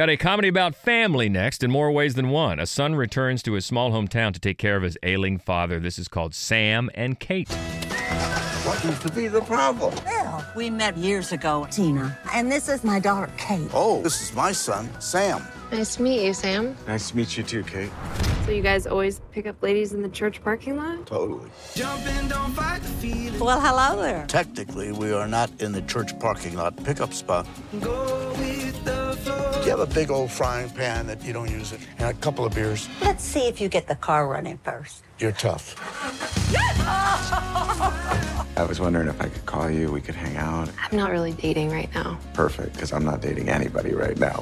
Got 0.00 0.08
a 0.08 0.16
comedy 0.16 0.48
about 0.48 0.74
family 0.74 1.28
next 1.28 1.62
in 1.62 1.70
more 1.70 1.92
ways 1.92 2.14
than 2.14 2.30
one. 2.30 2.58
A 2.58 2.64
son 2.64 2.94
returns 2.94 3.42
to 3.42 3.52
his 3.52 3.66
small 3.66 3.90
hometown 3.90 4.32
to 4.32 4.40
take 4.40 4.56
care 4.56 4.74
of 4.74 4.82
his 4.82 4.96
ailing 5.02 5.36
father. 5.36 5.78
This 5.78 5.98
is 5.98 6.08
called 6.08 6.34
Sam 6.34 6.88
and 6.94 7.20
Kate. 7.20 7.52
What 8.64 8.78
seems 8.78 8.98
to 9.00 9.12
be 9.12 9.28
the 9.28 9.42
problem? 9.42 9.94
Well, 10.06 10.46
we 10.56 10.70
met 10.70 10.96
years 10.96 11.32
ago, 11.32 11.66
Tina, 11.70 12.18
and 12.32 12.50
this 12.50 12.70
is 12.70 12.82
my 12.82 12.98
daughter, 12.98 13.30
Kate. 13.36 13.68
Oh, 13.74 14.00
this 14.00 14.22
is 14.22 14.34
my 14.34 14.52
son, 14.52 14.88
Sam. 15.02 15.46
Nice 15.70 15.96
to 15.96 16.02
meet 16.02 16.24
you, 16.24 16.32
Sam. 16.32 16.74
Nice 16.86 17.10
to 17.10 17.16
meet 17.18 17.36
you 17.36 17.42
too, 17.42 17.62
Kate. 17.62 17.90
So 18.46 18.52
you 18.52 18.62
guys 18.62 18.86
always 18.86 19.20
pick 19.32 19.46
up 19.46 19.62
ladies 19.62 19.92
in 19.92 20.00
the 20.00 20.08
church 20.08 20.42
parking 20.42 20.78
lot? 20.78 21.04
Totally. 21.04 21.50
Well, 23.38 23.60
hello 23.60 24.00
there. 24.00 24.24
Technically, 24.28 24.92
we 24.92 25.12
are 25.12 25.28
not 25.28 25.50
in 25.60 25.72
the 25.72 25.82
church 25.82 26.18
parking 26.18 26.56
lot 26.56 26.82
pickup 26.84 27.12
spot. 27.12 27.46
Get 27.80 27.82
You 29.26 29.70
have 29.70 29.80
a 29.80 29.86
big 29.86 30.10
old 30.10 30.30
frying 30.30 30.70
pan 30.70 31.06
that 31.06 31.24
you 31.24 31.32
don't 31.32 31.50
use 31.50 31.72
it, 31.72 31.80
and 31.98 32.08
a 32.08 32.14
couple 32.14 32.44
of 32.44 32.54
beers. 32.54 32.88
Let's 33.02 33.22
see 33.24 33.46
if 33.46 33.60
you 33.60 33.68
get 33.68 33.86
the 33.86 33.96
car 33.96 34.28
running 34.28 34.58
first. 34.58 35.02
You're 35.18 35.32
tough. 35.32 35.76
I 38.56 38.64
was 38.68 38.80
wondering 38.80 39.08
if 39.08 39.20
I 39.20 39.28
could 39.28 39.46
call 39.46 39.70
you, 39.70 39.92
we 39.92 40.00
could 40.00 40.14
hang 40.14 40.36
out. 40.36 40.70
I'm 40.78 40.96
not 40.96 41.10
really 41.10 41.32
dating 41.32 41.70
right 41.70 41.92
now. 41.94 42.18
Perfect, 42.34 42.74
because 42.74 42.92
I'm 42.92 43.04
not 43.04 43.20
dating 43.20 43.48
anybody 43.48 43.94
right 43.94 44.18
now. 44.18 44.40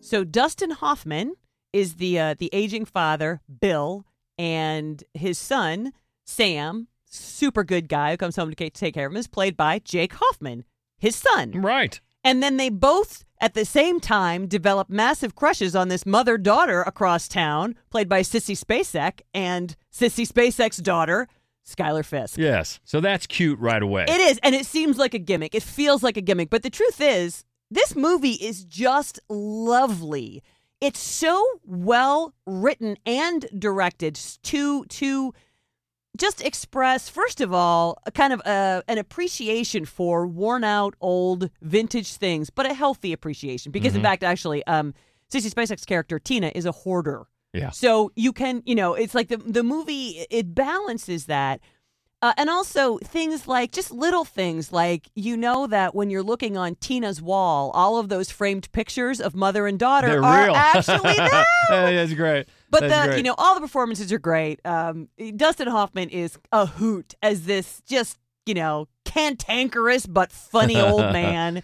So 0.00 0.24
Dustin 0.24 0.70
Hoffman 0.70 1.36
is 1.72 1.94
the 1.94 2.18
uh, 2.18 2.34
the 2.38 2.50
aging 2.52 2.84
father, 2.84 3.40
Bill, 3.60 4.04
and 4.38 5.02
his 5.14 5.38
son 5.38 5.92
Sam, 6.24 6.88
super 7.04 7.64
good 7.64 7.88
guy 7.88 8.12
who 8.12 8.16
comes 8.16 8.36
home 8.36 8.52
to 8.52 8.70
take 8.70 8.94
care 8.94 9.06
of 9.06 9.12
him, 9.12 9.16
is 9.16 9.26
played 9.26 9.56
by 9.56 9.78
Jake 9.78 10.14
Hoffman, 10.14 10.64
his 10.98 11.16
son. 11.16 11.52
Right. 11.52 12.00
And 12.24 12.42
then 12.42 12.56
they 12.56 12.68
both, 12.68 13.24
at 13.40 13.54
the 13.54 13.64
same 13.64 13.98
time, 14.00 14.46
develop 14.46 14.88
massive 14.88 15.34
crushes 15.34 15.74
on 15.74 15.88
this 15.88 16.06
mother 16.06 16.38
daughter 16.38 16.82
across 16.82 17.28
town, 17.28 17.74
played 17.90 18.08
by 18.08 18.22
Sissy 18.22 18.56
Spacek, 18.56 19.20
and 19.34 19.74
Sissy 19.92 20.26
Spacek's 20.26 20.78
daughter, 20.78 21.28
Skylar 21.66 22.04
Fisk. 22.04 22.38
Yes. 22.38 22.80
So 22.84 23.00
that's 23.00 23.26
cute 23.26 23.58
right 23.58 23.82
away. 23.82 24.04
It 24.08 24.20
is, 24.20 24.38
and 24.42 24.54
it 24.54 24.66
seems 24.66 24.98
like 24.98 25.14
a 25.14 25.18
gimmick. 25.18 25.54
It 25.54 25.62
feels 25.62 26.02
like 26.02 26.16
a 26.16 26.20
gimmick, 26.20 26.50
but 26.50 26.62
the 26.62 26.70
truth 26.70 27.00
is, 27.00 27.44
this 27.70 27.96
movie 27.96 28.32
is 28.32 28.64
just 28.64 29.18
lovely. 29.28 30.42
It's 30.80 31.00
so 31.00 31.44
well 31.64 32.34
written 32.46 32.96
and 33.06 33.46
directed 33.56 34.14
to 34.42 34.84
to 34.84 35.32
just 36.16 36.42
express, 36.44 37.08
first 37.08 37.40
of 37.40 37.52
all, 37.52 37.98
a 38.06 38.10
kind 38.10 38.32
of 38.32 38.40
a, 38.40 38.82
an 38.88 38.98
appreciation 38.98 39.84
for 39.84 40.26
worn 40.26 40.62
out, 40.64 40.94
old, 41.00 41.50
vintage 41.62 42.14
things, 42.14 42.50
but 42.50 42.66
a 42.66 42.74
healthy 42.74 43.12
appreciation. 43.12 43.72
Because 43.72 43.94
in 43.94 44.00
Mhm. 44.00 44.04
fact, 44.04 44.22
actually, 44.22 44.64
um, 44.66 44.92
Sissy 45.32 45.50
Spacek's 45.52 45.84
character 45.86 46.18
Tina 46.18 46.52
is 46.54 46.66
a 46.66 46.72
hoarder. 46.72 47.24
Yeah. 47.54 47.70
So 47.70 48.12
you 48.16 48.32
can, 48.32 48.62
you 48.66 48.74
know, 48.74 48.94
it's 48.94 49.14
like 49.14 49.28
the 49.28 49.36
the 49.38 49.62
movie 49.62 50.26
it 50.30 50.54
balances 50.54 51.26
that. 51.26 51.60
Uh, 52.20 52.32
and 52.36 52.48
also 52.48 52.98
things 52.98 53.48
like 53.48 53.72
just 53.72 53.90
little 53.90 54.24
things 54.24 54.70
like 54.72 55.08
you 55.16 55.36
know 55.36 55.66
that 55.66 55.92
when 55.92 56.08
you're 56.08 56.22
looking 56.22 56.56
on 56.56 56.76
Tina's 56.76 57.20
wall, 57.20 57.72
all 57.74 57.98
of 57.98 58.08
those 58.10 58.30
framed 58.30 58.70
pictures 58.70 59.20
of 59.20 59.34
mother 59.34 59.66
and 59.66 59.76
daughter 59.76 60.06
They're 60.06 60.22
are 60.24 60.44
real. 60.46 60.54
actually 60.56 61.16
there. 61.16 61.44
That's 61.68 62.14
great. 62.14 62.46
But 62.72 62.88
That's 62.88 63.02
the 63.02 63.08
great. 63.10 63.16
you 63.18 63.22
know 63.22 63.34
all 63.36 63.54
the 63.54 63.60
performances 63.60 64.10
are 64.12 64.18
great. 64.18 64.58
Um, 64.64 65.08
Dustin 65.36 65.68
Hoffman 65.68 66.08
is 66.08 66.38
a 66.50 66.64
hoot 66.66 67.14
as 67.22 67.44
this 67.44 67.82
just 67.86 68.18
you 68.46 68.54
know 68.54 68.88
cantankerous 69.04 70.06
but 70.06 70.32
funny 70.32 70.80
old 70.80 71.00
man. 71.12 71.62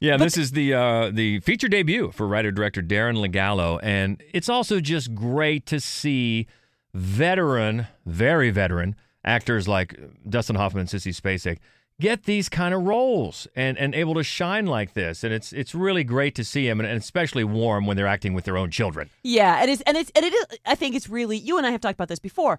Yeah, 0.00 0.16
this 0.16 0.38
is 0.38 0.52
the 0.52 0.72
uh, 0.72 1.10
the 1.12 1.40
feature 1.40 1.68
debut 1.68 2.12
for 2.12 2.26
writer 2.26 2.50
director 2.50 2.80
Darren 2.80 3.16
Le 3.20 3.28
Gallo, 3.28 3.78
and 3.82 4.22
it's 4.32 4.48
also 4.48 4.80
just 4.80 5.14
great 5.14 5.66
to 5.66 5.80
see 5.80 6.46
veteran, 6.94 7.86
very 8.06 8.50
veteran 8.50 8.96
actors 9.24 9.68
like 9.68 10.00
Dustin 10.26 10.56
Hoffman, 10.56 10.82
and 10.82 10.88
Sissy 10.88 11.14
Spacek 11.14 11.58
get 12.00 12.24
these 12.24 12.48
kind 12.48 12.74
of 12.74 12.82
roles 12.82 13.48
and, 13.56 13.76
and 13.78 13.94
able 13.94 14.14
to 14.14 14.22
shine 14.22 14.66
like 14.66 14.94
this, 14.94 15.24
and 15.24 15.32
it's 15.32 15.52
it's 15.52 15.74
really 15.74 16.04
great 16.04 16.34
to 16.36 16.44
see 16.44 16.66
them, 16.66 16.80
and, 16.80 16.88
and 16.88 16.98
especially 16.98 17.44
warm 17.44 17.86
when 17.86 17.96
they're 17.96 18.06
acting 18.06 18.34
with 18.34 18.44
their 18.44 18.56
own 18.56 18.70
children. 18.70 19.10
Yeah, 19.22 19.62
it 19.62 19.68
is, 19.68 19.80
and 19.82 19.96
it's 19.96 20.10
and 20.14 20.24
it 20.24 20.32
is. 20.32 20.46
I 20.66 20.74
think 20.74 20.94
it's 20.94 21.08
really 21.08 21.36
you 21.36 21.58
and 21.58 21.66
I 21.66 21.70
have 21.70 21.80
talked 21.80 21.94
about 21.96 22.08
this 22.08 22.18
before. 22.18 22.58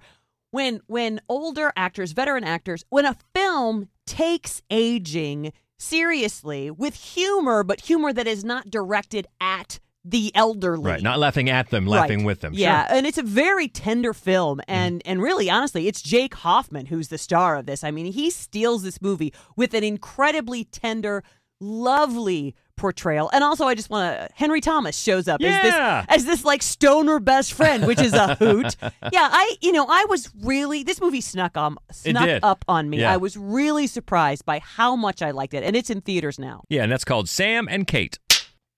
When 0.51 0.81
when 0.87 1.21
older 1.29 1.71
actors, 1.75 2.11
veteran 2.11 2.43
actors, 2.43 2.83
when 2.89 3.05
a 3.05 3.15
film 3.33 3.89
takes 4.05 4.61
aging 4.69 5.53
seriously 5.77 6.69
with 6.69 6.95
humor, 6.95 7.63
but 7.63 7.81
humor 7.81 8.11
that 8.13 8.27
is 8.27 8.43
not 8.43 8.69
directed 8.69 9.27
at 9.39 9.79
the 10.09 10.31
elderly. 10.35 10.83
Right, 10.85 11.01
not 11.01 11.19
laughing 11.19 11.49
at 11.49 11.69
them, 11.69 11.85
laughing 11.85 12.19
Right. 12.19 12.25
with 12.25 12.41
them. 12.41 12.53
Yeah, 12.53 12.81
Sure. 12.81 12.85
Mm-hmm. 12.87 12.97
and 12.97 13.07
it's 13.07 13.17
a 13.17 13.23
very 13.23 13.67
tender 13.67 14.13
film, 14.13 14.61
and 14.67 15.01
and 15.05 15.21
really, 15.21 15.49
honestly, 15.49 15.87
it's 15.87 16.01
Jake 16.01 16.33
Hoffman 16.35 16.87
who's 16.87 17.09
the 17.09 17.17
star 17.17 17.55
of 17.57 17.65
this. 17.65 17.83
I 17.83 17.91
mean, 17.91 18.11
he 18.11 18.29
steals 18.29 18.83
this 18.83 19.01
movie 19.01 19.33
with 19.55 19.73
an 19.73 19.83
incredibly 19.83 20.63
tender, 20.65 21.23
lovely 21.69 22.55
portrayal, 22.75 23.29
and 23.33 23.43
also, 23.43 23.65
I 23.65 23.75
just 23.75 23.89
want 23.89 24.15
to. 24.17 24.29
Henry 24.35 24.61
Thomas 24.61 24.97
shows 24.97 25.27
up 25.27 25.41
Yeah. 25.41 25.49
as 25.49 25.63
this 25.63 26.15
as 26.17 26.25
this 26.25 26.45
like 26.45 26.61
stoner 26.63 27.19
best 27.19 27.51
friend, 27.53 27.85
which 27.85 27.99
is 28.01 28.13
a 28.13 28.35
hoot. 28.39 28.75
yeah, 28.81 29.27
I 29.31 29.55
you 29.61 29.73
know 29.73 29.85
I 29.89 30.05
was 30.07 30.29
really 30.43 30.83
this 30.83 31.01
movie 31.01 31.19
snuck 31.21 31.57
um 31.57 31.77
snuck 31.91 32.39
up 32.41 32.63
on 32.69 32.89
me. 32.89 33.01
Yeah. 33.01 33.11
I 33.11 33.17
was 33.17 33.35
really 33.35 33.85
surprised 33.85 34.45
by 34.45 34.59
how 34.59 34.95
much 34.95 35.21
I 35.21 35.31
liked 35.31 35.53
it, 35.53 35.63
and 35.63 35.75
it's 35.75 35.89
in 35.89 35.99
theaters 36.01 36.39
now. 36.39 36.63
Yeah, 36.69 36.83
and 36.83 36.91
that's 36.91 37.03
called 37.05 37.27
Sam 37.27 37.67
and 37.69 37.85
Kate. 37.85 38.17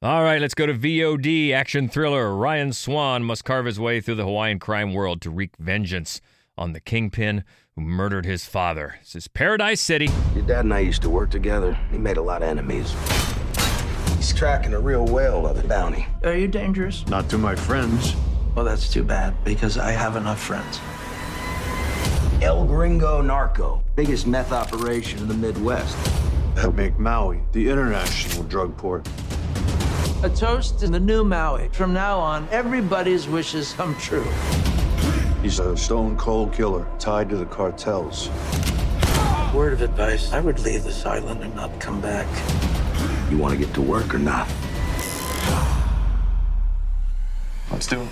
All 0.03 0.23
right, 0.23 0.41
let's 0.41 0.55
go 0.55 0.65
to 0.65 0.73
VOD 0.73 1.53
action 1.53 1.87
thriller. 1.87 2.35
Ryan 2.35 2.73
Swan 2.73 3.23
must 3.23 3.45
carve 3.45 3.67
his 3.67 3.79
way 3.79 4.01
through 4.01 4.15
the 4.15 4.23
Hawaiian 4.23 4.57
crime 4.57 4.95
world 4.95 5.21
to 5.21 5.29
wreak 5.29 5.55
vengeance 5.59 6.21
on 6.57 6.73
the 6.73 6.79
kingpin 6.79 7.43
who 7.75 7.81
murdered 7.81 8.25
his 8.25 8.43
father. 8.43 8.95
This 9.01 9.15
is 9.15 9.27
Paradise 9.27 9.79
City. 9.79 10.09
Your 10.33 10.43
dad 10.43 10.65
and 10.65 10.73
I 10.73 10.79
used 10.79 11.03
to 11.03 11.09
work 11.11 11.29
together. 11.29 11.77
He 11.91 11.99
made 11.99 12.17
a 12.17 12.21
lot 12.23 12.41
of 12.41 12.49
enemies. 12.49 12.95
He's 14.17 14.33
tracking 14.33 14.73
a 14.73 14.79
real 14.79 15.05
whale 15.05 15.45
of 15.45 15.63
a 15.63 15.67
bounty. 15.67 16.07
Are 16.23 16.35
you 16.35 16.47
dangerous? 16.47 17.05
Not 17.05 17.29
to 17.29 17.37
my 17.37 17.53
friends. 17.53 18.15
Well, 18.55 18.65
that's 18.65 18.91
too 18.91 19.03
bad 19.03 19.35
because 19.43 19.77
I 19.77 19.91
have 19.91 20.15
enough 20.15 20.41
friends. 20.41 20.79
El 22.41 22.65
Gringo 22.65 23.21
Narco, 23.21 23.83
biggest 23.95 24.25
meth 24.25 24.51
operation 24.51 25.19
in 25.19 25.27
the 25.27 25.35
Midwest. 25.35 25.95
That 26.55 26.73
make 26.73 26.97
Maui 26.97 27.41
the 27.51 27.69
international 27.69 28.41
drug 28.45 28.75
port. 28.77 29.07
A 30.23 30.29
toast 30.29 30.83
in 30.83 30.91
the 30.91 30.99
new 30.99 31.23
Maui. 31.23 31.67
From 31.69 31.93
now 31.93 32.19
on, 32.19 32.47
everybody's 32.51 33.27
wishes 33.27 33.73
come 33.73 33.95
true. 33.97 34.23
He's 35.41 35.57
a 35.57 35.75
stone 35.75 36.15
cold 36.15 36.53
killer 36.53 36.85
tied 36.99 37.27
to 37.29 37.37
the 37.37 37.45
cartels. 37.47 38.29
Word 39.51 39.73
of 39.73 39.81
advice 39.81 40.31
I 40.31 40.39
would 40.39 40.59
leave 40.59 40.83
this 40.83 41.07
island 41.07 41.41
and 41.41 41.55
not 41.55 41.71
come 41.79 41.99
back. 42.01 42.27
You 43.31 43.39
want 43.39 43.59
to 43.59 43.65
get 43.65 43.73
to 43.73 43.81
work 43.81 44.13
or 44.13 44.19
not? 44.19 44.47
Let's 47.71 47.87
do 47.87 48.01
it. 48.01 48.09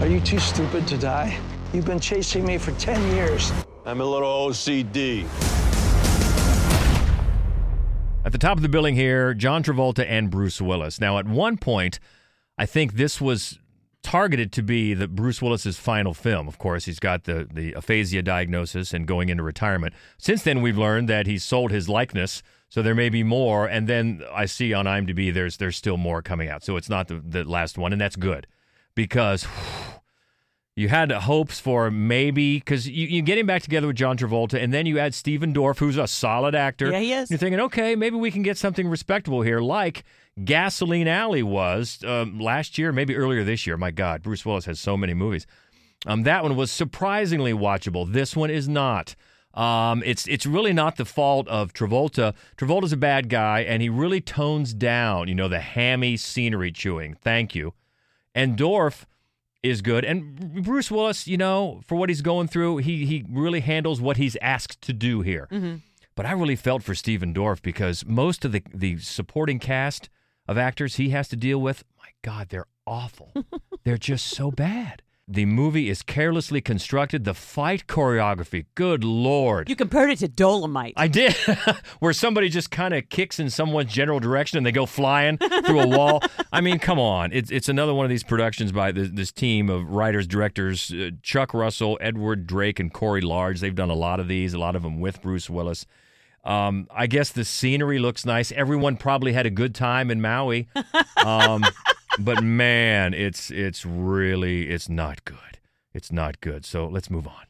Are 0.00 0.08
you 0.08 0.18
too 0.18 0.40
stupid 0.40 0.88
to 0.88 0.98
die? 0.98 1.38
You've 1.72 1.86
been 1.86 2.00
chasing 2.00 2.44
me 2.44 2.58
for 2.58 2.72
10 2.80 3.14
years. 3.14 3.52
I'm 3.86 4.00
a 4.00 4.04
little 4.04 4.48
OCD. 4.48 5.24
At 8.28 8.32
the 8.32 8.36
top 8.36 8.58
of 8.58 8.62
the 8.62 8.68
billing 8.68 8.94
here, 8.94 9.32
John 9.32 9.62
Travolta 9.62 10.04
and 10.06 10.28
Bruce 10.28 10.60
Willis. 10.60 11.00
Now, 11.00 11.16
at 11.16 11.26
one 11.26 11.56
point, 11.56 11.98
I 12.58 12.66
think 12.66 12.92
this 12.92 13.22
was 13.22 13.58
targeted 14.02 14.52
to 14.52 14.62
be 14.62 14.92
the 14.92 15.08
Bruce 15.08 15.40
Willis's 15.40 15.78
final 15.78 16.12
film. 16.12 16.46
Of 16.46 16.58
course, 16.58 16.84
he's 16.84 16.98
got 16.98 17.24
the 17.24 17.48
the 17.50 17.72
aphasia 17.72 18.20
diagnosis 18.20 18.92
and 18.92 19.06
going 19.06 19.30
into 19.30 19.42
retirement. 19.42 19.94
Since 20.18 20.42
then, 20.42 20.60
we've 20.60 20.76
learned 20.76 21.08
that 21.08 21.26
he's 21.26 21.42
sold 21.42 21.70
his 21.70 21.88
likeness, 21.88 22.42
so 22.68 22.82
there 22.82 22.94
may 22.94 23.08
be 23.08 23.22
more. 23.22 23.66
And 23.66 23.88
then 23.88 24.22
I 24.30 24.44
see 24.44 24.74
on 24.74 24.84
IMDb 24.84 25.32
there's 25.32 25.56
there's 25.56 25.78
still 25.78 25.96
more 25.96 26.20
coming 26.20 26.50
out, 26.50 26.62
so 26.62 26.76
it's 26.76 26.90
not 26.90 27.08
the, 27.08 27.22
the 27.26 27.44
last 27.44 27.78
one, 27.78 27.94
and 27.94 28.00
that's 28.00 28.16
good 28.16 28.46
because. 28.94 29.46
You 30.78 30.88
had 30.88 31.10
hopes 31.10 31.58
for 31.58 31.90
maybe 31.90 32.58
because 32.58 32.88
you, 32.88 33.08
you 33.08 33.20
get 33.20 33.36
him 33.36 33.46
back 33.46 33.62
together 33.62 33.88
with 33.88 33.96
John 33.96 34.16
Travolta, 34.16 34.62
and 34.62 34.72
then 34.72 34.86
you 34.86 35.00
add 35.00 35.12
Stephen 35.12 35.52
Dorff, 35.52 35.78
who's 35.78 35.96
a 35.96 36.06
solid 36.06 36.54
actor. 36.54 36.92
Yeah, 36.92 37.00
he 37.00 37.12
is. 37.12 37.32
You're 37.32 37.38
thinking, 37.38 37.58
okay, 37.58 37.96
maybe 37.96 38.14
we 38.14 38.30
can 38.30 38.42
get 38.42 38.56
something 38.56 38.86
respectable 38.86 39.42
here, 39.42 39.58
like 39.58 40.04
Gasoline 40.44 41.08
Alley 41.08 41.42
was 41.42 41.98
um, 42.06 42.38
last 42.38 42.78
year, 42.78 42.92
maybe 42.92 43.16
earlier 43.16 43.42
this 43.42 43.66
year. 43.66 43.76
My 43.76 43.90
God, 43.90 44.22
Bruce 44.22 44.46
Willis 44.46 44.66
has 44.66 44.78
so 44.78 44.96
many 44.96 45.14
movies. 45.14 45.48
Um, 46.06 46.22
that 46.22 46.44
one 46.44 46.54
was 46.54 46.70
surprisingly 46.70 47.52
watchable. 47.52 48.12
This 48.12 48.36
one 48.36 48.48
is 48.50 48.68
not. 48.68 49.16
Um, 49.54 50.04
it's 50.06 50.28
it's 50.28 50.46
really 50.46 50.72
not 50.72 50.94
the 50.94 51.04
fault 51.04 51.48
of 51.48 51.72
Travolta. 51.72 52.36
Travolta's 52.56 52.92
a 52.92 52.96
bad 52.96 53.28
guy, 53.28 53.62
and 53.62 53.82
he 53.82 53.88
really 53.88 54.20
tones 54.20 54.74
down, 54.74 55.26
you 55.26 55.34
know, 55.34 55.48
the 55.48 55.58
hammy 55.58 56.16
scenery 56.16 56.70
chewing. 56.70 57.14
Thank 57.14 57.56
you. 57.56 57.74
And 58.32 58.56
Dorff 58.56 59.06
is 59.62 59.82
good. 59.82 60.04
And 60.04 60.62
Bruce 60.64 60.90
Willis, 60.90 61.26
you 61.26 61.36
know, 61.36 61.80
for 61.86 61.96
what 61.96 62.08
he's 62.08 62.22
going 62.22 62.48
through, 62.48 62.78
he 62.78 63.04
he 63.06 63.24
really 63.28 63.60
handles 63.60 64.00
what 64.00 64.16
he's 64.16 64.36
asked 64.40 64.80
to 64.82 64.92
do 64.92 65.20
here. 65.22 65.48
Mhm. 65.50 65.82
But 66.14 66.26
I 66.26 66.32
really 66.32 66.56
felt 66.56 66.82
for 66.82 66.94
Stephen 66.94 67.32
Dorff 67.32 67.62
because 67.62 68.04
most 68.06 68.44
of 68.44 68.52
the 68.52 68.62
the 68.74 68.98
supporting 68.98 69.58
cast 69.58 70.08
of 70.46 70.56
actors 70.58 70.96
he 70.96 71.10
has 71.10 71.28
to 71.28 71.36
deal 71.36 71.60
with, 71.60 71.84
my 71.98 72.08
God, 72.22 72.48
they're 72.48 72.66
awful. 72.86 73.32
they're 73.84 73.98
just 73.98 74.26
so 74.26 74.50
bad. 74.50 75.02
The 75.30 75.44
movie 75.44 75.90
is 75.90 76.02
carelessly 76.02 76.62
constructed. 76.62 77.24
The 77.24 77.34
fight 77.34 77.86
choreography, 77.86 78.64
good 78.74 79.04
lord. 79.04 79.68
You 79.68 79.76
compared 79.76 80.08
it 80.08 80.20
to 80.20 80.28
Dolomite. 80.28 80.94
I 80.96 81.06
did, 81.06 81.34
where 81.98 82.14
somebody 82.14 82.48
just 82.48 82.70
kind 82.70 82.94
of 82.94 83.10
kicks 83.10 83.38
in 83.38 83.50
someone's 83.50 83.92
general 83.92 84.20
direction 84.20 84.56
and 84.56 84.66
they 84.66 84.72
go 84.72 84.86
flying 84.86 85.36
through 85.36 85.80
a 85.80 85.86
wall. 85.86 86.22
I 86.52 86.62
mean, 86.62 86.78
come 86.78 86.98
on. 86.98 87.30
It's, 87.34 87.50
it's 87.50 87.68
another 87.68 87.92
one 87.92 88.06
of 88.06 88.10
these 88.10 88.24
productions 88.24 88.72
by 88.72 88.90
this, 88.90 89.10
this 89.12 89.30
team 89.30 89.68
of 89.68 89.86
writers, 89.90 90.26
directors 90.26 90.90
uh, 90.90 91.10
Chuck 91.22 91.52
Russell, 91.52 91.98
Edward 92.00 92.46
Drake, 92.46 92.80
and 92.80 92.90
Corey 92.90 93.20
Large. 93.20 93.60
They've 93.60 93.74
done 93.74 93.90
a 93.90 93.94
lot 93.94 94.20
of 94.20 94.28
these, 94.28 94.54
a 94.54 94.58
lot 94.58 94.76
of 94.76 94.82
them 94.82 94.98
with 94.98 95.20
Bruce 95.20 95.50
Willis. 95.50 95.84
Um, 96.42 96.86
I 96.90 97.06
guess 97.06 97.30
the 97.32 97.44
scenery 97.44 97.98
looks 97.98 98.24
nice. 98.24 98.50
Everyone 98.52 98.96
probably 98.96 99.34
had 99.34 99.44
a 99.44 99.50
good 99.50 99.74
time 99.74 100.10
in 100.10 100.22
Maui. 100.22 100.68
Um, 101.26 101.64
but 102.18 102.42
man, 102.42 103.14
it's 103.14 103.50
it's 103.50 103.84
really 103.84 104.68
it's 104.68 104.88
not 104.88 105.24
good. 105.24 105.58
It's 105.92 106.12
not 106.12 106.40
good. 106.40 106.64
So 106.64 106.86
let's 106.86 107.10
move 107.10 107.26
on. 107.26 107.48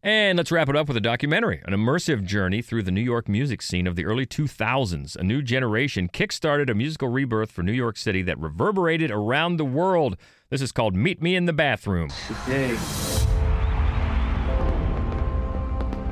And 0.00 0.38
let's 0.38 0.52
wrap 0.52 0.68
it 0.68 0.76
up 0.76 0.86
with 0.86 0.96
a 0.96 1.00
documentary, 1.00 1.60
an 1.66 1.74
immersive 1.74 2.24
journey 2.24 2.62
through 2.62 2.84
the 2.84 2.92
New 2.92 3.02
York 3.02 3.28
music 3.28 3.60
scene 3.60 3.86
of 3.86 3.96
the 3.96 4.04
early 4.04 4.26
2000s. 4.26 5.16
A 5.16 5.24
new 5.24 5.42
generation 5.42 6.08
kickstarted 6.08 6.70
a 6.70 6.74
musical 6.74 7.08
rebirth 7.08 7.50
for 7.50 7.64
New 7.64 7.72
York 7.72 7.96
City 7.96 8.22
that 8.22 8.38
reverberated 8.38 9.10
around 9.10 9.56
the 9.56 9.64
world. 9.64 10.16
This 10.50 10.62
is 10.62 10.70
called 10.70 10.94
Meet 10.94 11.20
Me 11.20 11.34
in 11.34 11.46
the 11.46 11.52
Bathroom. 11.52 12.10
Today. 12.28 12.78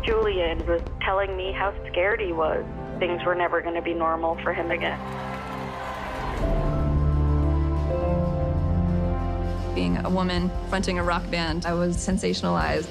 Julian 0.05 0.67
was 0.67 0.83
telling 1.03 1.37
me 1.37 1.53
how 1.53 1.73
scared 1.91 2.21
he 2.21 2.33
was. 2.33 2.65
Things 2.99 3.25
were 3.25 3.37
never 3.37 3.61
going 3.61 3.77
to 3.77 3.83
be 3.83 3.95
normal 3.95 4.37
for 4.43 4.53
him 4.53 4.73
again. 4.73 4.99
Being 9.77 9.99
a 10.07 10.09
woman 10.09 10.51
fronting 10.71 10.99
a 10.99 11.03
rock 11.03 11.31
band, 11.31 11.67
I 11.67 11.75
was 11.75 11.99
sensationalized. 11.99 12.89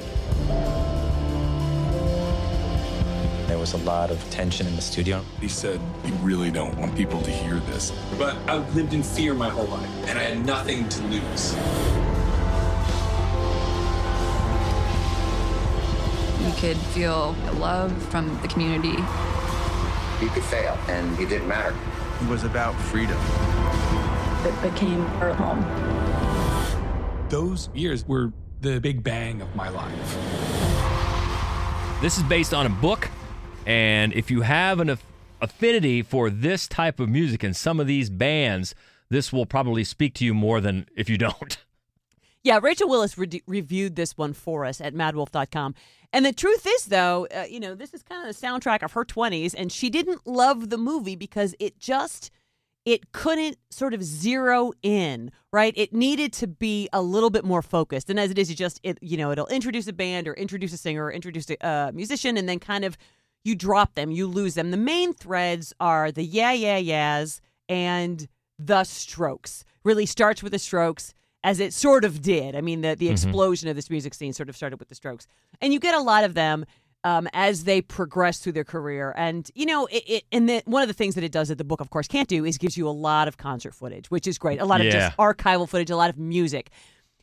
There 3.48 3.58
was 3.58 3.74
a 3.74 3.78
lot 3.78 4.12
of 4.12 4.24
tension 4.30 4.68
in 4.68 4.76
the 4.76 4.84
studio. 4.84 5.26
He 5.42 5.48
said, 5.48 5.82
You 6.06 6.14
really 6.18 6.52
don't 6.52 6.78
want 6.78 6.96
people 6.96 7.20
to 7.24 7.32
hear 7.32 7.56
this. 7.56 7.92
But 8.20 8.38
I've 8.48 8.76
lived 8.76 8.94
in 8.94 9.02
fear 9.02 9.34
my 9.34 9.50
whole 9.50 9.66
life, 9.66 9.90
and 10.08 10.20
I 10.20 10.22
had 10.22 10.46
nothing 10.46 10.88
to 10.90 11.02
lose. 11.06 11.56
You 16.46 16.54
could 16.62 16.78
feel 16.94 17.36
love 17.56 17.92
from 18.12 18.40
the 18.44 18.48
community. 18.48 19.02
You 20.22 20.30
could 20.30 20.44
fail, 20.44 20.78
and 20.88 21.20
it 21.20 21.30
didn't 21.30 21.48
matter. 21.48 21.76
It 22.22 22.30
was 22.30 22.44
about 22.44 22.76
freedom. 22.76 23.18
It 24.46 24.62
became 24.62 25.02
our 25.20 25.34
home. 25.34 26.25
Those 27.30 27.70
years 27.74 28.08
were 28.08 28.32
the 28.62 28.80
big 28.80 29.04
bang 29.04 29.42
of 29.42 29.56
my 29.56 29.70
life. 29.70 30.18
This 32.02 32.18
is 32.18 32.24
based 32.24 32.54
on 32.54 32.66
a 32.66 32.70
book, 32.70 33.10
and 33.66 34.14
if 34.14 34.30
you 34.30 34.42
have 34.42 34.80
an 34.80 34.92
aff- 34.92 35.04
affinity 35.42 36.04
for 36.04 36.30
this 36.30 36.68
type 36.68 37.00
of 37.00 37.10
music 37.10 37.42
and 37.44 37.56
some 37.56 37.80
of 37.80 37.88
these 37.88 38.10
bands, 38.12 38.76
this 39.10 39.34
will 39.34 39.46
probably 39.46 39.84
speak 39.84 40.14
to 40.16 40.26
you 40.26 40.34
more 40.34 40.62
than 40.62 40.88
if 40.96 41.10
you 41.10 41.18
don't. 41.18 41.58
Yeah, 42.44 42.60
Rachel 42.62 42.88
Willis 42.88 43.18
re- 43.18 43.42
reviewed 43.48 43.96
this 43.96 44.16
one 44.20 44.34
for 44.34 44.66
us 44.66 44.80
at 44.80 44.94
madwolf.com. 44.94 45.74
And 46.14 46.24
the 46.24 46.32
truth 46.32 46.68
is, 46.68 46.86
though, 46.86 47.26
uh, 47.36 47.46
you 47.50 47.60
know, 47.60 47.74
this 47.74 47.92
is 47.92 48.04
kind 48.04 48.22
of 48.22 48.40
the 48.40 48.40
soundtrack 48.48 48.84
of 48.84 48.92
her 48.92 49.04
20s, 49.04 49.56
and 49.58 49.72
she 49.72 49.90
didn't 49.90 50.28
love 50.28 50.70
the 50.70 50.78
movie 50.78 51.16
because 51.16 51.56
it 51.60 51.80
just 51.80 52.30
it 52.86 53.12
couldn't 53.12 53.58
sort 53.72 53.94
of 53.94 54.04
zero 54.04 54.72
in 54.84 55.32
right? 55.52 55.74
It 55.78 55.94
needed 55.94 56.34
to 56.34 56.48
be 56.48 56.90
a 56.92 57.02
little 57.02 57.30
bit 57.30 57.46
more 57.46 57.62
focused. 57.62 58.10
And 58.10 58.20
as 58.20 58.30
it 58.30 58.38
is 58.38 58.50
you 58.50 58.56
just 58.56 58.80
it 58.84 58.98
you 59.02 59.18
know 59.18 59.32
it'll 59.32 59.48
introduce 59.48 59.88
a 59.88 59.94
band 59.94 60.28
or 60.28 60.34
introduce 60.34 60.74
a 60.74 60.78
singer 60.78 61.06
or 61.06 61.12
introduce 61.12 61.50
a 61.50 61.66
uh, 61.66 61.92
musician 61.94 62.38
and 62.38 62.48
then 62.48 62.60
kind 62.60 62.84
of 62.86 62.98
you 63.44 63.56
drop 63.56 63.96
them 63.96 64.12
you 64.12 64.28
lose 64.28 64.54
them. 64.56 64.72
The 64.72 64.78
main 64.78 65.14
threads 65.14 65.74
are 65.80 66.12
the 66.12 66.24
yeah 66.24 66.52
yeah 66.52 66.78
yeahs 66.78 67.42
and 67.70 68.28
the 68.60 68.84
strokes. 68.84 69.64
Really 69.84 70.06
starts 70.06 70.42
with 70.44 70.52
the 70.52 70.60
strokes 70.60 71.14
as 71.44 71.60
it 71.60 71.74
sort 71.74 72.04
of 72.06 72.22
did. 72.22 72.56
I 72.56 72.62
mean 72.62 72.82
the, 72.82 72.96
the 72.96 73.08
Mhm. 73.08 73.12
explosion 73.12 73.70
of 73.70 73.76
this 73.76 73.90
music 73.90 74.14
scene 74.14 74.34
sort 74.34 74.50
of 74.50 74.56
started 74.56 74.80
with 74.80 74.90
the 74.90 74.96
strokes. 74.96 75.28
And 75.62 75.72
you 75.74 75.80
get 75.80 75.96
a 75.96 76.00
lot 76.02 76.24
of 76.24 76.34
them 76.34 76.66
um, 77.06 77.30
as 77.34 77.64
they 77.64 77.82
progress 77.82 78.40
through 78.40 78.52
their 78.54 78.64
career. 78.66 79.14
And 79.16 79.50
you 79.56 79.66
know, 79.66 79.86
it, 79.86 80.04
it 80.08 80.24
and 80.34 80.50
the, 80.50 80.62
one 80.66 80.82
of 80.82 80.88
the 80.90 80.94
things 80.94 81.16
that 81.16 81.24
it 81.24 81.32
does 81.32 81.48
that 81.48 81.58
the 81.58 81.64
book, 81.64 81.80
of 81.80 81.90
course, 81.92 82.08
can't 82.08 82.28
do 82.28 82.44
is 82.44 82.58
gives 82.58 82.76
you 82.76 82.88
a 82.90 82.98
lot 83.10 83.28
of 83.30 83.38
concert 83.38 83.74
footage, 83.74 84.10
which 84.12 84.28
is 84.28 84.38
great. 84.38 84.60
A 84.60 84.66
lot 84.66 84.82
of 84.82 84.88
Yeah. 84.88 84.92
just 85.10 85.18
archival 85.18 85.70
footage, 85.70 85.90
a 85.92 85.96
lot 85.96 86.10
of 86.10 86.18
music. 86.18 86.70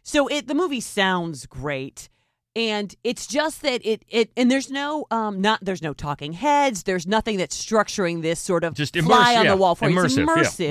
So 0.02 0.28
it 0.28 0.46
the 0.48 0.54
movie 0.54 0.80
sounds 0.80 1.44
great. 1.46 2.08
And 2.54 2.94
it's 3.02 3.26
just 3.26 3.62
that 3.62 3.80
it 3.84 4.04
it 4.08 4.30
and 4.36 4.50
there's 4.50 4.70
no 4.70 5.06
um 5.10 5.40
not 5.40 5.58
there's 5.62 5.82
no 5.82 5.94
talking 5.94 6.32
heads 6.34 6.82
there's 6.82 7.06
nothing 7.06 7.38
that's 7.38 7.56
structuring 7.56 8.20
this 8.22 8.38
sort 8.40 8.62
of 8.62 8.74
Just 8.74 8.94
fly 8.94 9.32
immerse- 9.32 9.38
on 9.38 9.44
yeah, 9.46 9.50
the 9.52 9.56
wall 9.56 9.74
for 9.74 9.88
you. 9.88 9.96
immersive, 9.96 10.04
It's 10.04 10.16
yeah. 10.16 10.24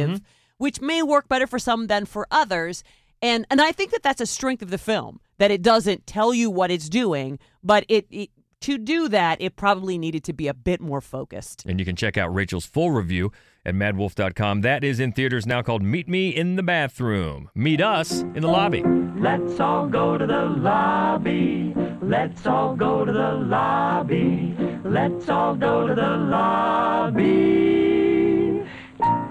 immersive, 0.05 0.09
Mhm. 0.17 0.21
which 0.57 0.79
may 0.79 1.01
work 1.01 1.27
better 1.27 1.47
for 1.47 1.57
some 1.59 1.87
than 1.87 2.05
for 2.05 2.27
others. 2.29 2.83
And 3.21 3.45
and 3.49 3.59
I 3.61 3.71
think 3.71 3.91
that 3.91 4.03
that's 4.03 4.21
a 4.21 4.25
strength 4.27 4.61
of 4.61 4.69
the 4.69 4.77
film 4.77 5.19
that 5.39 5.49
it 5.49 5.61
doesn't 5.63 6.05
tell 6.05 6.33
you 6.35 6.51
what 6.51 6.69
it's 6.69 6.87
doing, 6.87 7.39
but 7.63 7.83
it, 7.89 8.05
it 8.11 8.29
to 8.61 8.77
do 8.77 9.07
that 9.09 9.41
it 9.41 9.55
probably 9.55 9.97
needed 9.97 10.23
to 10.25 10.33
be 10.33 10.47
a 10.47 10.53
bit 10.53 10.81
more 10.81 11.01
focused. 11.01 11.63
And 11.65 11.79
you 11.79 11.85
can 11.85 11.95
check 11.95 12.17
out 12.17 12.33
Rachel's 12.33 12.65
full 12.65 12.91
review 12.91 13.31
at 13.65 13.75
madwolf.com. 13.75 14.61
That 14.61 14.83
is 14.83 14.99
in 14.99 15.11
theaters 15.11 15.45
now 15.45 15.61
called 15.61 15.83
Meet 15.83 16.07
Me 16.07 16.29
in 16.29 16.55
the 16.55 16.63
Bathroom. 16.63 17.49
Meet 17.53 17.81
us 17.81 18.21
in 18.21 18.41
the 18.41 18.47
lobby. 18.47 18.83
Let's 18.83 19.59
all 19.59 19.87
go 19.87 20.17
to 20.17 20.25
the 20.25 20.45
lobby. 20.45 21.73
Let's 22.01 22.47
all 22.47 22.75
go 22.75 23.05
to 23.05 23.11
the 23.11 23.33
lobby. 23.33 24.55
Let's 24.83 25.29
all 25.29 25.55
go 25.55 25.87
to 25.87 25.93
the 25.93 26.17
lobby. 26.17 27.61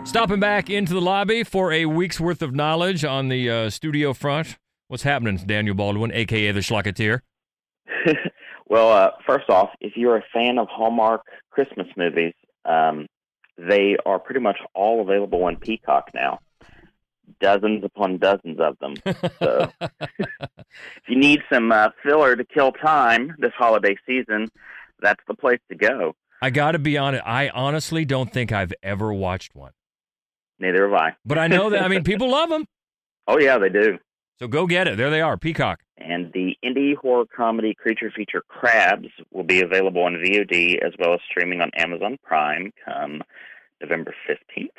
Stopping 0.04 0.40
back 0.40 0.70
into 0.70 0.94
the 0.94 1.00
lobby 1.00 1.44
for 1.44 1.72
a 1.72 1.86
week's 1.86 2.18
worth 2.18 2.42
of 2.42 2.54
knowledge 2.54 3.04
on 3.04 3.28
the 3.28 3.50
uh, 3.50 3.70
studio 3.70 4.12
front. 4.12 4.58
What's 4.88 5.04
happening, 5.04 5.36
Daniel 5.46 5.74
Baldwin, 5.74 6.10
aka 6.12 6.50
the 6.52 6.60
Schlocketeer? 6.60 7.20
Well, 8.70 8.92
uh, 8.92 9.10
first 9.26 9.50
off, 9.50 9.70
if 9.80 9.96
you're 9.96 10.16
a 10.16 10.22
fan 10.32 10.56
of 10.58 10.68
Hallmark 10.68 11.22
Christmas 11.50 11.88
movies, 11.96 12.34
um, 12.64 13.08
they 13.58 13.96
are 14.06 14.20
pretty 14.20 14.40
much 14.40 14.58
all 14.74 15.00
available 15.02 15.42
on 15.42 15.56
Peacock 15.56 16.10
now. 16.14 16.38
Dozens 17.40 17.82
upon 17.84 18.18
dozens 18.18 18.60
of 18.60 18.78
them. 18.78 18.94
So, 19.40 19.72
if 19.80 21.08
you 21.08 21.16
need 21.16 21.42
some 21.52 21.72
uh, 21.72 21.88
filler 22.04 22.36
to 22.36 22.44
kill 22.44 22.70
time 22.70 23.34
this 23.38 23.52
holiday 23.58 23.96
season, 24.06 24.48
that's 25.00 25.22
the 25.26 25.34
place 25.34 25.60
to 25.68 25.74
go. 25.74 26.14
I 26.40 26.50
got 26.50 26.72
to 26.72 26.78
be 26.78 26.96
honest. 26.96 27.24
I 27.26 27.48
honestly 27.48 28.04
don't 28.04 28.32
think 28.32 28.52
I've 28.52 28.72
ever 28.84 29.12
watched 29.12 29.54
one. 29.54 29.72
Neither 30.60 30.88
have 30.88 30.94
I. 30.94 31.16
But 31.24 31.38
I 31.38 31.48
know 31.48 31.70
that, 31.70 31.82
I 31.82 31.88
mean, 31.88 32.04
people 32.04 32.30
love 32.30 32.48
them. 32.48 32.66
Oh 33.28 33.38
yeah, 33.38 33.58
they 33.58 33.68
do. 33.68 33.96
So 34.40 34.48
go 34.48 34.66
get 34.66 34.88
it. 34.88 34.96
There 34.96 35.10
they 35.10 35.20
are, 35.20 35.36
Peacock. 35.36 35.80
And 35.98 36.32
the 36.32 36.56
indie 36.64 36.96
horror 36.96 37.26
comedy 37.26 37.74
creature 37.74 38.10
feature 38.10 38.42
Crabs 38.48 39.08
will 39.30 39.44
be 39.44 39.60
available 39.60 40.02
on 40.02 40.14
VOD 40.14 40.78
as 40.82 40.94
well 40.98 41.12
as 41.12 41.20
streaming 41.30 41.60
on 41.60 41.70
Amazon 41.76 42.16
Prime 42.24 42.72
come 42.82 43.22
November 43.82 44.14
15th. 44.26 44.70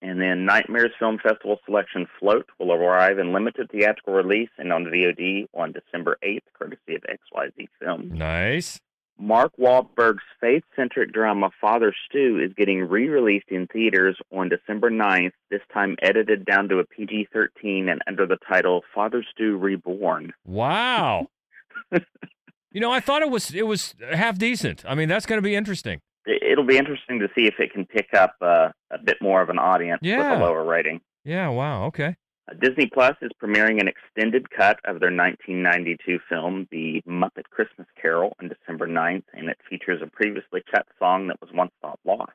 And 0.00 0.20
then 0.20 0.44
Nightmares 0.44 0.92
Film 0.96 1.18
Festival 1.20 1.58
selection 1.64 2.06
Float 2.20 2.46
will 2.60 2.72
arrive 2.72 3.18
in 3.18 3.32
limited 3.32 3.68
theatrical 3.72 4.14
release 4.14 4.50
and 4.58 4.72
on 4.72 4.84
VOD 4.84 5.48
on 5.54 5.72
December 5.72 6.16
8th, 6.22 6.42
courtesy 6.56 6.94
of 6.94 7.02
XYZ 7.02 7.66
Films. 7.80 8.12
Nice. 8.12 8.80
Mark 9.18 9.52
Wahlberg's 9.58 10.22
faith-centric 10.40 11.12
drama 11.12 11.50
Father 11.60 11.94
Stew 12.08 12.40
is 12.44 12.52
getting 12.56 12.80
re-released 12.80 13.48
in 13.48 13.66
theaters 13.68 14.18
on 14.32 14.48
December 14.48 14.90
9th, 14.90 15.32
this 15.50 15.60
time 15.72 15.96
edited 16.02 16.44
down 16.44 16.68
to 16.68 16.78
a 16.78 16.84
PG-13 16.86 17.90
and 17.90 18.00
under 18.06 18.26
the 18.26 18.38
title 18.48 18.82
Father 18.94 19.24
Stew 19.32 19.56
Reborn. 19.56 20.32
Wow. 20.44 21.28
you 21.92 22.80
know, 22.80 22.90
I 22.90 23.00
thought 23.00 23.22
it 23.22 23.30
was 23.30 23.54
it 23.54 23.66
was 23.66 23.94
half 24.12 24.36
decent. 24.38 24.84
I 24.86 24.94
mean, 24.94 25.08
that's 25.08 25.26
going 25.26 25.38
to 25.38 25.42
be 25.42 25.54
interesting. 25.54 26.00
It- 26.26 26.42
It'll 26.54 26.64
be 26.66 26.76
interesting 26.78 27.18
to 27.20 27.28
see 27.34 27.46
if 27.46 27.54
it 27.58 27.72
can 27.72 27.84
pick 27.84 28.14
up 28.14 28.36
uh, 28.40 28.68
a 28.90 28.98
bit 29.02 29.16
more 29.20 29.42
of 29.42 29.48
an 29.48 29.58
audience 29.58 29.98
Yeah. 30.02 30.32
with 30.32 30.40
a 30.40 30.44
lower 30.44 30.64
rating. 30.64 31.00
Yeah. 31.24 31.48
Wow. 31.48 31.86
Okay. 31.86 32.14
Disney 32.60 32.90
Plus 32.92 33.16
is 33.22 33.30
premiering 33.42 33.80
an 33.80 33.88
extended 33.88 34.50
cut 34.50 34.78
of 34.84 35.00
their 35.00 35.10
1992 35.10 36.18
film, 36.28 36.68
The 36.70 37.02
Muppet 37.08 37.44
Christmas 37.50 37.86
Carol, 38.00 38.36
on 38.40 38.48
December 38.48 38.86
9th, 38.86 39.24
and 39.32 39.48
it 39.48 39.58
features 39.68 40.02
a 40.02 40.06
previously 40.06 40.62
cut 40.70 40.86
song 40.98 41.28
that 41.28 41.40
was 41.40 41.50
once 41.54 41.72
thought 41.80 41.98
lost. 42.04 42.32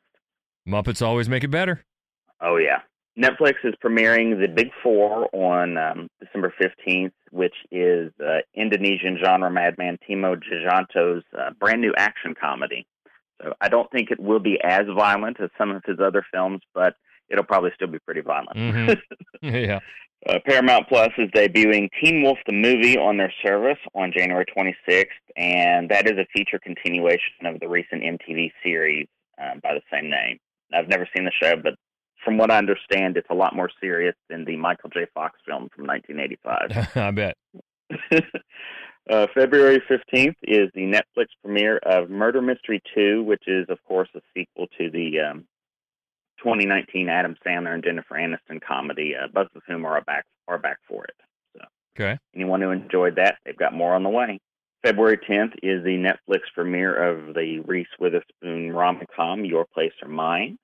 Muppets 0.68 1.05
always 1.05 1.30
make 1.30 1.43
it 1.43 1.49
better. 1.49 1.86
Oh 2.41 2.57
yeah. 2.57 2.80
Netflix 3.18 3.55
is 3.64 3.74
premiering 3.84 4.39
The 4.39 4.47
Big 4.47 4.70
Four 4.82 5.30
on 5.34 5.78
um, 5.78 6.10
December 6.22 6.53
15th, 6.60 7.12
which 7.32 7.55
is 7.72 8.12
uh, 8.24 8.38
Indonesian 8.55 9.18
genre 9.24 9.51
madman 9.51 9.97
Timo 10.10 10.36
Tjahjanto's 10.36 11.24
uh, 11.38 11.51
brand 11.60 11.82
new 11.82 11.93
action 11.97 12.34
comedy. 12.39 12.88
So 13.41 13.53
I 13.60 13.70
don't 13.70 13.91
think 13.91 14.12
it 14.12 14.20
will 14.20 14.39
be 14.39 14.60
as 14.64 14.84
violent 14.95 15.39
as 15.41 15.49
some 15.57 15.72
of 15.72 15.84
his 15.86 15.99
other 15.99 16.26
films, 16.32 16.62
but 16.74 16.95
it'll 17.30 17.43
probably 17.43 17.71
still 17.75 17.88
be 17.88 17.99
pretty 17.99 18.21
violent. 18.21 18.57
Mhm. 18.57 19.01
yeah. 19.41 19.80
Uh, 20.27 20.38
Paramount 20.45 20.88
Plus 20.89 21.09
is 21.17 21.30
debuting 21.32 21.88
Teen 22.01 22.21
Wolf 22.21 22.38
the 22.45 22.51
movie 22.51 22.97
on 22.97 23.17
their 23.17 23.34
service 23.45 23.77
on 23.95 24.11
January 24.15 24.45
26th, 24.45 25.05
and 25.38 25.89
that 25.89 26.07
is 26.07 26.17
a 26.17 26.25
feature 26.36 26.59
continuation 26.59 27.45
of 27.45 27.59
the 27.61 27.69
recent 27.69 28.03
MTV 28.03 28.51
series 28.61 29.07
um, 29.41 29.61
by 29.63 29.73
the 29.73 29.82
same 29.91 30.09
name. 30.09 30.38
I've 30.73 30.89
never 30.89 31.07
seen 31.15 31.23
the 31.23 31.32
show, 31.41 31.55
but 31.55 31.75
from 32.23 32.38
what 32.38 32.51
I 32.51 32.57
understand, 32.57 33.15
it's 33.15 33.30
a 33.30 33.34
lot 33.34 33.55
more 33.55 33.69
serious 33.80 34.15
than 34.30 34.43
the 34.43 34.57
Michael 34.57 34.89
J. 34.89 35.07
Fox 35.13 35.39
film 35.47 35.69
from 35.73 35.88
1985. 35.88 36.95
I 36.95 37.11
bet. 37.11 37.38
Uh, 39.09 39.25
February 39.34 39.82
15th 39.89 40.36
is 40.43 40.69
the 40.75 40.82
Netflix 40.82 41.27
premiere 41.43 41.77
of 41.77 42.11
Murder 42.11 42.43
Mystery 42.43 42.80
2, 42.93 43.23
which 43.23 43.41
is, 43.47 43.65
of 43.67 43.80
course, 43.88 44.09
a 44.15 44.19
sequel 44.36 44.67
to 44.77 44.91
the 44.91 45.19
um, 45.19 45.45
2019 46.39 47.09
Adam 47.09 47.35
Sandler 47.45 47.73
and 47.73 47.83
Jennifer 47.83 48.15
Aniston 48.15 48.61
comedy, 48.61 49.13
uh, 49.15 49.27
both 49.33 49.47
of 49.55 49.61
whom 49.67 49.85
are 49.85 50.01
back 50.01 50.25
are 50.47 50.57
back 50.57 50.77
for 50.87 51.03
it. 51.05 51.15
So, 51.55 51.65
Okay. 51.95 52.17
anyone 52.35 52.61
who 52.61 52.71
enjoyed 52.71 53.15
that, 53.15 53.37
they've 53.45 53.55
got 53.57 53.73
more 53.73 53.93
on 53.93 54.03
the 54.03 54.09
way. 54.09 54.39
February 54.83 55.17
10th 55.17 55.55
is 55.61 55.83
the 55.83 55.97
Netflix 55.97 56.41
premiere 56.53 56.95
of 56.95 57.33
the 57.35 57.59
Reese 57.65 57.89
Witherspoon 57.99 58.71
rom 58.71 59.01
com 59.13 59.43
Your 59.43 59.65
Place 59.65 59.93
or 60.01 60.07
Mine. 60.07 60.57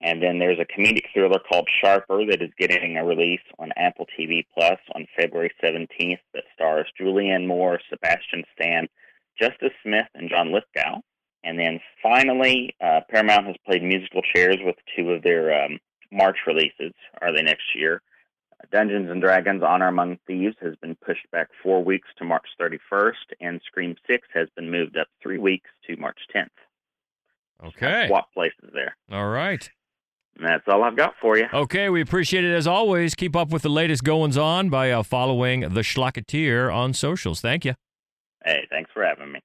And 0.00 0.20
then 0.22 0.38
there's 0.38 0.58
a 0.58 0.64
comedic 0.64 1.06
thriller 1.12 1.38
called 1.38 1.68
Sharper 1.80 2.24
that 2.26 2.42
is 2.42 2.50
getting 2.58 2.96
a 2.96 3.04
release 3.04 3.40
on 3.58 3.72
Apple 3.76 4.06
TV 4.18 4.44
Plus 4.52 4.78
on 4.94 5.06
February 5.16 5.52
17th 5.62 6.18
that 6.34 6.44
stars 6.54 6.90
Julianne 7.00 7.46
Moore, 7.46 7.80
Sebastian 7.88 8.44
Stan, 8.54 8.88
Justice 9.40 9.72
Smith, 9.82 10.06
and 10.14 10.28
John 10.28 10.52
Lithgow. 10.52 11.00
And 11.44 11.58
then 11.58 11.80
finally, 12.02 12.74
uh, 12.80 13.00
Paramount 13.08 13.46
has 13.46 13.56
played 13.66 13.82
musical 13.82 14.22
chairs 14.34 14.58
with 14.64 14.76
two 14.96 15.10
of 15.10 15.22
their 15.22 15.64
um, 15.64 15.78
March 16.10 16.38
releases. 16.46 16.92
Are 17.20 17.32
they 17.32 17.42
next 17.42 17.74
year? 17.74 18.00
Dungeons 18.70 19.10
and 19.10 19.20
Dragons: 19.20 19.62
Honor 19.62 19.88
Among 19.88 20.18
Thieves 20.26 20.54
has 20.60 20.76
been 20.76 20.94
pushed 20.94 21.28
back 21.32 21.48
four 21.62 21.82
weeks 21.82 22.08
to 22.18 22.24
March 22.24 22.46
31st, 22.60 23.12
and 23.40 23.60
Scream 23.66 23.96
6 24.06 24.28
has 24.34 24.48
been 24.54 24.70
moved 24.70 24.96
up 24.96 25.08
three 25.20 25.38
weeks 25.38 25.68
to 25.88 25.96
March 25.96 26.18
10th. 26.34 26.46
Okay. 27.64 28.06
Swap 28.08 28.32
places 28.32 28.70
there. 28.72 28.96
All 29.10 29.28
right. 29.28 29.68
And 30.36 30.46
that's 30.46 30.64
all 30.66 30.82
I've 30.82 30.96
got 30.96 31.14
for 31.20 31.36
you. 31.36 31.46
Okay, 31.52 31.90
we 31.90 32.00
appreciate 32.00 32.44
it 32.44 32.54
as 32.54 32.66
always. 32.66 33.14
Keep 33.14 33.36
up 33.36 33.50
with 33.50 33.62
the 33.62 33.68
latest 33.68 34.02
goings 34.04 34.38
on 34.38 34.70
by 34.70 34.90
uh, 34.90 35.02
following 35.02 35.60
the 35.60 35.82
Schlocketeer 35.82 36.74
on 36.74 36.94
socials. 36.94 37.40
Thank 37.40 37.64
you. 37.64 37.74
Hey, 38.44 38.66
thanks 38.70 38.90
for 38.92 39.04
having 39.04 39.32
me. 39.32 39.40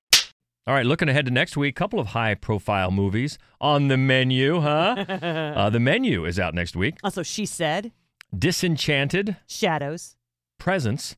All 0.67 0.73
right, 0.73 0.85
looking 0.85 1.07
ahead 1.07 1.25
to 1.27 1.31
next 1.31 1.55
week, 1.55 1.77
couple 1.77 1.97
of 1.97 2.07
high-profile 2.07 2.91
movies 2.91 3.37
on 3.61 3.87
the 3.87 3.95
menu, 3.95 4.59
huh? 4.59 5.05
uh, 5.07 5.69
the 5.69 5.79
menu 5.79 6.25
is 6.25 6.37
out 6.37 6.53
next 6.53 6.75
week. 6.75 6.97
Also, 7.05 7.23
she 7.23 7.45
said 7.45 7.93
Disenchanted, 8.37 9.37
shadows, 9.47 10.17
Presence, 10.57 11.15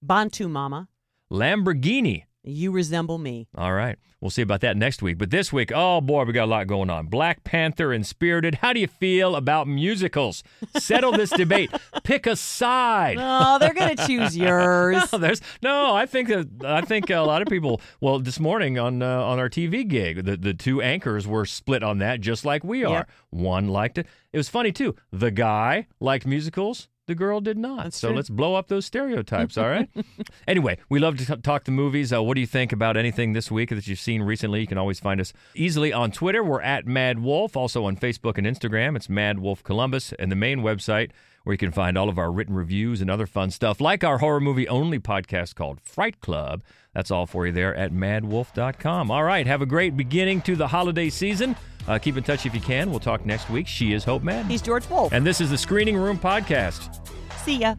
Bantu 0.00 0.48
Mama, 0.48 0.88
Lamborghini. 1.30 2.24
You 2.42 2.70
resemble 2.70 3.18
me. 3.18 3.48
All 3.56 3.72
right. 3.72 3.96
We'll 4.20 4.30
see 4.30 4.42
about 4.42 4.62
that 4.62 4.76
next 4.76 5.00
week. 5.00 5.18
But 5.18 5.30
this 5.30 5.52
week, 5.52 5.70
oh 5.72 6.00
boy, 6.00 6.24
we 6.24 6.32
got 6.32 6.44
a 6.44 6.50
lot 6.50 6.66
going 6.66 6.90
on. 6.90 7.06
Black 7.06 7.44
Panther 7.44 7.92
and 7.92 8.04
Spirited. 8.06 8.56
How 8.56 8.72
do 8.72 8.80
you 8.80 8.86
feel 8.88 9.36
about 9.36 9.68
musicals? 9.68 10.42
Settle 10.76 11.12
this 11.12 11.30
debate. 11.30 11.70
Pick 12.04 12.26
a 12.26 12.34
side. 12.34 13.16
Oh, 13.20 13.58
they're 13.58 13.74
gonna 13.74 13.94
choose 13.94 14.36
yours. 14.36 15.12
no, 15.12 15.18
there's 15.18 15.40
no. 15.62 15.94
I 15.94 16.06
think 16.06 16.28
that 16.28 16.48
I 16.64 16.80
think 16.80 17.10
a 17.10 17.18
lot 17.20 17.42
of 17.42 17.48
people. 17.48 17.80
Well, 18.00 18.18
this 18.18 18.40
morning 18.40 18.78
on 18.78 19.02
uh, 19.02 19.22
on 19.22 19.38
our 19.38 19.48
TV 19.48 19.86
gig, 19.86 20.24
the 20.24 20.36
the 20.36 20.54
two 20.54 20.82
anchors 20.82 21.26
were 21.26 21.44
split 21.44 21.82
on 21.82 21.98
that, 21.98 22.20
just 22.20 22.44
like 22.44 22.64
we 22.64 22.84
are. 22.84 22.98
Yep. 22.98 23.10
One 23.30 23.68
liked 23.68 23.98
it. 23.98 24.06
It 24.32 24.36
was 24.36 24.48
funny 24.48 24.72
too. 24.72 24.96
The 25.12 25.30
guy 25.30 25.86
liked 26.00 26.26
musicals. 26.26 26.88
The 27.08 27.14
girl 27.14 27.40
did 27.40 27.56
not. 27.56 27.94
so 27.94 28.08
true. 28.08 28.16
let's 28.16 28.28
blow 28.28 28.54
up 28.54 28.68
those 28.68 28.84
stereotypes. 28.84 29.56
All 29.56 29.66
right. 29.66 29.88
anyway, 30.46 30.76
we 30.90 30.98
love 30.98 31.16
to 31.16 31.24
t- 31.24 31.36
talk 31.40 31.64
the 31.64 31.70
movies. 31.70 32.12
Uh, 32.12 32.22
what 32.22 32.34
do 32.34 32.42
you 32.42 32.46
think 32.46 32.70
about 32.70 32.98
anything 32.98 33.32
this 33.32 33.50
week 33.50 33.70
that 33.70 33.86
you've 33.86 33.98
seen 33.98 34.20
recently? 34.22 34.60
You 34.60 34.66
can 34.66 34.76
always 34.76 35.00
find 35.00 35.18
us 35.18 35.32
easily 35.54 35.90
on 35.90 36.12
Twitter. 36.12 36.44
We're 36.44 36.60
at 36.60 36.86
Mad 36.86 37.20
Wolf. 37.20 37.56
Also 37.56 37.86
on 37.86 37.96
Facebook 37.96 38.36
and 38.36 38.46
Instagram, 38.46 38.94
it's 38.94 39.08
Mad 39.08 39.38
Wolf 39.38 39.64
Columbus, 39.64 40.12
and 40.18 40.30
the 40.30 40.36
main 40.36 40.60
website 40.60 41.10
where 41.44 41.54
you 41.54 41.58
can 41.58 41.72
find 41.72 41.96
all 41.96 42.10
of 42.10 42.18
our 42.18 42.30
written 42.30 42.54
reviews 42.54 43.00
and 43.00 43.10
other 43.10 43.26
fun 43.26 43.50
stuff, 43.50 43.80
like 43.80 44.04
our 44.04 44.18
horror 44.18 44.38
movie 44.40 44.68
only 44.68 44.98
podcast 44.98 45.54
called 45.54 45.80
Fright 45.80 46.20
Club. 46.20 46.62
That's 46.92 47.10
all 47.10 47.24
for 47.24 47.46
you 47.46 47.52
there 47.52 47.74
at 47.74 47.90
madwolf.com. 47.90 49.10
All 49.10 49.24
right. 49.24 49.46
Have 49.46 49.62
a 49.62 49.66
great 49.66 49.96
beginning 49.96 50.42
to 50.42 50.56
the 50.56 50.68
holiday 50.68 51.08
season. 51.08 51.56
Uh, 51.88 51.98
keep 51.98 52.18
in 52.18 52.22
touch 52.22 52.44
if 52.44 52.54
you 52.54 52.60
can. 52.60 52.90
We'll 52.90 53.00
talk 53.00 53.24
next 53.24 53.48
week. 53.48 53.66
She 53.66 53.94
is 53.94 54.04
Hope 54.04 54.22
Madden. 54.22 54.50
He's 54.50 54.60
George 54.60 54.88
Wolf. 54.90 55.12
And 55.12 55.26
this 55.26 55.40
is 55.40 55.50
the 55.50 55.56
Screening 55.56 55.96
Room 55.96 56.18
Podcast. 56.18 57.00
See 57.44 57.56
ya. 57.56 57.74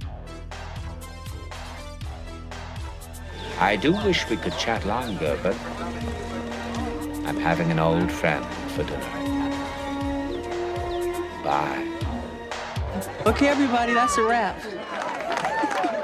I 3.59 3.75
do 3.75 3.91
wish 3.91 4.27
we 4.29 4.37
could 4.37 4.57
chat 4.57 4.83
longer, 4.85 5.37
but 5.43 5.55
I'm 7.27 7.37
having 7.37 7.69
an 7.69 7.77
old 7.77 8.11
friend 8.11 8.43
for 8.71 8.83
dinner. 8.83 8.99
Bye. 11.43 11.85
Okay, 13.27 13.47
everybody, 13.47 13.93
that's 13.93 14.17
a 14.17 14.23
wrap. 14.23 15.95